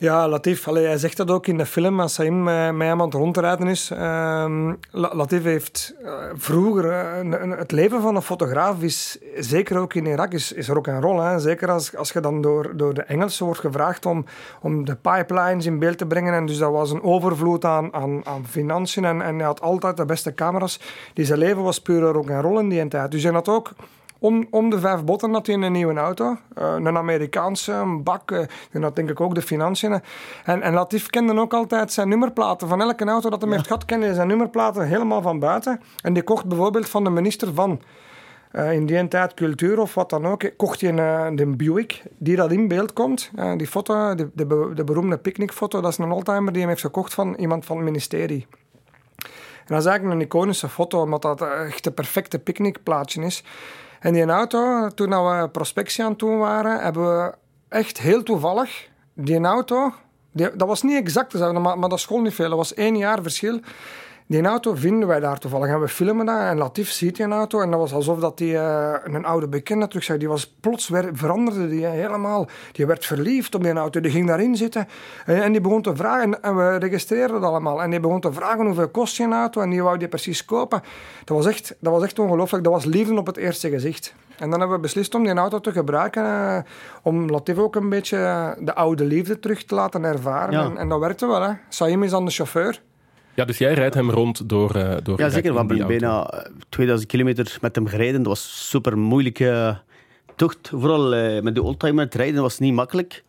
Ja, 0.00 0.28
Latif, 0.28 0.68
allee, 0.68 0.86
hij 0.86 0.98
zegt 0.98 1.16
dat 1.16 1.30
ook 1.30 1.46
in 1.46 1.56
de 1.56 1.66
film 1.66 2.00
als 2.00 2.16
hij 2.16 2.30
met, 2.30 2.88
aan 2.88 3.00
het 3.00 3.14
rondrijden 3.14 3.66
is. 3.66 3.90
Uh, 3.90 4.72
Latif 4.90 5.42
heeft 5.42 5.94
uh, 6.02 6.12
vroeger... 6.34 6.84
Uh, 7.24 7.58
het 7.58 7.72
leven 7.72 8.00
van 8.00 8.16
een 8.16 8.22
fotograaf 8.22 8.82
is, 8.82 9.18
zeker 9.36 9.78
ook 9.78 9.94
in 9.94 10.06
Irak, 10.06 10.32
is, 10.32 10.52
is 10.52 10.70
ook 10.70 10.86
een 10.86 11.00
rol. 11.00 11.20
Hè. 11.20 11.38
Zeker 11.38 11.70
als, 11.70 11.96
als 11.96 12.12
je 12.12 12.20
dan 12.20 12.40
door, 12.40 12.76
door 12.76 12.94
de 12.94 13.02
Engelsen 13.02 13.44
wordt 13.44 13.60
gevraagd 13.60 14.06
om, 14.06 14.24
om 14.60 14.84
de 14.84 14.96
pipelines 14.96 15.66
in 15.66 15.78
beeld 15.78 15.98
te 15.98 16.06
brengen. 16.06 16.34
En 16.34 16.46
dus 16.46 16.58
dat 16.58 16.72
was 16.72 16.90
een 16.90 17.02
overvloed 17.02 17.64
aan, 17.64 17.94
aan, 17.94 18.26
aan 18.26 18.46
financiën. 18.46 19.04
En, 19.04 19.22
en 19.22 19.36
hij 19.36 19.46
had 19.46 19.60
altijd 19.60 19.96
de 19.96 20.04
beste 20.04 20.34
camera's. 20.34 20.80
Die 21.14 21.24
zijn 21.24 21.38
leven 21.38 21.62
was 21.62 21.80
puur 21.80 22.16
ook 22.16 22.28
een 22.28 22.42
rol 22.42 22.58
in 22.58 22.68
die 22.68 22.88
tijd. 22.88 23.10
Dus 23.10 23.22
hij 23.22 23.32
had 23.32 23.48
ook 23.48 23.72
om, 24.20 24.46
om 24.50 24.70
de 24.70 24.78
vijf 24.78 25.04
botten 25.04 25.32
had 25.32 25.46
hij 25.46 25.56
een 25.56 25.72
nieuwe 25.72 25.94
auto. 25.94 26.24
Uh, 26.58 26.74
een 26.76 26.96
Amerikaanse, 26.96 27.72
een 27.72 28.02
bak. 28.02 28.30
Uh, 28.30 28.40
dat 28.70 28.96
denk 28.96 29.10
ik 29.10 29.20
ook 29.20 29.34
de 29.34 29.42
financiën. 29.42 30.02
En, 30.44 30.62
en 30.62 30.74
Latif 30.74 31.06
kende 31.06 31.40
ook 31.40 31.54
altijd 31.54 31.92
zijn 31.92 32.08
nummerplaten. 32.08 32.68
Van 32.68 32.80
elke 32.80 33.04
auto 33.04 33.30
dat 33.30 33.42
hij 33.42 33.50
heeft 33.50 33.66
gehad, 33.66 33.84
kende 33.84 34.06
hij 34.06 34.14
zijn 34.14 34.28
nummerplaten 34.28 34.86
helemaal 34.86 35.22
van 35.22 35.38
buiten. 35.38 35.80
En 36.02 36.12
die 36.12 36.22
kocht 36.22 36.46
bijvoorbeeld 36.46 36.88
van 36.88 37.04
de 37.04 37.10
minister 37.10 37.54
van... 37.54 37.80
Uh, 38.52 38.72
in 38.72 38.86
die 38.86 39.08
tijd 39.08 39.34
cultuur 39.34 39.78
of 39.80 39.94
wat 39.94 40.10
dan 40.10 40.26
ook, 40.26 40.50
kocht 40.56 40.80
je 40.80 40.88
een, 40.88 41.38
een 41.38 41.56
Buick 41.56 42.02
die 42.18 42.36
dat 42.36 42.52
in 42.52 42.68
beeld 42.68 42.92
komt. 42.92 43.30
Uh, 43.38 43.56
die 43.56 43.66
foto, 43.66 44.14
de, 44.14 44.30
de, 44.34 44.70
de 44.74 44.84
beroemde 44.84 45.18
picknickfoto, 45.18 45.80
dat 45.80 45.90
is 45.90 45.98
een 45.98 46.10
oldtimer 46.10 46.52
die 46.52 46.60
hem 46.60 46.70
heeft 46.70 46.80
gekocht 46.80 47.14
van 47.14 47.34
iemand 47.34 47.64
van 47.64 47.76
het 47.76 47.84
ministerie. 47.84 48.46
En 49.70 49.76
dat 49.76 49.78
is 49.78 49.84
eigenlijk 49.84 50.20
een 50.20 50.26
iconische 50.26 50.68
foto, 50.68 51.00
omdat 51.00 51.22
dat 51.22 51.42
echt 51.42 51.86
een 51.86 51.94
perfecte 51.94 52.38
picknickplaatje 52.38 53.22
is. 53.22 53.44
En 54.00 54.12
die 54.12 54.24
auto, 54.24 54.88
toen 54.88 55.08
we 55.08 55.48
prospectie 55.48 56.04
aan 56.04 56.10
het 56.10 56.18
doen 56.18 56.38
waren, 56.38 56.80
hebben 56.80 57.16
we 57.16 57.34
echt 57.68 57.98
heel 57.98 58.22
toevallig 58.22 58.88
die 59.14 59.40
auto... 59.40 59.92
Die, 60.32 60.56
dat 60.56 60.68
was 60.68 60.82
niet 60.82 60.96
exact, 60.96 61.32
maar, 61.32 61.78
maar 61.78 61.88
dat 61.88 61.98
gewoon 62.04 62.22
niet 62.22 62.34
veel. 62.34 62.48
Dat 62.48 62.58
was 62.58 62.74
één 62.74 62.96
jaar 62.96 63.22
verschil. 63.22 63.60
Die 64.30 64.44
auto 64.44 64.74
vinden 64.74 65.08
wij 65.08 65.20
daar 65.20 65.38
toevallig 65.38 65.68
en 65.68 65.80
we 65.80 65.88
filmen 65.88 66.26
dat 66.26 66.40
en 66.40 66.58
Latif 66.58 66.90
ziet 66.90 67.16
die 67.16 67.26
auto 67.26 67.60
en 67.60 67.70
dat 67.70 67.80
was 67.80 67.92
alsof 67.92 68.18
dat 68.18 68.38
die 68.38 68.52
uh, 68.52 68.94
een 69.04 69.24
oude 69.24 69.48
bekende 69.48 69.88
terug 69.88 70.04
zei. 70.04 70.18
Die 70.18 70.28
was 70.28 70.46
plots 70.60 70.88
weer, 70.88 71.10
veranderde 71.12 71.68
die 71.68 71.86
helemaal. 71.86 72.48
Die 72.72 72.86
werd 72.86 73.06
verliefd 73.06 73.54
op 73.54 73.62
die 73.62 73.72
auto, 73.72 74.00
die 74.00 74.10
ging 74.10 74.26
daarin 74.26 74.56
zitten 74.56 74.88
en, 75.26 75.42
en 75.42 75.52
die 75.52 75.60
begon 75.60 75.82
te 75.82 75.96
vragen 75.96 76.42
en, 76.42 76.56
we 76.56 76.76
registreerden 76.76 77.40
dat 77.40 77.50
allemaal 77.50 77.82
en 77.82 77.90
die 77.90 78.00
begon 78.00 78.20
te 78.20 78.32
vragen 78.32 78.66
hoeveel 78.66 78.88
kost 78.88 79.16
je 79.16 79.28
auto 79.28 79.60
en 79.60 79.70
die 79.70 79.82
wou 79.82 79.98
die 79.98 80.08
precies 80.08 80.44
kopen. 80.44 80.82
Dat 81.24 81.36
was 81.36 81.46
echt, 81.46 81.76
dat 81.80 81.92
was 81.92 82.02
echt 82.02 82.18
ongelooflijk, 82.18 82.64
dat 82.64 82.72
was 82.72 82.84
liefde 82.84 83.18
op 83.18 83.26
het 83.26 83.36
eerste 83.36 83.68
gezicht. 83.68 84.14
En 84.38 84.50
dan 84.50 84.58
hebben 84.58 84.76
we 84.76 84.82
beslist 84.82 85.14
om 85.14 85.24
die 85.24 85.34
auto 85.34 85.60
te 85.60 85.72
gebruiken 85.72 86.24
uh, 86.24 86.58
om 87.02 87.30
Latif 87.30 87.58
ook 87.58 87.76
een 87.76 87.88
beetje 87.88 88.56
de 88.60 88.74
oude 88.74 89.04
liefde 89.04 89.38
terug 89.38 89.64
te 89.64 89.74
laten 89.74 90.04
ervaren. 90.04 90.60
En, 90.60 90.76
en, 90.76 90.88
dat 90.88 91.00
werkte 91.00 91.26
wel. 91.26 91.42
Hè. 91.42 91.52
Saim 91.68 92.02
is 92.02 92.10
dan 92.10 92.24
de 92.24 92.30
chauffeur. 92.30 92.80
Ja, 93.34 93.44
dus 93.44 93.58
jij 93.58 93.74
rijdt 93.74 93.94
hem 93.94 94.10
rond 94.10 94.48
door... 94.48 94.76
Uh, 94.76 94.96
door 95.02 95.18
ja, 95.18 95.28
zeker. 95.28 95.52
We 95.52 95.58
hebben 95.58 95.86
bijna 95.86 96.44
2000 96.68 97.10
kilometer 97.10 97.58
met 97.60 97.74
hem 97.74 97.86
gereden. 97.86 98.22
Dat 98.22 98.26
was 98.26 98.44
een 98.44 98.50
super 98.50 98.98
moeilijke 98.98 99.78
tocht. 100.36 100.70
Vooral 100.74 101.14
uh, 101.14 101.42
met 101.42 101.54
de 101.54 101.62
oldtimer 101.62 102.08
te 102.08 102.16
rijden 102.16 102.42
was 102.42 102.58
niet 102.58 102.74
makkelijk. 102.74 103.24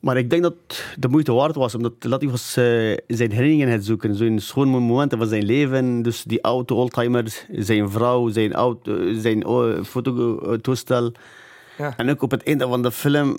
Maar 0.00 0.16
ik 0.16 0.30
denk 0.30 0.42
dat 0.42 0.54
het 0.66 0.96
de 0.98 1.08
moeite 1.08 1.32
waard 1.32 1.54
was, 1.54 1.74
omdat 1.74 1.92
Latif 2.00 2.30
was 2.30 2.56
uh, 2.58 2.64
zijn 3.06 3.30
herinneringen 3.30 3.68
het 3.68 3.84
zoeken. 3.84 4.14
Zo'n 4.14 4.38
schoon 4.38 4.68
momenten 4.68 5.18
van 5.18 5.26
zijn 5.26 5.44
leven. 5.44 6.02
Dus 6.02 6.22
die 6.22 6.40
auto, 6.40 6.76
oldtimer, 6.76 7.44
zijn 7.52 7.90
vrouw, 7.90 8.28
zijn, 8.28 8.52
auto, 8.52 9.12
zijn 9.14 9.44
fototoestel. 9.84 11.12
Ja. 11.78 11.96
En 11.96 12.10
ook 12.10 12.22
op 12.22 12.30
het 12.30 12.42
einde 12.42 12.66
van 12.66 12.82
de 12.82 12.92
film 12.92 13.38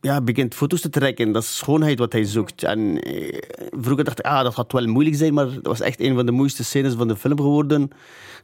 ja, 0.00 0.20
begint 0.20 0.54
foto's 0.54 0.80
te 0.80 0.88
trekken. 0.88 1.32
Dat 1.32 1.42
is 1.42 1.56
schoonheid 1.56 1.98
wat 1.98 2.12
hij 2.12 2.24
zoekt. 2.24 2.62
En 2.62 3.00
eh, 3.02 3.38
vroeger 3.70 4.04
dacht 4.04 4.18
ik, 4.18 4.24
ah, 4.24 4.42
dat 4.42 4.54
gaat 4.54 4.72
wel 4.72 4.86
moeilijk 4.86 5.16
zijn, 5.16 5.34
maar 5.34 5.46
dat 5.46 5.66
was 5.66 5.80
echt 5.80 6.00
een 6.00 6.14
van 6.14 6.26
de 6.26 6.32
mooiste 6.32 6.64
scènes 6.64 6.94
van 6.94 7.08
de 7.08 7.16
film 7.16 7.36
geworden. 7.36 7.90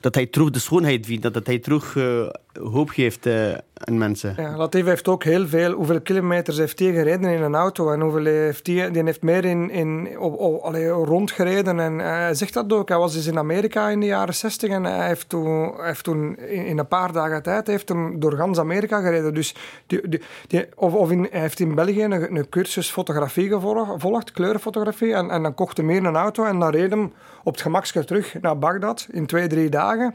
Dat 0.00 0.14
hij 0.14 0.26
terug 0.26 0.50
de 0.50 0.58
schoonheid 0.58 1.06
vindt, 1.06 1.32
dat 1.34 1.46
hij 1.46 1.58
terug 1.58 1.94
uh, 1.94 2.28
hoop 2.60 2.88
geeft 2.88 3.26
uh, 3.26 3.52
aan 3.74 3.98
mensen. 3.98 4.34
Ja, 4.36 4.56
Latif 4.56 4.84
heeft 4.84 5.08
ook 5.08 5.24
heel 5.24 5.46
veel, 5.46 5.72
hoeveel 5.72 6.00
kilometers 6.00 6.58
heeft 6.58 6.78
hij 6.78 6.92
gereden 6.92 7.30
in 7.30 7.42
een 7.42 7.54
auto 7.54 7.90
en 7.90 8.00
hoeveel 8.00 8.24
heeft 8.24 8.66
hij, 8.66 8.90
die 8.90 9.04
heeft 9.04 9.22
meer 9.22 9.44
in, 9.44 9.70
in, 9.70 10.18
op, 10.18 10.74
rondgereden. 11.04 11.80
En 11.80 11.98
hij 11.98 12.34
zegt 12.34 12.54
dat 12.54 12.72
ook, 12.72 12.88
hij 12.88 12.98
was 12.98 13.12
dus 13.12 13.26
in 13.26 13.38
Amerika 13.38 13.88
in 13.88 14.00
de 14.00 14.06
jaren 14.06 14.34
60 14.34 14.70
en 14.70 14.84
hij 14.84 15.06
heeft 15.06 15.28
toen, 15.28 15.72
heeft 15.76 16.04
toen 16.04 16.38
in, 16.38 16.78
een 16.78 16.88
paar 16.88 17.12
dagen 17.12 17.42
tijd 17.42 17.66
heeft 17.66 17.88
hem 17.88 18.20
door 18.20 18.32
gans 18.32 18.58
Amerika 18.58 19.00
gereden. 19.00 19.34
Dus 19.34 19.54
die, 19.86 20.20
die, 20.46 20.66
of, 20.74 20.94
of 20.94 21.10
in, 21.10 21.28
hij 21.30 21.40
heeft 21.40 21.60
in 21.60 21.74
België 21.74 22.02
een, 22.02 22.36
een 22.36 22.48
cursus 22.48 22.90
fotografie 22.90 23.48
gevolgd, 23.48 24.32
kleurenfotografie, 24.32 25.14
en, 25.14 25.30
en 25.30 25.42
dan 25.42 25.54
kocht 25.54 25.76
hij 25.76 25.86
meer 25.86 26.04
een 26.04 26.16
auto 26.16 26.44
en 26.44 26.58
dan 26.58 26.70
reed 26.70 26.90
hem 26.90 27.12
op 27.44 27.52
het 27.52 27.62
gemakske 27.62 28.04
terug 28.04 28.40
naar 28.40 28.58
Bagdad 28.58 29.08
in 29.10 29.26
twee, 29.26 29.46
drie 29.46 29.68
dagen. 29.68 30.14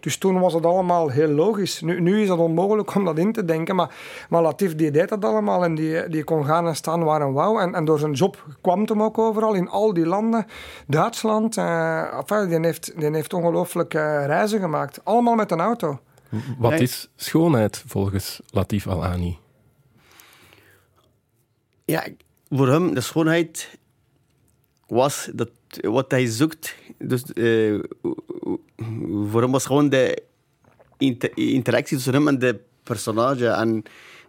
Dus 0.00 0.16
toen 0.16 0.40
was 0.40 0.54
het 0.54 0.66
allemaal 0.66 1.08
heel 1.08 1.28
logisch. 1.28 1.80
Nu, 1.80 2.00
nu 2.00 2.22
is 2.22 2.28
het 2.28 2.38
onmogelijk 2.38 2.94
om 2.94 3.04
dat 3.04 3.18
in 3.18 3.32
te 3.32 3.44
denken, 3.44 3.76
maar, 3.76 3.94
maar 4.28 4.42
Latif 4.42 4.74
die 4.74 4.90
deed 4.90 5.08
dat 5.08 5.24
allemaal 5.24 5.64
en 5.64 5.74
die, 5.74 6.08
die 6.08 6.24
kon 6.24 6.44
gaan 6.44 6.66
en 6.66 6.76
staan 6.76 7.04
waar 7.04 7.20
een 7.20 7.32
wou. 7.32 7.60
En, 7.60 7.74
en 7.74 7.84
door 7.84 7.98
zijn 7.98 8.12
job 8.12 8.46
kwam 8.60 8.80
het 8.80 8.88
hem 8.88 9.02
ook 9.02 9.18
overal, 9.18 9.54
in 9.54 9.68
al 9.68 9.92
die 9.92 10.06
landen. 10.06 10.46
Duitsland, 10.86 11.56
uh, 11.56 12.18
enfin, 12.18 12.48
die, 12.48 12.60
heeft, 12.60 13.00
die 13.00 13.10
heeft 13.10 13.32
ongelooflijk 13.32 13.94
uh, 13.94 14.00
reizen 14.26 14.60
gemaakt. 14.60 15.00
Allemaal 15.04 15.34
met 15.34 15.50
een 15.50 15.60
auto. 15.60 15.98
Wat 16.58 16.80
is 16.80 17.08
schoonheid 17.16 17.84
volgens 17.86 18.40
Latif 18.50 18.86
Al-Ani? 18.86 19.38
Ja, 21.84 22.06
voor 22.50 22.68
hem, 22.68 22.94
de 22.94 23.00
schoonheid 23.00 23.78
was 24.86 25.30
dat 25.34 25.50
wat 25.80 26.10
hij 26.10 26.26
zoekt. 26.26 26.76
Dus 26.98 27.24
uh, 27.34 27.82
voor 29.30 29.42
hem 29.42 29.50
was 29.50 29.66
gewoon 29.66 29.88
de 29.88 30.22
interactie 31.34 31.96
tussen 31.96 32.14
hem 32.14 32.28
en 32.28 32.38
de 32.38 32.60
personage. 32.82 33.46
En 33.46 33.82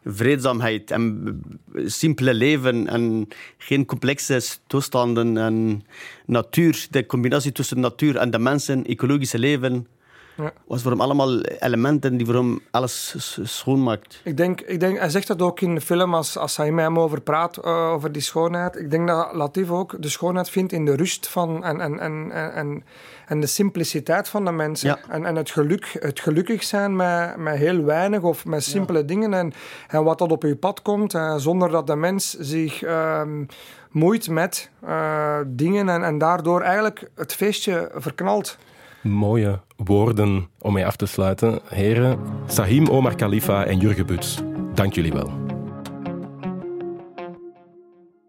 vreedzaamheid 0.06 0.92
en 0.92 1.42
simpele 1.86 2.34
leven 2.34 2.88
en 2.88 3.28
geen 3.58 3.86
complexe 3.86 4.42
toestanden 4.68 5.38
en 5.38 5.84
natuur. 6.26 6.88
De 6.90 7.06
combinatie 7.06 7.52
tussen 7.52 7.80
natuur 7.80 8.18
en 8.18 8.32
de 8.32 8.40
mensen, 8.40 8.86
ecologische 8.86 9.40
leven. 9.40 9.88
Ja. 10.44 10.54
was 10.68 10.82
voor 10.82 10.92
hem 10.92 11.02
allemaal 11.02 11.42
elementen 11.42 12.18
die 12.18 12.26
voor 12.26 12.36
hem 12.36 12.60
alles 12.72 13.16
schoonmaakt. 13.44 14.22
Ik 14.24 14.38
denk, 14.38 14.62
ik 14.62 14.80
denk, 14.80 15.00
hij 15.00 15.10
zegt 15.10 15.28
dat 15.28 15.42
ook 15.42 15.62
in 15.62 15.76
de 15.76 15.82
film 15.82 16.14
als, 16.14 16.38
als 16.38 16.58
hij 16.58 16.72
met 16.72 16.86
hem 16.86 17.00
over 17.00 17.22
praat, 17.22 17.58
uh, 17.66 17.92
over 17.92 18.12
die 18.12 18.22
schoonheid. 18.22 18.76
Ik 18.76 18.92
denk 18.92 19.08
dat 19.08 19.34
Latif 19.34 19.70
ook 19.70 20.02
de 20.02 20.10
schoonheid 20.10 20.50
vindt 20.50 20.72
in 20.72 20.86
de 20.86 20.96
rust 20.96 21.28
van 21.28 21.64
en, 21.64 21.82
en, 21.82 22.00
en, 22.00 22.32
en, 22.54 22.84
en 23.28 23.40
de 23.40 23.48
simpliciteit 23.48 24.30
van 24.30 24.46
de 24.46 24.52
mensen. 24.52 24.90
Ja. 24.90 25.00
En, 25.10 25.26
en 25.26 25.36
het, 25.36 25.50
geluk, 25.52 25.98
het 26.00 26.20
gelukkig 26.20 26.64
zijn 26.64 26.96
met, 26.96 27.38
met 27.38 27.56
heel 27.56 27.84
weinig 27.84 28.22
of 28.22 28.46
met 28.46 28.64
simpele 28.64 29.06
dingen. 29.06 29.34
En, 29.34 29.54
en 29.88 30.04
wat 30.04 30.18
dat 30.18 30.32
op 30.32 30.44
je 30.44 30.56
pad 30.56 30.82
komt, 30.82 31.14
uh, 31.14 31.36
zonder 31.36 31.70
dat 31.70 31.88
de 31.88 31.96
mens 31.96 32.34
zich 32.40 32.84
uh, 32.84 33.22
moeit 33.92 34.30
met 34.30 34.70
uh, 34.84 35.38
dingen 35.46 35.90
en, 35.90 36.04
en 36.04 36.18
daardoor 36.18 36.62
eigenlijk 36.62 37.10
het 37.16 37.34
feestje 37.34 37.92
verknalt 37.96 38.58
mooie 39.02 39.60
woorden 39.76 40.48
om 40.62 40.74
mee 40.74 40.86
af 40.86 40.96
te 40.96 41.06
sluiten. 41.06 41.60
Heren, 41.70 42.20
Sahim 42.48 42.88
Omar 42.88 43.16
Khalifa 43.16 43.66
en 43.66 43.78
Jurgen 43.78 44.06
Buts, 44.06 44.40
dank 44.74 44.94
jullie 44.94 45.14
wel. 45.14 45.49